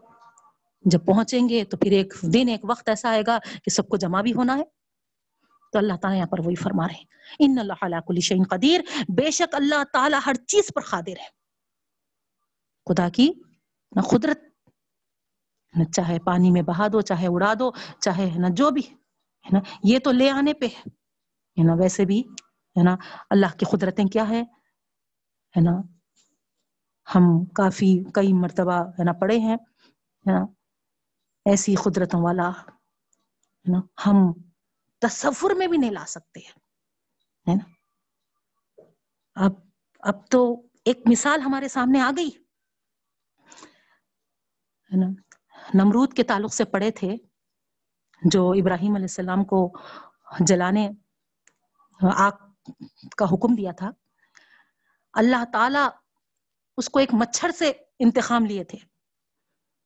[0.82, 3.96] جب پہنچیں گے تو پھر ایک دن، ایک وقت ایسا آئے گا کہ سب کو
[3.96, 4.81] جمع بھی ہونا ہے۔
[5.72, 7.04] تو اللہ تعالیٰ یہاں پر وہی فرما رہے ہیں۔
[7.38, 11.42] ان اللہ علیہ کل شعین قدیر بے شک اللہ تعالیٰ ہر چیز پر قادر ہے۔
[12.86, 13.30] خدا کی
[13.96, 14.38] نہ قدرت،
[15.74, 17.70] نہ چاہے پانی میں بہا دو، چاہے اڑا دو،
[18.00, 20.90] چاہے نہ جو بھی ہے نا؟ یہ تو لے آنے پہ ہے۔
[21.64, 22.20] نا؟ ویسے بھی،
[22.76, 22.96] ہے نا؟
[23.30, 24.40] اللہ کی قدرتیں کیا ہے
[25.56, 25.70] ہے نا؟
[27.14, 29.56] ہم کافی، کئی مرتبہ، ہے نا؟ پڑھے ہیں،
[30.26, 30.44] ہے نا؟
[31.44, 34.16] ایسی قدرتوں والا، ہے نا؟ ہم
[35.02, 37.70] تصور میں بھی نہیں لا سکتے ہے نا؟
[39.34, 39.52] اب
[39.98, 42.30] اب تو ایک مثال ہمارے سامنے آ گئی۔
[44.90, 45.06] نا؟
[45.74, 47.16] نمرود کے تعلق سے پڑھے تھے،
[48.24, 49.72] جو ابراہیم علیہ السلام کو
[50.40, 50.90] جلانے،
[52.16, 52.30] آگ
[53.16, 53.90] کا حکم دیا تھا۔
[55.12, 55.88] اللہ تعالی
[56.76, 58.78] اس کو ایک مچھر سے انتخام لیے تھے۔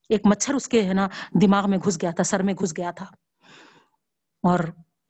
[0.09, 1.09] ایک مچھر اس کے، ہے نا،
[1.43, 3.07] دماغ میں گھس گیا تھا، سر میں گھس گیا تھا۔
[4.43, 4.59] اور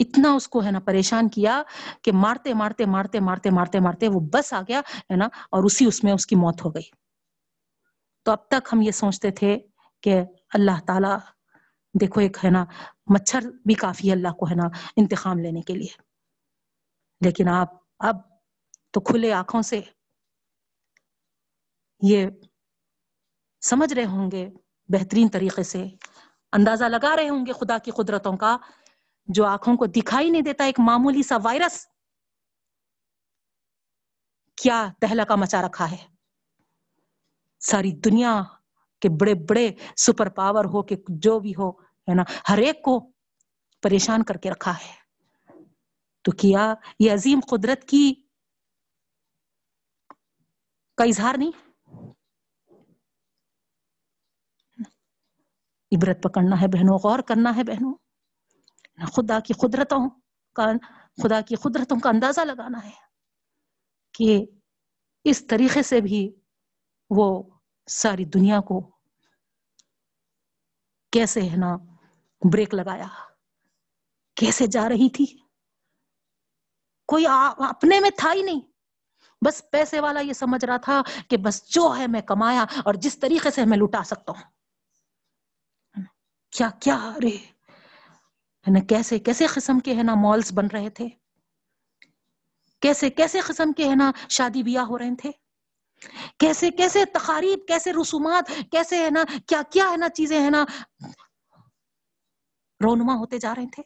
[0.00, 1.62] اتنا اس کو ہے نا پریشان کیا
[2.02, 5.84] کہ مارتے مارتے مارتے مارتے مارتے مارتے وہ بس آ گیا، ہے نا، اور اسی
[5.86, 6.90] اس میں اس کی موت ہو گئی۔
[8.26, 9.58] تو اب تک ہم یہ سوچتے تھے
[10.02, 10.20] کہ
[10.54, 11.14] اللہ تعالی،
[12.00, 12.64] دیکھو ایک ہے نا
[13.06, 16.02] مچھر بھی کافی ہے اللہ کو ہے نا انتخام لینے کے لیے۔
[17.20, 17.68] لیکن آپ،
[17.98, 18.16] اب
[18.90, 19.80] تو کھلے آنکھوں سے
[22.02, 22.26] یہ
[23.62, 24.48] سمجھ رہے ہوں گے،
[24.88, 25.84] بہترین طریقے سے،
[26.52, 28.56] اندازہ لگا رہے ہوں گے خدا کی قدرتوں کا
[29.28, 31.86] جو آنکھوں کو دکھائی نہیں دیتا، ایک معمولی سا وائرس
[34.56, 35.96] کیا تہلا کا مچا رکھا ہے۔
[37.60, 38.42] ساری دنیا
[39.00, 43.12] کے بڑے بڑے سپر پاور ہو کہ جو بھی ہو، ہے نا، ہر ایک کو
[43.82, 45.06] پریشان کر کے رکھا ہے۔
[46.22, 48.14] تو کیا یہ عظیم قدرت کی
[50.96, 51.52] کا اظہار نہیں؟
[55.96, 57.94] عبرت پکڑنا ہے بہنوں، غور کرنا ہے بہنوں۔
[59.04, 60.08] خدا کی قدرتوں
[60.56, 60.66] کا
[61.22, 62.90] خدا کی قدرتوں کا اندازہ لگانا ہے
[64.14, 64.44] کہ
[65.24, 66.36] اس طریقے سے بھی
[67.10, 67.42] وہ
[67.86, 68.90] ساری دنیا کو
[71.12, 71.76] کیسے ہے نا
[72.52, 73.06] بریک لگایا،
[74.36, 75.26] کیسے جا رہی تھی؟
[77.06, 77.26] کوئی
[77.58, 78.60] اپنے میں تھا ہی نہیں۔
[79.44, 83.18] بس پیسے والا یہ سمجھ رہا تھا کہ بس جو ہے میں کمایا اور جس
[83.18, 84.50] طریقے سے میں لٹا سکتا ہوں۔
[86.52, 87.55] کیا کیا ارے
[88.88, 91.08] کیسے کیسے قسم کے ہے نا مالس بن رہے تھے؟
[92.80, 95.30] کیسے کیسے قسم کے ہے نا شادی بیاہ ہو رہے تھے؟
[96.38, 100.64] کیسے کیسے تقاریب، کیسے رسومات، کیسے ہے نا کیا کیا ہے نا چیزیں ہے نا
[102.84, 103.82] رونما ہوتے جا رہے تھے؟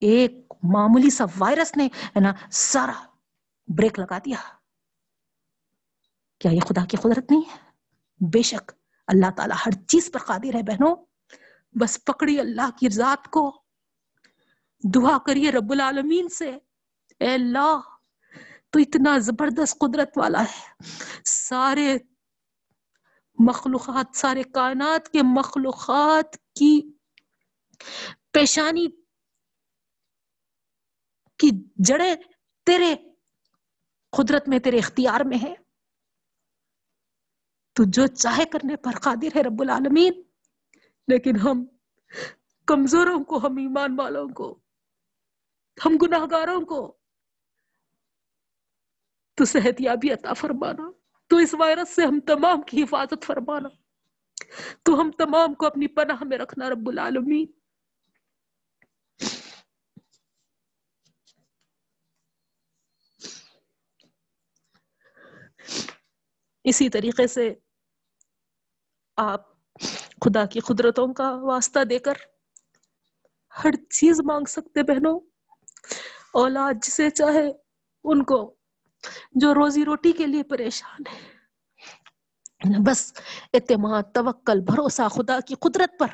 [0.00, 0.32] ایک
[0.62, 3.06] معمولی سا وائرس نے ہے نا سارا
[3.78, 4.38] بریک لگا دیا۔
[6.38, 7.70] کیا یہ خدا کی قدرت نہیں ہے؟
[8.32, 8.72] بے شک
[9.06, 10.96] اللہ تعالی ہر چیز پر قادر ہے بہنوں۔
[11.80, 13.62] بس پکڑی اللہ کی ذات کو۔
[14.94, 16.58] دعا کریے رب العالمین سے۔
[17.20, 17.80] اے اللہ،
[18.70, 20.82] تو اتنا زبردست قدرت والا ہے۔
[21.24, 21.96] سارے
[23.38, 26.92] مخلوقات، سارے کائنات کے مخلوقات کی
[28.32, 28.86] پیشانی
[31.38, 32.14] کی جڑیں
[32.66, 32.94] تیرے
[34.10, 35.54] قدرت میں، تیرے اختیار میں ہے
[37.72, 40.25] تو جو چاہے کرنے پر قادر ہے رب العالمین۔
[41.08, 41.66] لیکن ہم
[42.66, 44.60] کمزوروں کو، ہم ایمان والوں کو،
[45.86, 46.98] ہم گناہ گاروں کو
[49.38, 50.90] تو صحت یابی عطا فرمانا،
[51.30, 53.68] تو اس وائرس سے ہم تمام کی حفاظت فرمانا،
[54.82, 57.46] تو ہم تمام کو اپنی پناہ میں رکھنا رب العالمین۔
[66.64, 67.54] اسی طریقے سے
[69.16, 69.55] آپ
[70.24, 72.14] خدا کی قدرتوں کا واسطہ دے کر
[73.64, 75.20] ہر چیز مانگ سکتے بہنوں۔
[76.32, 77.52] اولاد جسے چاہے
[78.04, 78.54] ان کو
[79.32, 81.36] جو روزی روٹی کے لیے پریشان ہے۔
[82.86, 83.12] بس
[83.54, 86.06] اعتماد، توکل، بھروسہ، خدا کی قدرت پر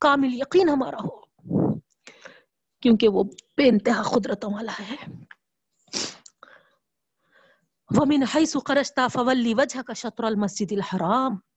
[0.00, 1.24] کامل یقین ہمارا ہو۔
[2.80, 3.24] کیونکہ وہ
[3.56, 4.96] بے انتہا قدرتوں والا ہے۔
[7.88, 11.53] وَمِنْ حَيْسُ قَرَشْتَا فَوَلِّ وَجْهَكَ شَطْرَ الْمَسْجِدِ الْحَرَامِ۔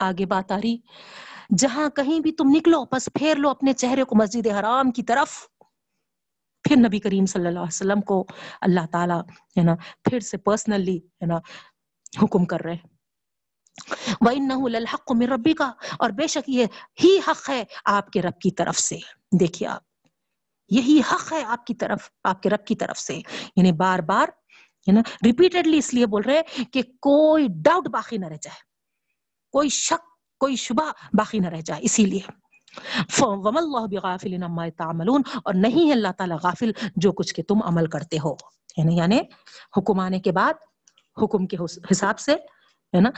[0.00, 0.76] آگے بات آ رہی۔
[1.58, 5.46] جہاں کہیں بھی تم نکلو، بس پھیر لو اپنے چہرے کو مسجد حرام کی طرف۔
[6.62, 8.26] پھر نبی کریم صلی اللہ علیہ وسلم کو
[8.60, 9.20] اللہ تعالیٰ،
[9.58, 9.74] ہے نا،
[10.04, 11.36] پھر سے پرسنلی ہے نا،
[12.22, 12.76] حکم کر رہے۔
[14.20, 15.62] وَإِنَّهُ لَلْحَقُ مِن رَبِّكَ۔
[15.98, 16.66] اور بے شک یہ
[17.04, 18.98] ہی حق ہے آپ کے رب کی طرف سے۔
[19.40, 19.82] دیکھیے آپ،
[20.68, 23.14] یہی حق ہے آپ کی طرف، آپ کے رب کی طرف سے۔
[23.56, 24.28] یعنی بار بار،
[24.88, 28.69] ہے نا ریپیٹڈلی اس لیے بول رہے کہ کوئی ڈاؤٹ باقی نہ رہ جائے۔
[29.52, 30.06] کوئی شک،
[30.38, 32.20] کوئی شبہ باقی نہ رہ جائے، اسی لیے۔
[33.20, 37.62] وَمَ اللَّهُ بِغَافِلٍ عَمَّا تَعْمَلُونَ اور نہیں ہے اللہ تعالیٰ غافل جو کچھ کہ تم
[37.62, 38.34] عمل کرتے ہو۔
[38.76, 39.20] یعنی یعنی
[39.76, 40.54] حکم آنے کے بعد،
[41.22, 41.56] حکم کے
[41.90, 42.34] حساب سے،
[42.96, 43.10] ہے نا،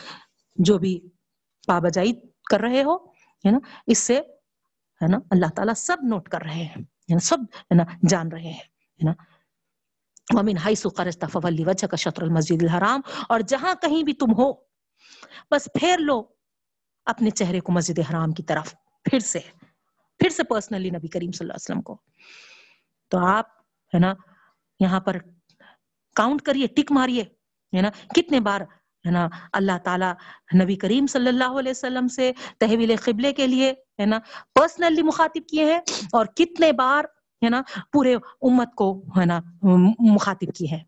[0.57, 1.01] جو بھی
[1.67, 2.13] پابجائی
[2.51, 2.97] کر رہے ہو،
[3.47, 4.19] ہے نا، اس سے،
[5.03, 8.43] ہے نا، اللہ تعالیٰ سب نوٹ کر رہے ہیں۔ یعنی سب، ہے نا، جان رہے
[8.43, 9.13] ہیں، ہے نا۔
[10.35, 14.72] وَمِنْ حَيْسُ قَرَجْتَ فَوَلِّ وَجْهَكَ شَطْرَ الْمَسْجِدِ الْحَرَامِ۔ اور جہاں کہیں بھی تم ہو
[15.51, 16.23] بس پھیر لو
[17.05, 18.75] اپنے چہرے کو مسجد حرام کی طرف
[19.05, 19.39] پھر سے
[20.19, 22.01] پھر سے پرسنلی نبی کریم صلی اللہ علیہ وسلم کو۔
[23.11, 23.47] تو آپ،
[23.95, 24.15] ہے نا،
[24.81, 25.17] یہاں پر
[26.15, 27.23] کاؤنٹ کریے، ٹک ماریے،
[27.77, 28.61] ہے نا، کتنے بار،
[29.07, 30.13] ہے نا، اللہ تعالیٰ
[30.63, 34.19] نبی کریم صلی اللہ علیہ وسلم سے تحویل قبلے کے لیے، ہے نا
[34.55, 35.81] پرسنلی مخاطب کیے ہیں
[36.13, 37.05] اور کتنے بار،
[37.45, 37.63] ہے نا،
[37.93, 39.41] پورے امت کو، ہے نا،
[39.99, 40.85] مخاطب کیے ہیں۔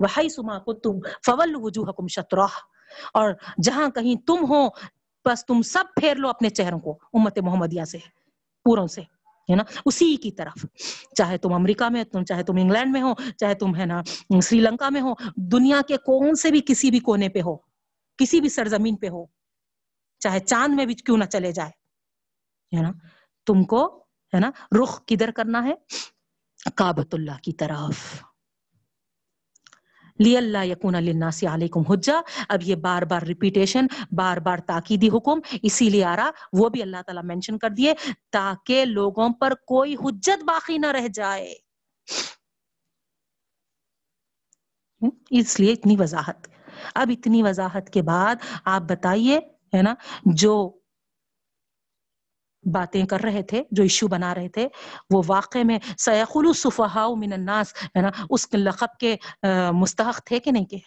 [0.00, 2.46] وہی سما کو تم فول وجوہ حکم شطرہ
[3.14, 3.32] اور
[3.62, 4.68] جہاں کہیں تم ہو،
[5.24, 7.98] بس تم سب پھیر لو اپنے چہروں کو، امت محمدیہ سے،
[8.64, 10.66] پوروں سے، ہے نا؟ اسی کی طرف۔
[11.16, 14.02] چاہے تم امریکہ میں تم چاہے تم انگلینڈ میں ہو، چاہے تم، ہے نا،
[14.42, 17.56] سری لنکا میں ہو، دنیا کے کون سے بھی کسی بھی کونے پہ ہو،
[18.18, 19.24] کسی بھی سرزمین پہ ہو،
[20.18, 21.70] چاہے چاند میں بھی کیوں نہ چلے جائے،
[22.76, 22.92] ہے نا؟
[23.46, 24.04] تم کو،
[24.34, 24.50] ہے نا،
[24.82, 25.74] رخ کدھر کرنا ہے؟
[26.74, 28.22] کابت اللہ کی طرف۔
[30.18, 35.40] لی اللہ یقون للناس علیکم حجہ اب یہ بار بار ریپیٹیشن بار بار تاکیدی حکم۔
[35.62, 37.94] اسی لیے آ رہا وہ بھی اللہ تعالیٰ مینشن کر دیے
[38.32, 41.54] تاکہ لوگوں پر کوئی حجت باقی نہ رہ جائے۔
[45.30, 46.48] اس لیے اتنی وضاحت۔
[46.94, 49.38] اب اتنی وضاحت کے بعد آپ بتائیے،
[49.76, 49.94] ہے نا،
[50.24, 50.78] جو
[52.74, 54.68] باتیں کر رہے تھے، جو ایشو بنا رہے تھے،
[55.14, 59.16] وہ واقع میں سیقل صفحاء من الناس، ہے نا؟ اس لقب کے
[59.72, 60.78] مستحق تھے کہ نہیں کہ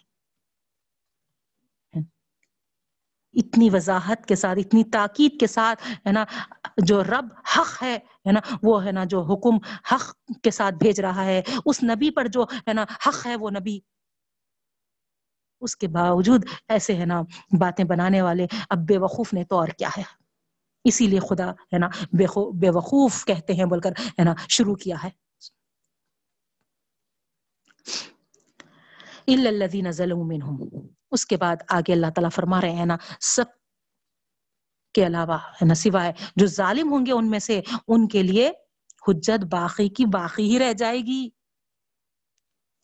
[3.35, 6.23] اتنی وضاحت کے ساتھ، اتنی تاکید کے ساتھ، ہے نا؟
[6.87, 7.27] جو رب
[7.57, 9.57] حق ہے ہے نا؟ وہ، ہے نا، جو حکم
[9.91, 10.05] حق
[10.43, 13.79] کے ساتھ بھیج رہا ہے، اس نبی پر جو، ہے نا، حق ہے وہ نبی۔
[15.61, 17.21] اس کے باوجود ایسے، ہے نا،
[17.59, 20.03] باتیں بنانے والے اب بے وقوف نے تو اور کیا ہے؟
[20.89, 21.87] اسی لیے خدا ہے نا
[22.59, 25.09] بے وقوف کہتے ہیں بول کر ہے نا شروع کیا ہے۔
[31.11, 33.45] اس کے بعد آگے اللہ تعالیٰ فرما رہے ہیں نا سب
[34.93, 38.51] کے علاوہ ہے نا سوائے جو ظالم ہوں گے ان میں سے ان کے لیے
[39.07, 41.29] حجت باقی کی باقی ہی رہ جائے گی۔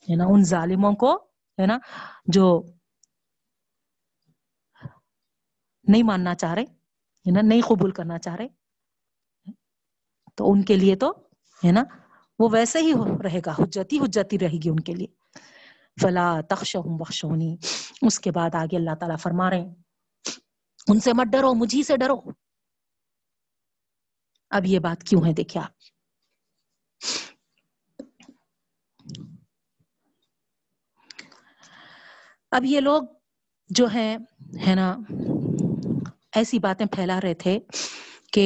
[0.10, 1.16] ہے نا ان ظالموں کو
[1.62, 1.78] ہے نا
[2.26, 2.64] جو
[5.84, 6.85] نہیں ماننا چاہ رہے
[7.26, 8.48] ہے نا، نہیں قبول کرنا چاہ رہے،
[10.36, 11.12] تو ان کے لیے تو،
[11.66, 11.84] ہے نا،
[12.40, 12.94] وہ ویسے ہی
[13.24, 15.08] رہے گا، حجتی حجتی رہے گی ان کے لیے۔
[16.02, 17.58] فلا تخشہم بخشونی
[18.02, 19.76] اس کے بعد آگے اللہ تعالیٰ فرما رہے ہیں،
[20.88, 22.22] ان سے مت ڈرو مجھی سے ڈرو۔
[24.50, 25.72] اب یہ بات کیوں ہے دیکھیں آپ۔
[32.52, 33.04] اب یہ لوگ
[33.70, 34.18] جو ہے
[34.68, 34.98] ہے نا
[36.36, 37.60] ایسی باتیں پھیلا رہے تھے
[38.34, 38.46] کہ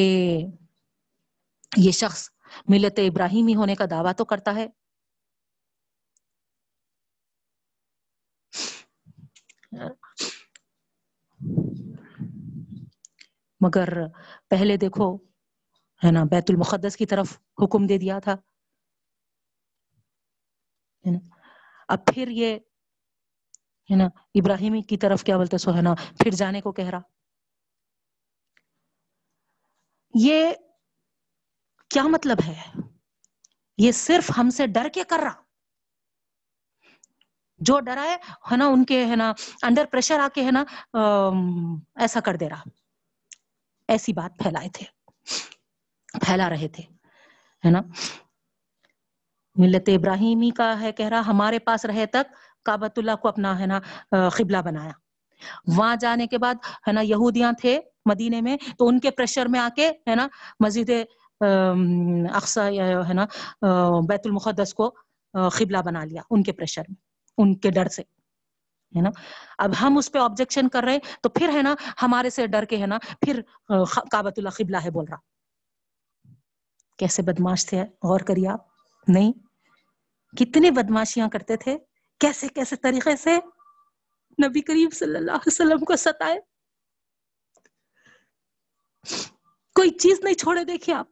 [1.77, 2.29] یہ شخص
[2.67, 4.67] ملت ابراہیمی ہونے کا دعویٰ تو کرتا ہے۔
[13.61, 13.89] مگر
[14.47, 15.15] پہلے دیکھو،
[16.05, 18.35] ہے نا، بیت المقدس کی طرف حکم دے دیا تھا۔
[21.87, 22.55] اب پھر یہ،
[23.91, 24.05] ہے نا،
[24.35, 27.18] ابراہیمی کی طرف کیا بولتے سو، ہے نا، پھر جانے کو کہہ رہا۔
[30.13, 30.51] یہ
[31.89, 32.61] کیا مطلب ہے؟
[33.77, 35.41] یہ صرف ہم سے ڈر کے کر رہا۔
[37.57, 38.15] جو ڈرا
[38.51, 40.63] ہے نا، ان کے، ہے نا انڈر پریشر آ کے، ہے نا
[41.95, 42.63] ایسا کر دے رہا۔
[43.87, 44.85] ایسی بات پھیلائے تھے۔
[46.25, 46.83] پھیلا رہے تھے،
[47.65, 47.81] ہے نا۔
[49.55, 52.33] ملت ابراہیمی کا ہے کہہ رہا، ہمارے پاس رہے تک
[52.65, 53.79] کابت اللہ کو اپنا، ہے نا
[54.29, 54.91] قبلہ بنایا۔
[55.67, 56.55] وہاں جانے کے بعد،
[56.87, 60.27] ہے نا، یہودیاں تھے مدینے میں، تو ان کے پریشر میں آ کے ہے نا،
[60.59, 60.89] مسجد
[62.33, 62.67] اقسا
[63.07, 63.25] ہے نا
[64.07, 64.93] بیت المقدس کو
[65.57, 67.01] قبلہ بنا لیا، ان کے پریشر میں،
[67.37, 68.01] ان کے ڈر سے،
[68.95, 69.09] ہے نا۔
[69.57, 72.77] اب ہم اس پہ آبجیکشن کر رہے، تو پھر ہے نا، ہمارے سے ڈر کے
[72.77, 73.41] ہے نا، پھر
[74.11, 75.17] کابت اللہ قبلہ ہے بول رہا۔
[76.97, 78.61] کیسے بدماش تھے، غور کریے آپ۔
[79.07, 79.31] نہیں
[80.37, 81.77] کتنی بدماشیاں کرتے تھے،
[82.19, 83.37] کیسے کیسے طریقے سے
[84.43, 86.39] نبی کریم صلی اللہ علیہ وسلم کو ستائے۔
[89.79, 91.07] کوئی چیز نہیں چھوڑے، دیکھیے آپ۔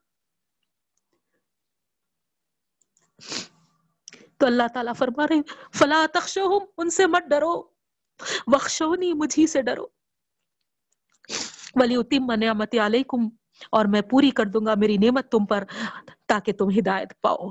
[4.37, 5.35] تو اللہ تعالیٰ فرما رہے
[5.73, 7.63] فلا تخشوہم ان سے مت ڈرو۔
[8.47, 9.87] وخشونی مجھی سے ڈرو۔
[11.75, 13.17] ولی اتم نعمت علیکم
[13.71, 15.63] اور میں پوری کر دوں گا میری نعمت تم پر،
[16.25, 17.49] تاکہ تم ہدایت پاؤ۔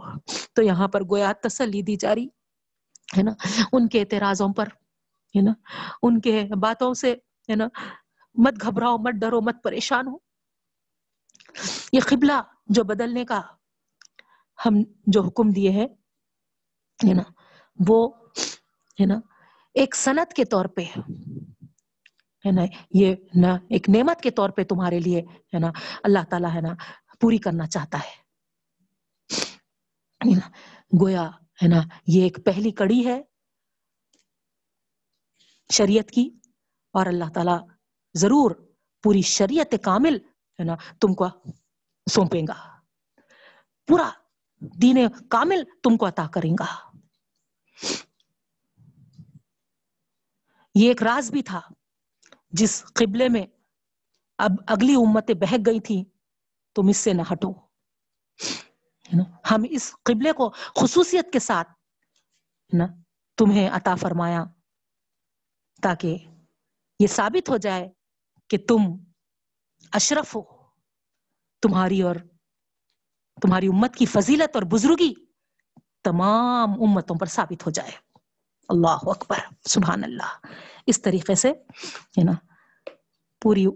[0.53, 2.27] تو یہاں پر گویا تسلی دی جا رہی،
[3.19, 3.33] ہے نا؟
[3.73, 4.67] ان کے اعتراضوں پر،
[5.37, 5.53] ہے نا؟
[6.03, 7.13] ان کے باتوں سے،
[7.51, 7.69] ہے نا؟
[8.35, 10.26] مت گھبراؤ، مت ڈرو، مت پریشان ہو۔
[11.93, 13.41] یہ قبلہ جو بدلنے کا
[14.59, 15.87] ہم جو حکم دیے ہے
[17.01, 17.23] ہے نا،
[17.79, 17.99] وہ،
[19.01, 19.19] ہے نا،
[19.75, 20.85] ایک صنعت کے طور پہ،
[22.45, 25.21] ہے نا، یہ نا ایک نعمت کے طور پہ تمہارے لیے،
[25.55, 25.71] ہے نا،
[26.03, 26.75] اللہ تعالیٰ، ہے نا،
[27.21, 28.15] پوری کرنا چاہتا ہے۔
[31.01, 31.27] گویا،
[31.63, 33.21] ہے نا، یہ ایک پہلی کڑی ہے
[35.71, 36.29] شریعت کی،
[36.95, 37.59] اور اللہ تعالیٰ
[38.15, 38.51] ضرور
[39.05, 40.19] پوری شریعت کامل
[40.59, 41.29] ہے نا تم کو
[42.07, 42.55] سونپیں گا
[43.89, 44.11] پورا
[44.83, 46.67] دین کامل تم کو عطا کریں گا
[50.75, 51.61] یہ ایک راز بھی تھا
[52.53, 53.45] جس قبلے میں
[54.39, 56.03] اب اگلی امتیں بہک گئی تھی
[56.77, 57.53] تم اس سے نہ ہٹو
[59.51, 60.49] ہم اس قبلے کو
[60.81, 61.69] خصوصیت کے ساتھ
[62.73, 62.87] نا
[63.39, 64.45] تمہیں عطا فرمایا
[65.83, 66.17] تاکہ
[67.01, 67.89] یہ ثابت ہو جائے
[68.51, 68.93] کہ تم
[69.93, 70.43] اشرف ہو،
[71.63, 72.17] تمہاری اور
[73.43, 75.15] تمہاری امت کی فضیلت اور بزرگی
[76.05, 77.91] تمام امتوں پر ثابت ہو جائے۔
[78.69, 80.47] اللہ اکبر، سبحان اللہ۔
[80.87, 81.51] اس طریقے سے،
[82.19, 82.33] ہے نا،
[83.43, 83.67] پوری،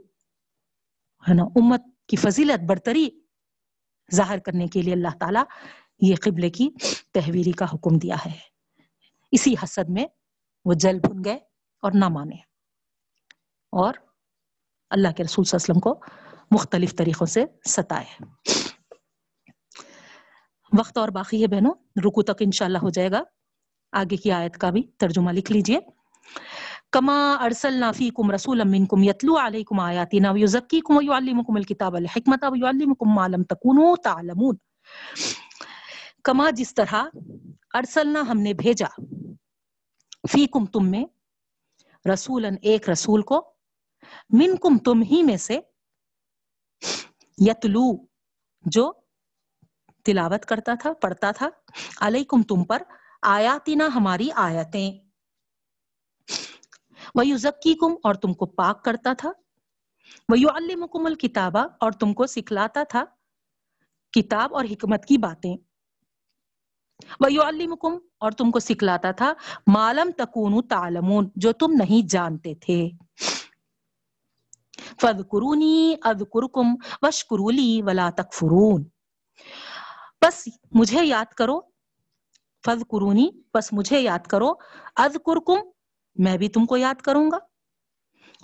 [1.29, 3.09] ہے نا، امت کی فضیلت برتری
[4.15, 5.45] ظاہر کرنے کے لیے اللہ تعالیٰ
[6.01, 6.69] یہ قبلے کی
[7.15, 8.39] تحویری کا حکم دیا ہے۔
[9.33, 10.07] اسی حسد میں
[10.65, 11.37] وہ جل بھن گئے
[11.83, 12.37] اور نہ مانے۔
[13.73, 13.95] اور
[14.91, 16.01] اللہ کے رسول صلی اللہ علیہ وسلم کو
[16.51, 18.25] مختلف طریقوں سے ستائے
[20.79, 21.75] وقت اور باقی ہے بہنوں
[22.07, 23.23] رکو تک انشاءاللہ ہو جائے گا۔
[23.93, 25.79] آگے کی آیت کا بھی ترجمہ لکھ لیجیے۔
[26.93, 33.43] کما ارسلنا فیکم رسولا منکم یتلو علیکم آیاتنا ویزکیکم ویعلمکم الکتاب والحکمت ویعلمکم ما لم
[33.43, 34.57] تکونوا تعلمون۔
[36.25, 36.95] کما جس طرح
[37.75, 38.87] ارسلنا ہم نے بھیجا،
[40.33, 41.05] فیکم تم میں
[42.15, 43.55] رسولا ایک رسول کو
[44.31, 45.61] منکم تم ہی میں سے
[47.47, 48.07] یتلو،
[48.63, 48.93] جو
[50.05, 51.49] تلاوت کرتا تھا، پڑھتا تھا،
[52.01, 52.83] علیکم تم پر
[53.23, 54.99] آیاتنا ہماری آیتیں۔
[57.15, 57.37] ویو
[58.05, 59.33] اور تم کو پاک کرتا تھا۔
[60.29, 61.07] ویو المکم
[61.81, 63.05] اور تم کو سکھلاتا تھا
[64.13, 65.57] کتاب اور حکمت کی باتیں۔
[67.21, 69.33] ویو المکم اور تم کو سکھلاتا تھا
[69.67, 72.91] مالم تکون تعلمون، جو تم نہیں جانتے تھے۔
[75.01, 76.67] فذکرونی اذکرکم
[77.03, 78.85] وشکرولی ولا تکفرون
[80.23, 81.61] بس مجھے یاد کرو
[82.67, 84.53] فض قرونی بس مجھے یاد کرو
[84.97, 85.59] از کرکم
[86.17, 87.39] میں بھی تم کو یاد کروں گا.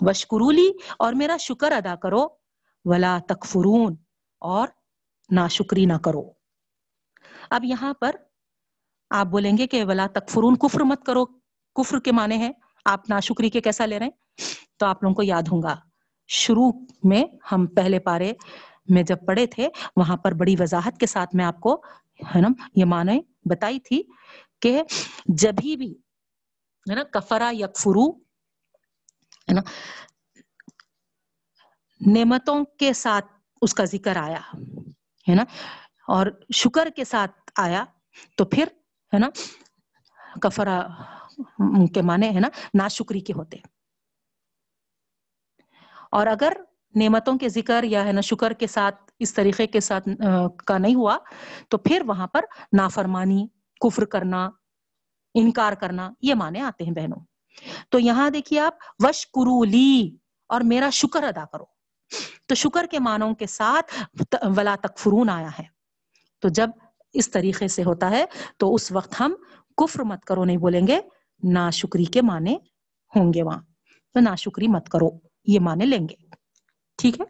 [0.01, 2.27] وشکرولی اور میرا شکر ادا کرو،
[2.85, 3.95] ولا تکفرون
[4.39, 4.67] اور
[5.29, 6.23] نا شکری نہ کرو.
[7.49, 8.15] اب یہاں پر
[9.09, 11.25] آپ بولیں گے کہ ولا تکفرون کفر مت کرو.
[11.75, 12.51] کفر کے معنی ہے
[12.85, 14.39] آپ ناشکری کے کیسا لے رہے ہیں؟
[14.77, 15.86] تو آپ لوگوں کو یاد ہوں گا۔
[16.29, 16.71] شروع
[17.03, 18.31] میں ہم پہلے پارے
[18.89, 21.75] میں جب پڑھے تھے، وہاں پر بڑی وضاحت کے ساتھ میں آپ کو،
[22.35, 24.01] ہے نا، یہ معنی بتائی تھی
[24.61, 24.81] کہ
[25.25, 25.91] جبھی بھی،
[26.85, 28.09] ہے نا، کفرا یکفرو،
[29.47, 29.61] ہے نا،
[32.01, 33.25] نعمتوں کے ساتھ
[33.61, 34.39] اس کا ذکر آیا،
[35.27, 35.43] ہے نا،
[36.07, 37.83] اور شکر کے ساتھ آیا،
[38.35, 38.67] تو پھر،
[39.13, 39.29] ہے نا،
[40.41, 40.79] کفرا
[41.93, 43.57] کے معنی، ہے نا، ناشکری کے ہوتے۔
[46.11, 46.53] اور اگر
[46.95, 50.09] نعمتوں کے ذکر یا ہے نا شکر کے ساتھ، اس طریقے کے ساتھ
[50.65, 51.17] کا نہیں ہوا،
[51.69, 53.47] تو پھر وہاں پر نافرمانی،
[53.81, 54.49] کفر کرنا،
[55.33, 57.19] انکار کرنا، یہ معنی آتے ہیں بہنوں۔
[57.89, 59.27] تو یہاں دیکھیے آپ وش
[59.67, 60.17] لی،
[60.49, 61.65] اور میرا شکر ادا کرو۔
[62.45, 64.03] تو شکر کے معنوں کے ساتھ
[64.57, 65.63] ولا تکفرون آیا ہے۔
[66.41, 66.69] تو جب
[67.13, 68.25] اس طریقے سے ہوتا ہے،
[68.57, 69.35] تو اس وقت ہم
[69.77, 70.99] کفر مت کرو، نہیں بولیں گے
[71.43, 72.55] نا شکری کے معنی
[73.15, 73.61] ہوں گے وہاں۔
[74.13, 76.15] تو نا شکری مت کرو۔ یہ معنی لیں گے۔
[76.97, 77.25] ٹھیک ہے؟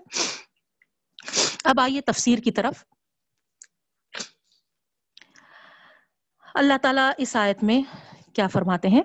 [1.63, 2.83] اب آئیے تفسیر کی طرف۔
[6.55, 7.81] اللہ تعالیٰ اس آیت میں
[8.33, 9.01] کیا فرماتے ہیں؟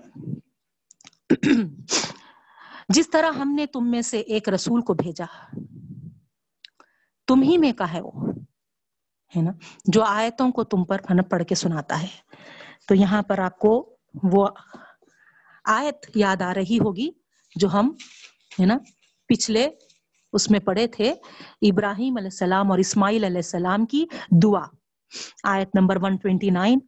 [2.89, 5.25] جس طرح ہم نے تم میں سے ایک رسول کو بھیجا،
[7.27, 8.11] تم ہی میں کا ہے وہ،
[9.37, 9.51] ہے نا؟
[9.85, 12.07] جو آیتوں کو تم پر پڑھ کے سناتا ہے۔
[12.89, 14.49] تو یہاں پر آپ کو وہ
[15.65, 17.11] آیت یاد آ رہی ہوگی
[17.57, 17.91] جو ہم،
[18.61, 18.77] ہے نا؟
[19.33, 19.69] پچھلے
[20.33, 21.15] اس میں پڑھے تھے،
[21.63, 24.07] ابراہیم علیہ السلام اور اسماعیل علیہ السلام کی
[24.43, 24.63] دعا۔
[25.45, 26.79] آیت نمبر 129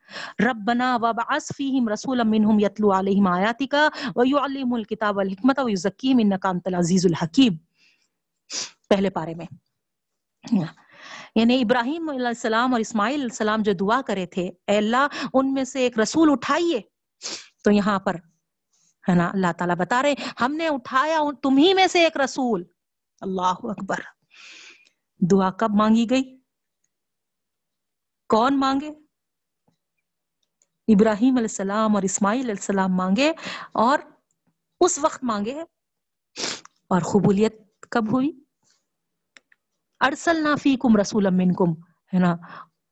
[0.48, 7.06] ربنا وبعث فیہم رسولا منہم یتلو علیہم آیاتکا ویعلم الکتاب والحکمت ویزکیم انکا انت العزیز
[7.06, 7.52] الحکیم۔
[8.88, 9.46] پہلے پارے میں۔
[11.34, 15.52] یعنی ابراہیم علیہ السلام اور اسماعیل علیہ السلام جو دعا کرے تھے، اے اللہ ان
[15.52, 16.80] میں سے ایک رسول اٹھائیے۔
[17.64, 18.16] تو یہاں پر
[19.08, 22.64] ہے نا؟ اللہ تعالیٰ بتا رہے ہم نے اٹھایا تمہیں میں سے ایک رسول۔
[23.20, 23.96] اللہ اکبر۔
[25.30, 26.38] دعا کب مانگی گئی؟
[28.28, 28.88] کون مانگے؟
[30.88, 33.32] ابراہیم علیہ السلام اور اسماعیل علیہ السلام مانگے
[33.72, 33.98] اور
[34.80, 35.62] اس وقت مانگے
[36.88, 38.30] اور قبولیت کب ہوئی؟
[40.00, 41.72] ارسل نافی کم رسول کم
[42.14, 42.36] ہے نا؟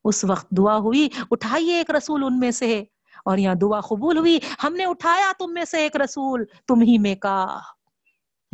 [0.05, 2.85] اس وقت دعا ہوئی، اٹھائیے ایک رسول ان میں سے۔
[3.25, 6.99] اور یہاں دعا قبول ہوئی۔ ہم نے اٹھایا تم میں سے ایک رسول، تم ہی
[6.99, 7.59] میں کا۔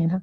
[0.01, 0.19] ہے نا؟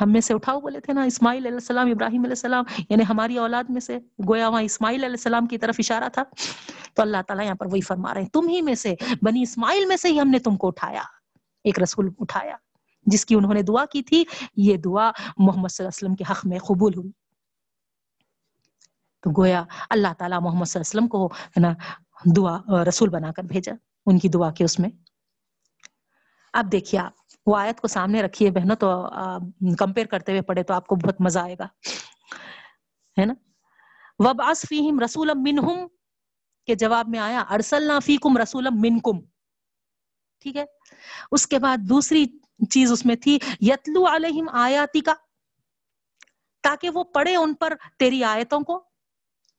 [0.00, 3.38] ہم میں سے اٹھاؤ بولے تھے نا، اسماعیل علیہ السلام، ابراہیم علیہ السلام یعنی ہماری
[3.38, 3.98] اولاد میں سے۔
[4.28, 6.22] گویا وہاں اسماعیل علیہ السلام کی طرف اشارہ تھا۔
[6.94, 9.84] تو اللہ تعالیٰ یہاں پر وہی فرما رہے ہیں۔ تم ہی میں سے، بنی اسماعیل
[9.84, 11.02] میں سے ہی ہم نے تم کو اٹھایا۔
[11.64, 12.56] ایک رسول اٹھایا،
[13.06, 14.24] جس کی انہوں نے دعا کی تھی۔
[14.56, 17.25] یہ دعا محمد صلی اللہ علیہ وسلم کے حق میں قبول ہوئی۔
[19.22, 21.72] تو گویا اللہ تعالیٰ محمد صلی اللہ علیہ وسلم کو ہے نا
[22.36, 23.72] دعا رسول بنا کر بھیجا،
[24.06, 24.90] ان کی دعا کے اس میں۔
[26.54, 27.12] اب دیکھیے آپ،
[27.46, 28.88] وہ آیت کو سامنے رکھیے بہنوں، تو
[29.78, 31.66] کمپیئر کرتے ہوئے پڑھے تو آپ کو بہت مزہ آئے گا۔
[33.16, 33.34] ہے نا؟
[34.18, 35.86] وب فیہم رسول منہم
[36.66, 39.20] کے جواب میں آیا ارسلنا فیکم رسول منکم
[40.42, 40.64] ٹھیک ہے؟
[41.32, 42.24] اس کے بعد دوسری
[42.70, 45.14] چیز اس میں تھی یتلو علیہم آیاتی کا
[46.64, 48.82] تاکہ وہ پڑھے ان پر تیری آیتوں کو۔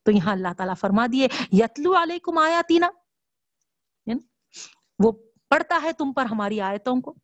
[0.07, 2.89] تو یہاں اللہ تعالیٰ فرما دیے، یتلو علیکم آیاتی نا
[4.05, 4.19] یعنی
[4.99, 5.11] وہ
[5.49, 7.15] پڑھتا ہے تم پر ہماری آیتوں کو۔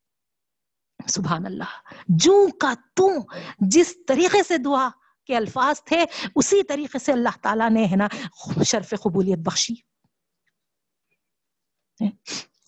[1.07, 1.64] سبحان اللہ
[2.07, 3.11] جو کا تم
[3.60, 4.89] جس طریقے سے دعا
[5.26, 6.05] کے الفاظ تھے،
[6.35, 8.07] اسی طریقے سے اللہ تعالیٰ نے ہے نا،
[8.64, 9.73] شرف قبولیت بخشی۔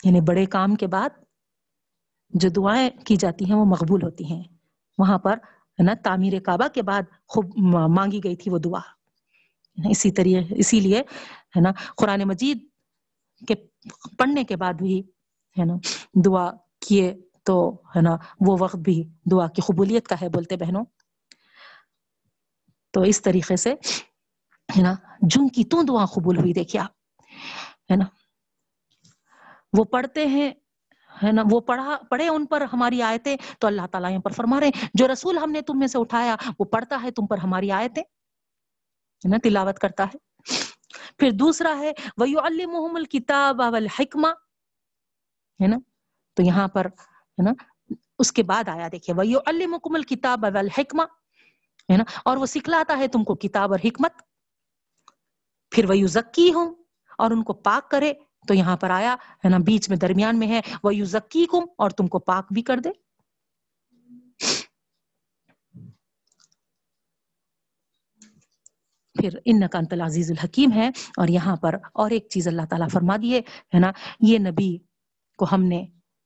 [0.03, 1.09] یعنی بڑے کام کے بعد
[2.29, 4.43] جو دعائیں کی جاتی ہیں، وہ مقبول ہوتی ہیں۔
[4.97, 7.45] وہاں پر ہے نا، تعمیر کعبہ کے بعد خوب
[7.95, 8.94] مانگی گئی تھی وہ دعا۔
[9.89, 10.99] اسی طریقے اسی لیے،
[11.56, 12.68] ہے نا؟ قرآن مجید
[13.47, 13.56] کے
[14.18, 14.99] پڑھنے کے بعد بھی،
[15.60, 15.73] ہے نا،
[16.26, 20.85] دعا کیے تو، ہے نا، وہ وقت بھی دعا کی قبولیت کا ہے بولتے بہنوں۔
[22.91, 23.73] تو اس طریقے سے،
[24.77, 27.22] ہے نا، جن کی تو دعا قبول ہوئی، دیکھیے آپ،
[27.91, 28.06] ہے نا،
[29.77, 30.52] وہ پڑھتے ہیں،
[31.23, 34.60] ہے نا، وہ پڑھا، پڑھے ان پر ہماری آیتیں تو اللہ تعالیٰ یہاں پر فرما
[34.60, 37.38] رہے ہیں۔ جو رسول ہم نے تم میں سے اٹھایا، وہ پڑھتا ہے تم پر
[37.38, 38.03] ہماری آیتیں۔
[39.17, 40.17] ہے نا تلاوت کرتا ہے۔
[41.19, 44.27] پھر دوسرا ہے، وَيُعَلِّمُهُمُ الْكِتَابَ وَالْحِكْمَ
[45.61, 45.77] ہے نا؟
[46.33, 47.51] تو یہاں پر، ہے نا؟
[48.19, 51.01] اس کے بعد آیا، دیکھیے، وَيُعَلِّمُكُمُ الْكِتَابَ وَالْحِكْمَ
[51.91, 54.11] ہے نا؟ اور وہ سکھلاتا ہے تم کو کتاب اور حکمت۔
[55.71, 56.73] پھر وَيُزَكِّيهُمْ،
[57.17, 58.13] اور ان کو پاک کرے۔
[58.47, 61.45] تو یہاں پر آیا، ہے نا؟ بیچ میں درمیان میں ہے وہ یو ذکی
[61.77, 62.89] اور تم کو پاک بھی کر دے۔
[69.26, 70.88] پھر ان کا انتل عزیز الحکیم ہے
[71.18, 73.39] اور یہاں پر اور ایک چیز اللہ تعالیٰ فرما دیے
[73.73, 74.77] ہے نا؟ یہ نبی
[75.38, 75.81] کو ہم نے،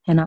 [0.08, 0.26] ہے نا؟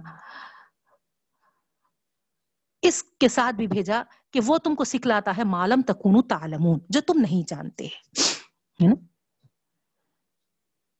[2.82, 7.00] اس کے ساتھ بھی بھیجا کہ وہ تم کو سکھلاتا ہے معلوم تکون تعلمون، جو
[7.00, 8.94] تم نہیں جانتے، ہے نا؟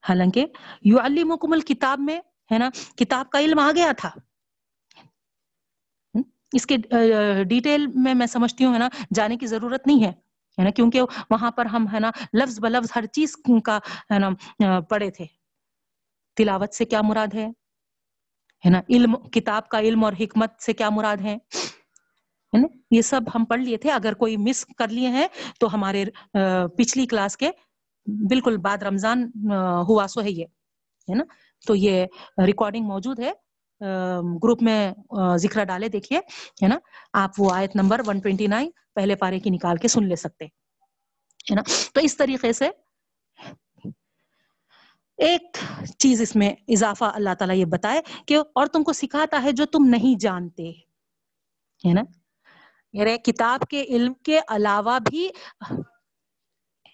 [0.05, 0.47] حالانکہ
[0.85, 2.21] یو علمکم الکتاب میں،
[2.53, 4.11] ہے نا، کتاب کا علم آ گیا تھا۔
[6.53, 6.77] اس کے
[7.49, 10.13] ڈیٹیل میں میں سمجھتی ہوں، ہے نا؟ جانے کی ضرورت نہیں ہے۔
[10.59, 13.79] ہے نا؟ کیونکہ وہاں پر ہم ہے نا لفظ بلفظ ہر چیز کا
[14.13, 15.27] ہے نا پڑھے تھے۔
[16.37, 17.47] تلاوت سے کیا مراد ہے؟
[18.65, 21.37] ہے نا، علم، کتاب کا علم اور حکمت سے کیا مراد ہے؟
[22.53, 25.27] نا؟ یہ سب ہم پڑھ لیے تھے۔ اگر کوئی مس کر لیے ہیں
[25.61, 26.05] تو ہمارے
[26.79, 27.51] پچھلی کلاس کے
[28.29, 29.31] بالکل بعد رمضان
[29.89, 30.45] ہوا سو ہے یہ،
[31.09, 31.25] ہے نا؟
[31.67, 32.05] تو یہ
[32.47, 33.33] ریکارڈنگ موجود ہے۔
[34.43, 34.93] گروپ میں
[35.43, 36.19] ذکر ڈالے، دیکھیے،
[36.63, 36.79] ہے نا؟
[37.23, 41.63] آپ وہ آیت نمبر 129 پہلے پارے کی نکال کے سن لے سکتے ہے نا؟
[41.95, 42.71] تو اس طریقے سے
[45.19, 45.59] ایک
[45.99, 49.65] چیز اس میں اضافہ اللہ تعالیٰ یہ بتائے کہ اور تم کو سکھاتا ہے جو
[49.73, 50.71] تم نہیں جانتے،
[51.85, 52.03] ہے نا؟
[52.95, 55.29] یعنی کتاب کے علم کے علاوہ بھی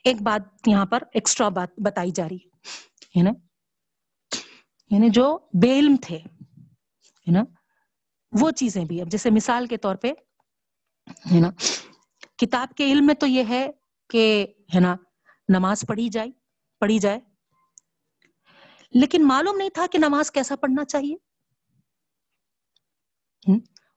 [0.04, 2.38] ایک بات یہاں پر ایکسٹرا بات بتائی جا رہی
[3.16, 3.32] ہے نا؟
[4.90, 5.26] یعنی جو
[5.62, 6.18] بے علم تھے
[7.28, 7.42] ہے نا؟
[8.40, 10.12] وہ چیزیں بھی۔ اب جیسے مثال کے طور پہ،
[11.32, 11.50] ہے نا؟
[12.38, 13.70] کتاب کے علم میں تو یہ ہے
[14.10, 14.96] کہ، ہے نا،
[15.48, 16.28] نماز پڑھی جائے
[16.80, 17.20] پڑھی جائے۔
[18.90, 21.16] لیکن معلوم نہیں تھا کہ نماز کیسا پڑھنا چاہیے۔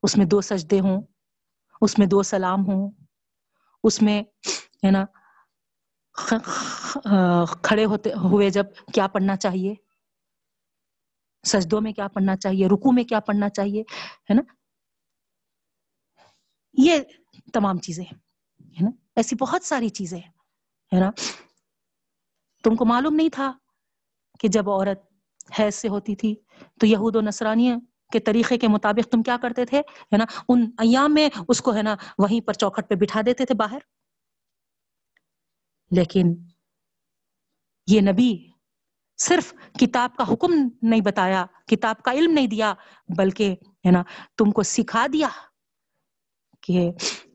[0.04, 1.02] اس میں دو سجدے ہوں،
[1.82, 2.92] اس میں دو سلام ہوں،
[3.84, 4.24] اس میں،
[4.86, 5.06] ہے نا
[7.62, 9.76] کھڑے ہوتے ہوئے جب کیا پڑھنا چاہیے؟
[11.44, 13.82] سجدوں میں کیا پڑھنا چاہیے؟ رکو میں کیا پڑھنا چاہیے؟
[14.30, 14.42] ہے نا؟
[16.74, 17.00] یہ
[17.54, 20.20] تمام چیزیں ہے نا؟ ایسی بہت ساری چیزیں
[20.94, 21.12] ہے نا؟
[22.64, 23.54] تم کو معلوم نہیں تھا
[24.40, 25.00] کہ جب عورت
[25.60, 26.36] حیض سے ہوتی تھی
[26.80, 27.74] تو یہود و نصرانی
[28.12, 31.76] کے طریقے کے مطابق تم کیا کرتے تھے؟ ہے نا؟ ان ایام میں اس کو،
[31.76, 33.80] ہے نا، وہیں پر چوکھٹ پہ بٹھا دیتے تھے باہر۔
[35.92, 36.34] لیکن
[37.88, 38.51] یہ نبی
[39.28, 42.74] صرف کتاب کا حکم نہیں بتایا، کتاب کا علم نہیں دیا،
[43.18, 44.04] بلکہ ہے نا،
[44.38, 45.28] تم کو سکھا دیا
[46.62, 46.92] کہ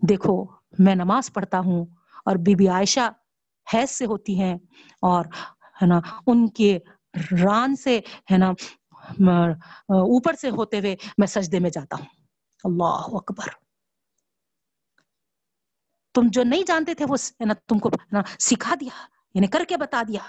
[0.08, 0.44] دیکھو،
[0.78, 1.84] میں نماز پڑھتا ہوں
[2.24, 3.10] اور بی بی عائشہ
[3.74, 4.54] حیض سے ہوتی ہیں
[5.02, 5.24] اور
[5.82, 6.78] ہے نا، ان کے
[7.42, 8.00] ران سے
[8.32, 8.48] ہے نا
[9.88, 12.06] اوپر سے ہوتے ہوئے میں سجدے میں جاتا ہوں۔
[12.64, 13.48] اللہ اکبر۔
[16.14, 17.16] تم جو نہیں جانتے تھے، وہ
[17.68, 17.90] تم کو
[18.38, 18.96] سکھا دیا
[19.34, 20.20] یعنی کر کے بتا دیا۔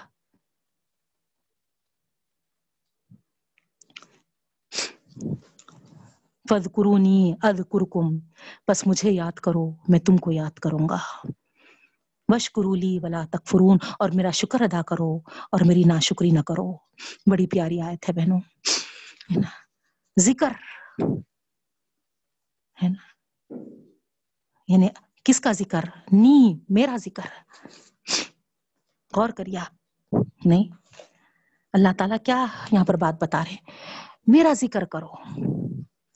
[6.50, 8.18] فض قرونی اد کرکم
[8.68, 10.98] بس مجھے یاد کرو، میں تم کو یاد کروں گا۔
[12.28, 15.16] وش کرولی ولا تکفرون، اور میرا شکر ادا کرو
[15.52, 16.72] اور میری نا شکری نہ کرو۔
[17.30, 18.40] بڑی پیاری آیت ہے بہنوں۔
[20.20, 20.52] ذکر۔
[22.82, 23.08] ہے نا؟
[24.68, 24.88] یعنی
[25.24, 27.54] کس کا ذکر؟ نی، میرا ذکر۔
[29.16, 29.64] غور کریا
[30.44, 30.64] نہیں؟
[31.72, 33.56] اللہ تعالیٰ کیا یہاں پر بات بتا رہے
[34.32, 35.06] میرا ذکر کرو۔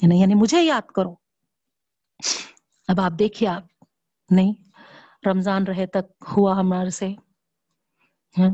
[0.02, 1.14] یعنی, یعنی مجھے یاد کرو۔
[2.88, 3.84] اب آپ دیکھیے آپ
[4.30, 4.54] نہیں
[5.26, 7.08] رمضان رہے تک ہوا ہمارے سے۔
[8.38, 8.50] ہاں،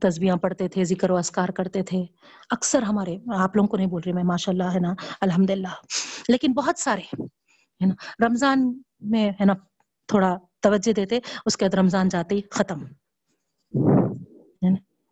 [0.00, 2.04] تصویاں پڑھتے تھے ذکر و اسکار کرتے تھے۔
[2.50, 5.74] اکثر ہمارے آپ لوگوں کو نہیں بول رہے میں ماشاء اللہ ہے نا؟ الحمد للہ
[6.28, 7.22] لیکن بہت سارے
[7.80, 9.52] ہے نا؟ رمضان میں ہے نا
[10.06, 12.84] تھوڑا توجہ دیتے اس کے بعد رمضان جاتے ہی ختم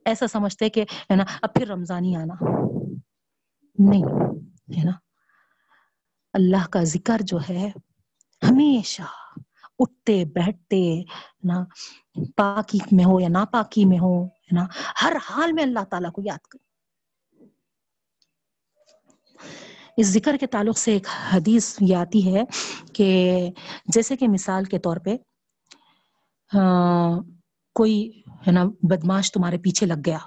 [0.05, 0.81] ایسا سمجھتے کہ
[1.11, 2.35] ہے نا اب پھر رمضان ہی آنا۔
[3.79, 4.03] نہیں،
[4.79, 4.91] ہے نا؟
[6.33, 7.71] اللہ کا ذکر جو ہے،
[8.43, 9.03] ہمیشہ
[9.79, 11.03] اٹھتے، بیٹھتے
[11.45, 11.65] نا؟
[12.37, 14.67] پاکی میں ہو یا ناپاکی میں ہو، ہے نا؟
[15.03, 16.59] ہر حال میں اللہ تعالیٰ کو یاد کر
[19.97, 22.43] اس ذکر کے تعلق سے ایک حدیث یہ آتی ہے
[22.93, 23.51] کہ
[23.87, 25.17] جیسے کہ مثال کے طور پہ
[26.55, 27.21] ہاں،
[27.75, 30.19] کوئی، ہے نا، بدماش تمہارے پیچھے لگ گیا۔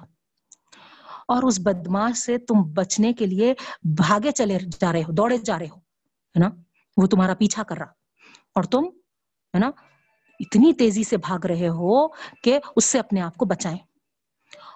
[1.29, 3.53] اور اس بدماش سے تم بچنے کے لیے
[3.83, 6.49] بھاگے چلے جا رہے ہو، دوڑے جا رہے ہو، ہے نا؟
[6.97, 7.85] وہ تمہارا پیچھا کر رہا۔
[8.55, 8.83] اور تم،
[9.53, 9.71] ہے نا،
[10.39, 12.07] اتنی تیزی سے بھاگ رہے ہو
[12.43, 13.77] کہ اس سے اپنے آپ کو بچائیں۔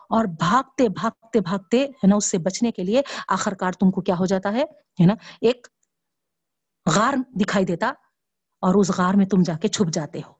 [0.10, 4.02] اور بھاگتے بھاگتے بھاگتے، ہے نا، اس سے بچنے کے لیے آخر کار تم کو
[4.02, 4.64] کیا ہو جاتا ہے
[5.02, 5.68] ہے نا، ایک
[6.96, 7.88] غار دکھائی دیتا
[8.62, 10.34] اور اس غار میں تم جا کے چھپ جاتے ہو۔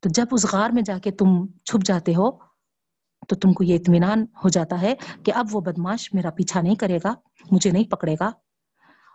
[0.00, 2.45] تو جب اس غار میں جا کے تم چھپ جاتے ہو
[3.28, 4.94] تو تم کو یہ اطمینان ہو جاتا ہے
[5.24, 7.14] کہ اب وہ بدماش میرا پیچھا نہیں کرے گا،
[7.50, 8.26] مجھے نہیں پکڑے گا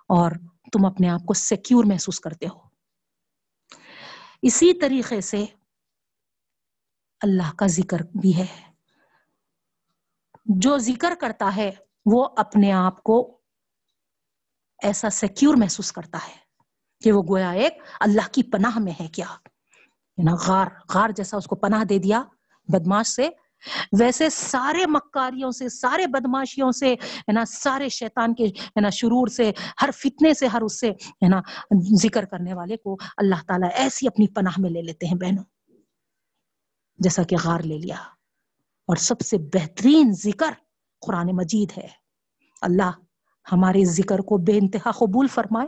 [0.08, 0.32] اور
[0.72, 2.60] تم اپنے آپ کو سیکیور محسوس کرتے ہو۔
[4.42, 5.46] اسی طریقے سے
[7.22, 8.72] اللہ کا ذکر بھی ہے۔
[10.46, 11.72] جو ذکر کرتا ہے،
[12.06, 13.38] وہ اپنے آپ کو
[14.84, 16.36] ایسا سیکیور محسوس کرتا ہے
[17.02, 19.26] کہ وہ گویا ایک اللہ کی پناہ میں ہے۔ کیا؟
[20.18, 22.24] یعنی غار غار جیسا اس کو پناہ دے دیا
[22.68, 23.30] بدماش سے
[24.00, 29.28] ویسے سارے مکاریوں سے، سارے بدماشیوں سے، ہے نا، سارے شیطان کے، ہے نا، شرور
[29.28, 29.52] سے،
[29.82, 31.42] ہر فتنے سے، ہر اس سے، ہے نا،
[32.02, 35.44] ذکر کرنے والے کو اللہ تعالیٰ ایسی اپنی پناہ میں لے لیتے ہیں بہنوں۔
[37.00, 37.96] جیسا کہ غار لے لیا۔
[38.88, 40.52] اور سب سے بہترین ذکر
[41.02, 41.88] قرآن مجید ہے۔
[42.62, 42.92] اللہ
[43.52, 45.68] ہمارے ذکر کو بے انتہا قبول فرمائے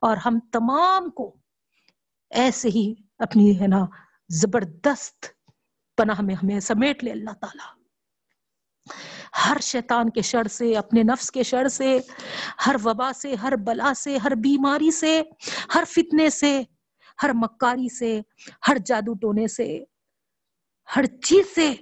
[0.00, 1.36] اور ہم تمام کو
[2.30, 3.86] ایسے ہی اپنی، ہے نا،
[4.28, 5.26] زبردست
[5.98, 7.78] پناہ میں ہمیں سمیٹ لے اللہ تعالی۔
[9.46, 11.98] ہر شیطان کے شر سے، اپنے نفس کے شر سے،
[12.66, 15.22] ہر وبا سے، ہر بلا سے، ہر بیماری سے،
[15.74, 16.62] ہر فتنے سے،
[17.22, 18.20] ہر مکاری سے،
[18.68, 19.84] ہر جادو ٹونے سے،
[20.96, 21.74] ہر چیز سے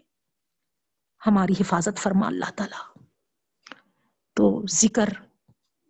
[1.26, 3.05] ہماری حفاظت فرما اللہ تعالی۔
[4.34, 5.09] تو ذکر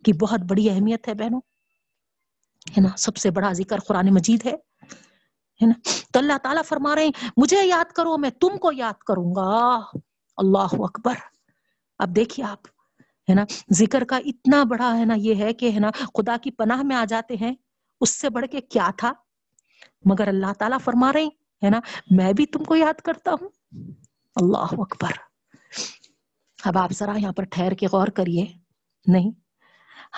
[0.05, 1.41] کی بہت بڑی اہمیت ہے بہنوں۔
[2.71, 4.53] ہے نا؟ سب سے بڑا ذکر قرآن مجید ہے۔
[5.65, 9.35] نا؟ تو اللہ تعالیٰ فرما رہے ہیں، مجھے یاد کرو، میں تم کو یاد کروں
[9.35, 9.79] گا۔
[10.37, 11.15] اللہ اکبر۔
[11.99, 12.67] اب دیکھیے آپ،
[13.31, 16.51] ہے نا؟ ذکر کا اتنا بڑا، ہے نا، یہ ہے کہ، ہے نا، خدا کی
[16.51, 17.55] پناہ میں آ جاتے ہیں۔
[18.01, 19.13] اس سے بڑھ کے کیا تھا؟
[20.05, 21.27] مگر اللہ تعالیٰ فرما رہے
[21.63, 21.81] ہے نا،
[22.11, 23.49] میں بھی تم کو یاد کرتا ہوں۔
[24.37, 25.11] اللہ اکبر۔
[26.65, 28.47] اب آپ ذرا یہاں پر ٹھہر کے غور کریے۔
[29.07, 29.31] نہیں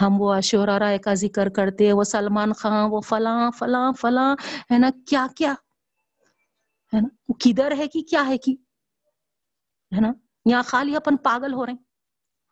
[0.01, 4.37] ہم وہ اشور رائے کا ذکر کرتے وہ سلمان خان، وہ فلاں فلاں فلاں،
[4.73, 5.53] ہے نا، کیا کیا؟
[6.95, 8.51] ہے نا وہ کدھر ہے کہ کیا ہے کہ
[9.97, 10.13] ہے نا،
[10.45, 11.89] یہاں خالی اپن پاگل ہو رہے ہیں۔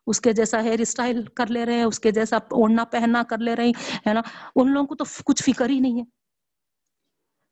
[0.07, 3.37] اس کے جیسا ہیئر اسٹائل کر لے رہے ہیں، اس کے جیسا اوڑھنا پہننا کر
[3.37, 3.73] لے رہے ہیں،
[4.07, 4.21] ہے نا۔
[4.55, 6.05] ان لوگوں کو تو کچھ فکر ہی نہیں ہے۔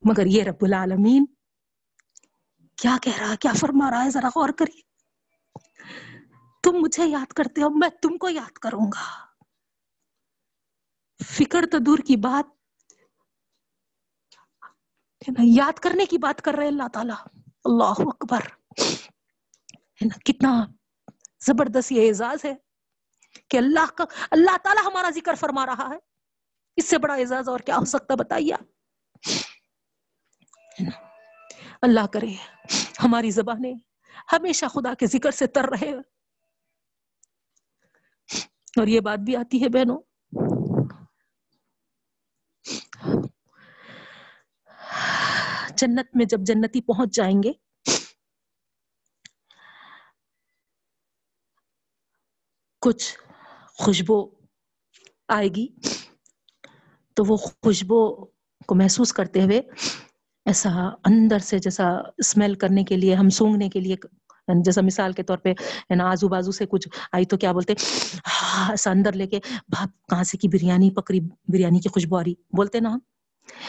[0.03, 1.25] مگر یہ رب العالمین
[2.81, 4.81] کیا کہہ رہا کیا فرما رہا ہے، ذرا غور کریے۔
[6.63, 9.34] تم مجھے یاد کرتے ہو، میں تم کو یاد کروں گا۔
[11.23, 12.45] فکر تو دور کی بات
[15.43, 18.39] یاد کرنے کی بات کر رہے اللہ تعالی۔ اللہ اکبر۔
[20.25, 20.65] کتنا
[21.45, 22.53] زبردست یہ اعزاز ہے
[23.47, 25.97] کہ اللہ کا اللہ تعالیٰ ہمارا ذکر فرما رہا ہے۔
[26.75, 28.53] اس سے بڑا اعزاز اور کیا ہو سکتا بتائیے
[31.81, 32.33] اللہ کرے،
[33.03, 33.73] ہماری زبانیں
[34.31, 35.91] ہمیشہ خدا کے ذکر سے تر رہے۔
[38.77, 39.97] اور یہ بات بھی آتی ہے بہنوں
[45.77, 47.51] جنت میں جب جنتی پہنچ جائیں گے،
[52.81, 53.17] کچھ
[53.75, 54.29] خوشبو
[55.27, 55.67] آئے گی۔
[57.13, 58.25] تو وہ خوشبو
[58.67, 59.61] کو محسوس کرتے ہوئے
[60.45, 60.69] ایسا
[61.05, 61.87] اندر سے جیسا
[62.17, 63.95] اسمیل کرنے کے لیے، ہم سونگنے کے لیے
[64.47, 65.49] یعنی جیسا مثال کے طور پہ
[65.89, 67.73] یعنی آزو بازو سے کچھ، آئی تو کیا بولتے؟
[68.69, 72.33] ایسا اندر لے کے بھاپ کہاں سے کی بریانی پکڑی بریانی کی خوشبو آ رہی۔
[72.33, 72.99] بولتے نا ہم۔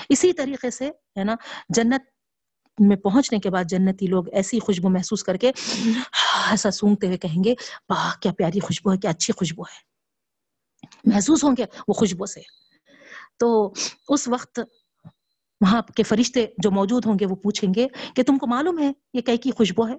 [0.09, 1.35] اسی طریقے سے، ہے نا،
[1.69, 2.03] جنت
[2.79, 5.53] میں پہنچنے کے بعد جنتی لوگ ایسی خوشبو محسوس کر کے
[6.51, 7.55] ایسا سونگتے ہوئے کہیں گے،
[7.89, 9.97] واہ، کیا پیاری خوشبو ہے، کیا اچھی خوشبو ہے۔
[11.05, 12.41] محسوس ہوں گے وہ خوشبو سے۔
[13.39, 13.73] تو
[14.09, 14.61] اس وقت
[15.61, 18.93] وہاں کے فرشتے جو موجود ہوں گے وہ پوچھیں گے کہ تم کو معلوم ہے
[19.15, 19.95] یہ کی خوشبو ہے؟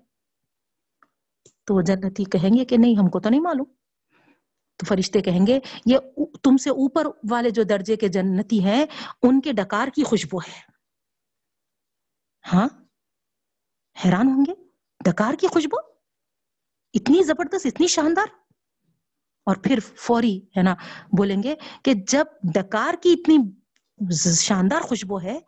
[1.64, 3.77] تو وہ جنتی کہیں گے کہ نہیں، ہم کو تو نہیں معلوم۔
[4.78, 5.98] تو فرشتے کہیں گے، یہ
[6.44, 8.86] تم سے اوپر والے جو درجے کے جنتی ہیں،
[9.22, 10.60] ان کے ڈکار کی خوشبو ہے۔
[12.54, 12.68] ہاں؟
[14.06, 14.54] حیران ہوں گے؟
[15.06, 15.78] ڈکار کی خوشبو؟
[16.94, 18.26] اتنی زبردست، اتنی شاندار۔
[19.46, 20.74] اور پھر فوری، ہے نا،
[21.18, 23.38] بولیں گے کہ جب ڈکار کی اتنی
[24.40, 25.40] شاندار خوشبو ہے،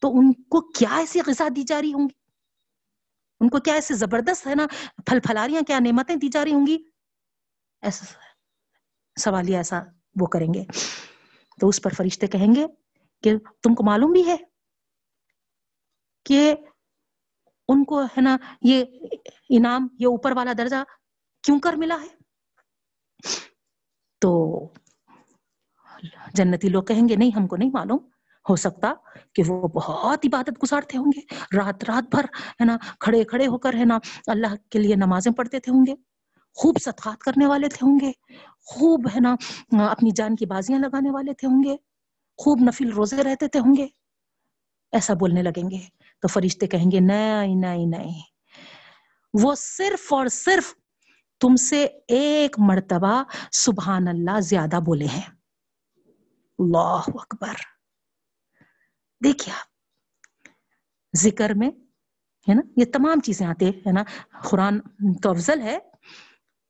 [0.00, 2.14] تو ان کو کیا ایسی غذا دی جا رہی ہوں گی؟
[3.40, 4.66] ان کو کیا ایسے زبردست، ہے نا،
[5.06, 6.78] پھل پھلاریاں، کیا نعمتیں دی جا رہی ہوں گی؟
[7.82, 8.04] ایسا
[9.20, 9.82] سوالیہ ایسا
[10.20, 10.64] وہ کریں گے۔
[11.60, 12.66] تو اس پر فرشتے کہیں گے
[13.22, 14.36] کہ تم کو معلوم بھی ہے
[16.24, 16.54] کہ
[17.68, 18.84] ان کو ہے نا یہ
[19.48, 20.76] انعام، یہ اوپر والا درجہ
[21.42, 22.08] کیوں کر ملا ہے؟
[24.18, 24.68] تو
[26.34, 28.08] جنتی لوگ کہیں گے، نہیں، ہم کو نہیں معلوم۔
[28.48, 28.94] ہو سکتا
[29.32, 31.20] کہ وہ بہت عبادت گزارتے ہوں گے۔
[31.56, 35.32] رات رات بھر ہے نا کھڑے کھڑے ہو کر ہے نا اللہ کے لیے نمازیں
[35.32, 35.94] پڑھتے تھے ہوں گے۔
[36.54, 38.12] خوب صدقات کرنے والے تھے ہوں گے،
[38.60, 39.36] خوب ہے نا،
[39.90, 41.76] اپنی جان کی بازیاں لگانے والے تھے ہوں گے،
[42.38, 43.86] خوب نفل روزے رہتے تھے ہوں گے۔
[44.92, 45.80] ایسا بولنے لگیں گے،
[46.22, 48.22] تو فرشتے کہیں گے، نہیں نہیں نہیں۔
[49.42, 50.74] وہ صرف اور صرف
[51.40, 53.22] تم سے ایک مرتبہ
[53.52, 55.30] سبحان اللہ زیادہ بولے ہیں۔
[56.58, 57.54] اللہ اکبر۔
[59.24, 59.66] دیکھیے آپ،
[61.16, 61.70] ذکر میں،
[62.48, 64.02] ہے نا، یہ تمام چیزیں آتے ہیں نا،
[64.44, 64.80] قرآن
[65.22, 65.78] تو افضل ہے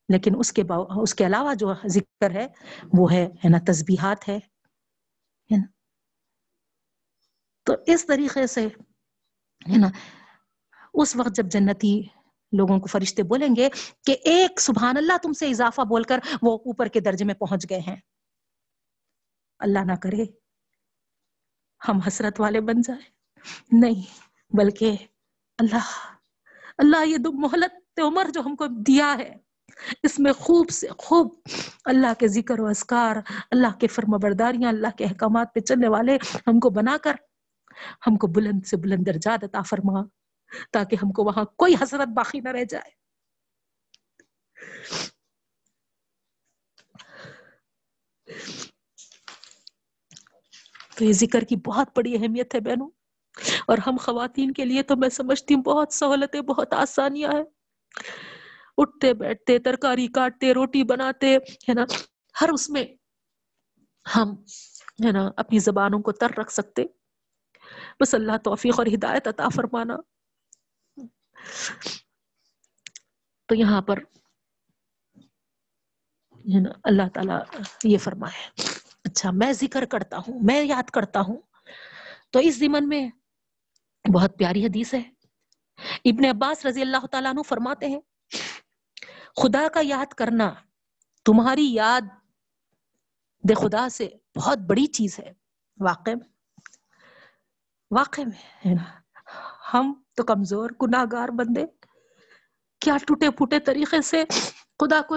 [0.09, 0.63] لیکن اس کے
[1.01, 2.47] اس کے علاوہ جو ذکر ہے،
[2.93, 4.39] وہ ہے ہے نا، تسبیحات ہے
[5.57, 5.63] نا؟
[7.63, 9.87] تو اس طریقے سے، ہے نا،
[10.93, 12.01] اس وقت جب جنتی
[12.51, 13.69] لوگوں کو فرشتے بولیں گے
[14.05, 17.69] کہ ایک سبحان اللہ تم سے اضافہ بول کر وہ اوپر کے درجے میں پہنچ
[17.69, 17.95] گئے ہیں۔
[19.59, 20.25] اللہ نہ کرے،
[21.87, 23.09] ہم حسرت والے بن جائے
[23.71, 24.01] نہیں،
[24.57, 24.95] بلکہ
[25.57, 25.89] اللہ
[26.77, 29.44] اللہ یہ دو محلت عمر جو ہم کو دیا ہے
[30.03, 31.39] اس میں خوب سے خوب
[31.85, 33.15] اللہ کے ذکر و اذکار،
[33.51, 37.13] اللہ کے فرم برداریاں اللہ کے احکامات پہ چلنے والے ہم کو بنا کر،
[38.07, 40.01] ہم کو بلند سے بلند درجات عطا فرما
[40.71, 43.05] تاکہ ہم کو وہاں کوئی حسرت باقی نہ رہ جائے۔
[50.95, 52.89] تو یہ ذکر کی بہت بڑی اہمیت ہے بہنوں۔
[53.67, 57.43] اور ہم خواتین کے لیے تو میں سمجھتی ہوں بہت سہولتیں، بہت آسانیاں ہیں۔
[58.77, 61.83] اٹھتے، بیٹھتے، ترکاری کاٹتے، روٹی بناتے، ہے نا؟
[62.41, 62.83] ہر اس میں
[64.15, 64.33] ہم،
[65.05, 66.85] ہے نا، اپنی زبانوں کو تر رکھ سکتے۔
[67.99, 69.95] بس اللہ توفیق اور ہدایت عطا فرمانا۔
[73.45, 73.99] تو یہاں پر
[76.83, 77.39] اللہ تعالیٰ
[77.83, 78.61] یہ فرمائے۔
[79.03, 81.37] اچھا میں ذکر کرتا ہوں، میں یاد کرتا ہوں۔
[82.29, 83.09] تو اس زمن میں
[84.13, 85.11] بہت پیاری حدیث ہے۔
[86.05, 88.01] ابن عباس رضی اللہ تعالیٰ عنہ فرماتے ہیں
[89.43, 90.53] خدا کا یاد کرنا
[91.25, 92.01] تمہاری یاد
[93.49, 95.33] دے خدا سے بہت بڑی چیز ہے۔
[95.79, 96.27] واقع میں
[97.91, 98.83] واقع میں ہے نا۔
[99.73, 101.65] ہم تو کمزور گناہ گار بندے۔
[102.79, 104.23] کیا ٹوٹے پھوٹے طریقے سے
[104.79, 105.15] خدا کو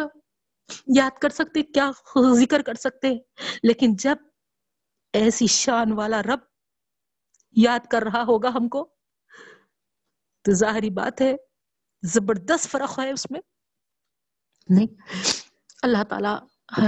[0.86, 1.90] یاد کر سکتے، کیا
[2.32, 3.09] ذکر کر سکتے؟
[3.62, 4.16] لیکن جب
[5.12, 6.39] ایسی شان والا رب
[7.51, 8.95] یاد کر رہا ہوگا ہم کو،
[10.43, 11.36] تو ظاہری بات ہے،
[12.03, 13.40] زبردست فرق ہے اس میں۔
[14.69, 14.86] نہیں۔
[15.82, 16.28] اللہ تعالی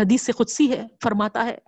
[0.00, 1.58] حدیث سے خودسی ہے، فرماتا ہے،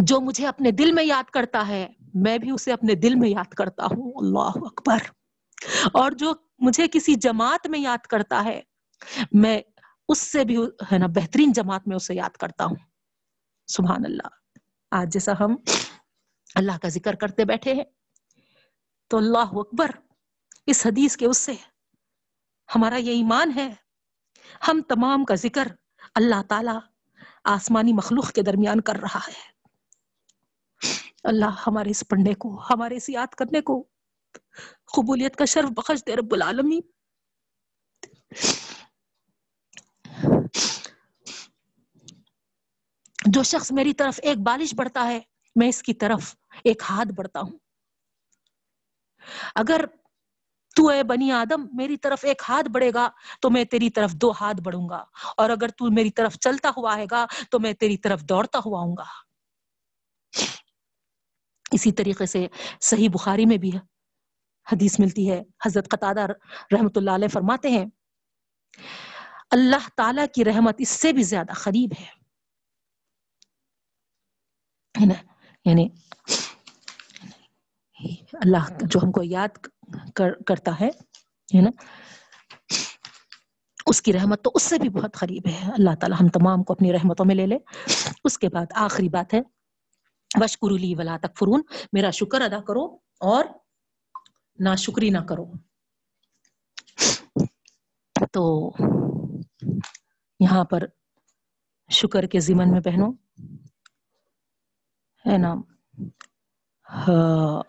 [0.00, 3.54] جو مجھے اپنے دل میں یاد کرتا ہے، میں بھی اسے اپنے دل میں یاد
[3.54, 4.98] کرتا ہوں۔ اللہ اکبر۔
[5.92, 8.60] اور جو مجھے کسی جماعت میں یاد کرتا ہے،
[9.32, 9.60] میں
[10.08, 10.56] اس سے بھی،
[10.92, 12.76] ہے نا، بہترین جماعت میں اسے یاد کرتا ہوں۔
[13.66, 14.28] سبحان اللہ۔
[14.90, 15.56] آج جیسا ہم
[16.54, 17.84] اللہ کا ذکر کرتے بیٹھے ہیں،
[19.08, 19.90] تو اللہ اکبر
[20.66, 21.52] اس حدیث کے اس سے
[22.74, 23.74] ہمارا یہ ایمان ہے۔
[24.68, 25.68] ہم تمام کا ذکر
[26.14, 26.78] اللہ تعالی
[27.44, 29.58] آسمانی مخلوق کے درمیان کر رہا ہے۔
[31.24, 33.88] اللہ ہمارے اس پڑھنے کو، ہمارے اس یاد کرنے کو
[34.96, 36.80] قبولیت کا شرف بخش دے رب العالمین۔
[43.26, 45.20] جو شخص میری طرف ایک بالش بڑھتا ہے،
[45.56, 47.58] میں اس کی طرف ایک ہاتھ بڑھتا ہوں۔
[49.54, 49.84] اگر
[50.78, 53.08] تو اے بنی آدم، میری طرف ایک ہاتھ بڑھے گا
[53.42, 55.04] تو میں تیری طرف دو ہاتھ بڑھوں گا،
[55.36, 58.80] اور اگر تو میری طرف چلتا ہوا ہے گا تو میں تیری طرف دوڑتا ہوا
[58.80, 59.04] ہوں گا۔
[61.72, 62.46] اسی طریقے سے
[62.80, 63.70] صحیح بخاری میں بھی
[64.66, 66.26] حدیث ملتی ہے۔ حضرت قطادہ
[66.72, 67.84] رحمت اللہ علیہ فرماتے ہیں،
[69.50, 72.06] اللہ تعالی کی رحمت اس سے بھی زیادہ قریب ہے۔
[75.64, 75.88] یعنی
[78.34, 79.58] اللہ جو ہم کو یاد
[80.46, 80.88] کرتا ہے
[81.60, 81.70] نا؟
[83.86, 86.72] اس کی رحمت تو اس سے بھی بہت قریب ہے۔ اللہ تعالیٰ ہم تمام کو
[86.72, 87.58] اپنی رحمتوں میں لے لے۔
[88.24, 89.40] اس کے بعد آخری بات ہے
[90.34, 91.62] وشکر لی ولا تکفرون۔
[91.92, 92.84] میرا شکر ادا کرو
[93.20, 93.44] اور
[94.58, 95.52] نہ شکری نہ کرو۔
[98.32, 98.72] تو
[100.40, 100.82] یہاں پر
[101.90, 103.10] شکر کے ضمن میں پہنو
[105.26, 105.54] ہے نا؟
[106.90, 107.62] ہاں۔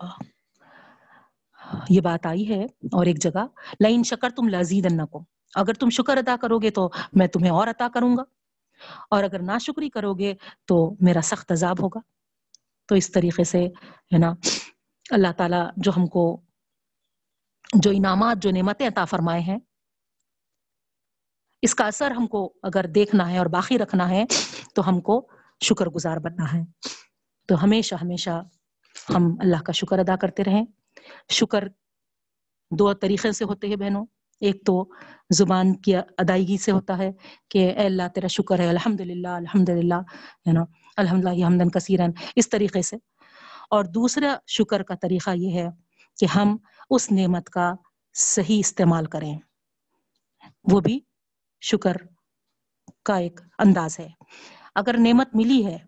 [1.88, 3.46] یہ بات آئی ہے اور ایک جگہ
[3.80, 5.24] لائن شکر تم لذیذ کو۔
[5.54, 8.22] اگر تم شکر ادا کرو گے تو میں تمہیں اور عطا کروں گا۔
[9.10, 10.34] اور اگر نہ شکری کرو گے
[10.64, 12.00] تو میرا سخت عذاب ہوگا۔
[12.86, 13.58] تو اس طریقے سے،
[14.12, 14.34] ہے نا،
[15.10, 16.40] اللہ تعالیٰ جو ہم کو
[17.74, 19.58] جو انعامات، جو نعمتیں عطا فرمائے ہیں،
[21.62, 24.24] اس کا اثر ہم کو اگر دیکھنا ہے اور باقی رکھنا ہے،
[24.74, 25.28] تو ہم کو
[25.64, 26.62] شکر گزار بننا ہے۔
[27.48, 28.42] تو ہمیشہ ہمیشہ
[29.14, 30.66] ہم اللہ کا شکر ادا کرتے رہیں۔
[31.28, 31.68] شکر
[32.70, 34.06] دو طریقے سے ہوتے ہیں بہنوں۔
[34.40, 34.88] ایک تو
[35.34, 37.10] زبان کی ادائیگی سے ہوتا ہے
[37.48, 39.94] کہ اے اللہ تیرا شکر ہے الحمد للہ الحمد للہ
[40.46, 40.64] ہے نا
[40.96, 42.96] الحمد للہ حمدن کثیرن اس طریقے سے۔
[43.70, 45.68] اور دوسرا شکر کا طریقہ یہ ہے
[46.20, 46.56] کہ ہم
[46.90, 47.74] اس نعمت کا
[48.14, 49.38] صحیح استعمال کریں۔
[50.72, 51.00] وہ بھی
[51.60, 51.96] شکر
[53.04, 54.08] کا ایک انداز ہے۔
[54.74, 55.78] اگر نعمت ملی ہے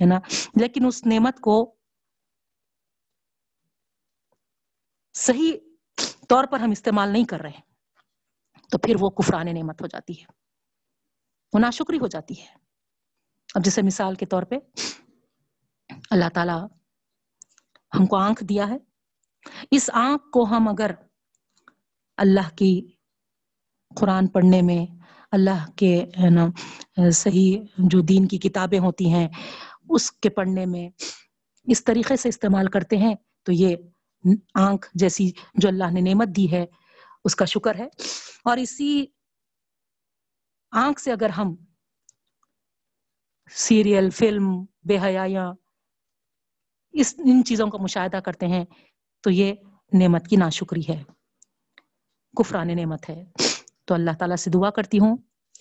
[0.00, 0.18] نا،
[0.60, 1.74] لیکن اس نعمت کو
[5.14, 5.52] صحیح
[6.28, 7.60] طور پر ہم استعمال نہیں کر رہے
[8.70, 10.24] تو پھر وہ کفران نعمت ہو جاتی ہے،
[11.52, 12.46] وہ ناشکری ہو جاتی ہے۔
[13.54, 14.56] اب جیسے مثال کے طور پہ
[16.10, 16.58] اللہ تعالی
[17.92, 18.76] ہم کو آنکھ دیا ہے،
[19.70, 20.90] اس آنکھ کو ہم اگر
[22.18, 22.72] اللہ کی
[23.96, 24.84] قرآن پڑھنے میں،
[25.32, 25.94] اللہ کے
[26.30, 26.46] نا،
[27.12, 27.58] صحیح
[27.90, 29.28] جو دین کی کتابیں ہوتی ہیں،
[29.88, 30.88] اس کے پڑھنے میں
[31.66, 33.14] اس طریقے سے استعمال کرتے ہیں،
[33.46, 33.76] تو یہ
[34.54, 36.66] آنکھ جیسی جو اللہ نے نعمت دی ہے،
[37.24, 37.88] اس کا شکر ہے۔
[38.44, 39.06] اور اسی
[40.70, 41.56] آنکھ سے اگر ہم
[43.50, 45.52] سیریل، فلم، بے حیاں
[46.92, 48.64] اس، ان چیزوں کا مشاہدہ کرتے ہیں،
[49.20, 49.52] تو یہ
[49.92, 51.02] نعمت کی ناشکری ہے۔
[52.36, 53.24] کفران نعمت ہے۔
[53.84, 55.16] تو اللہ تعالیٰ سے دعا کرتی ہوں۔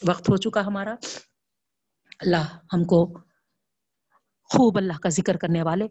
[0.07, 0.95] وقت ہو چکا ہمارا۔
[2.19, 3.17] اللہ ہم کو
[4.43, 5.87] خوب اللہ کا ذکر کرنے والے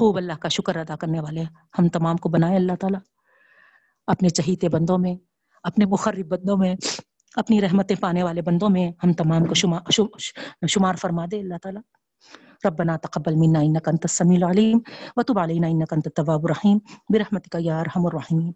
[0.00, 1.42] خوب اللہ کا شکر ادا کرنے والے
[1.78, 3.00] ہم تمام کو بنائے اللہ تعالیٰ۔
[4.06, 5.14] اپنے چہیتے بندوں میں،
[5.62, 6.74] اپنے مخرب بندوں میں،
[7.36, 9.80] اپنی رحمتیں پانے والے بندوں میں ہم تمام کو شمار
[10.66, 11.82] شمار فرما دے اللہ تعالیٰ۔
[12.64, 14.78] ربنا تقبل منا انك انت السميع العليم
[15.16, 16.78] وتب علينا انك انت التواب الرحيم
[17.14, 18.52] برحمتك يا ارحم الراحمين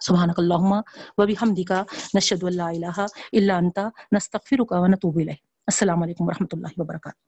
[0.00, 0.72] سبحانك اللهم
[1.18, 1.72] وبحمدك
[2.14, 3.78] نشهد ان لا اله الا انت
[4.12, 7.27] نستغفرك ونتوب اليك السلام عليكم ورحمه الله وبركاته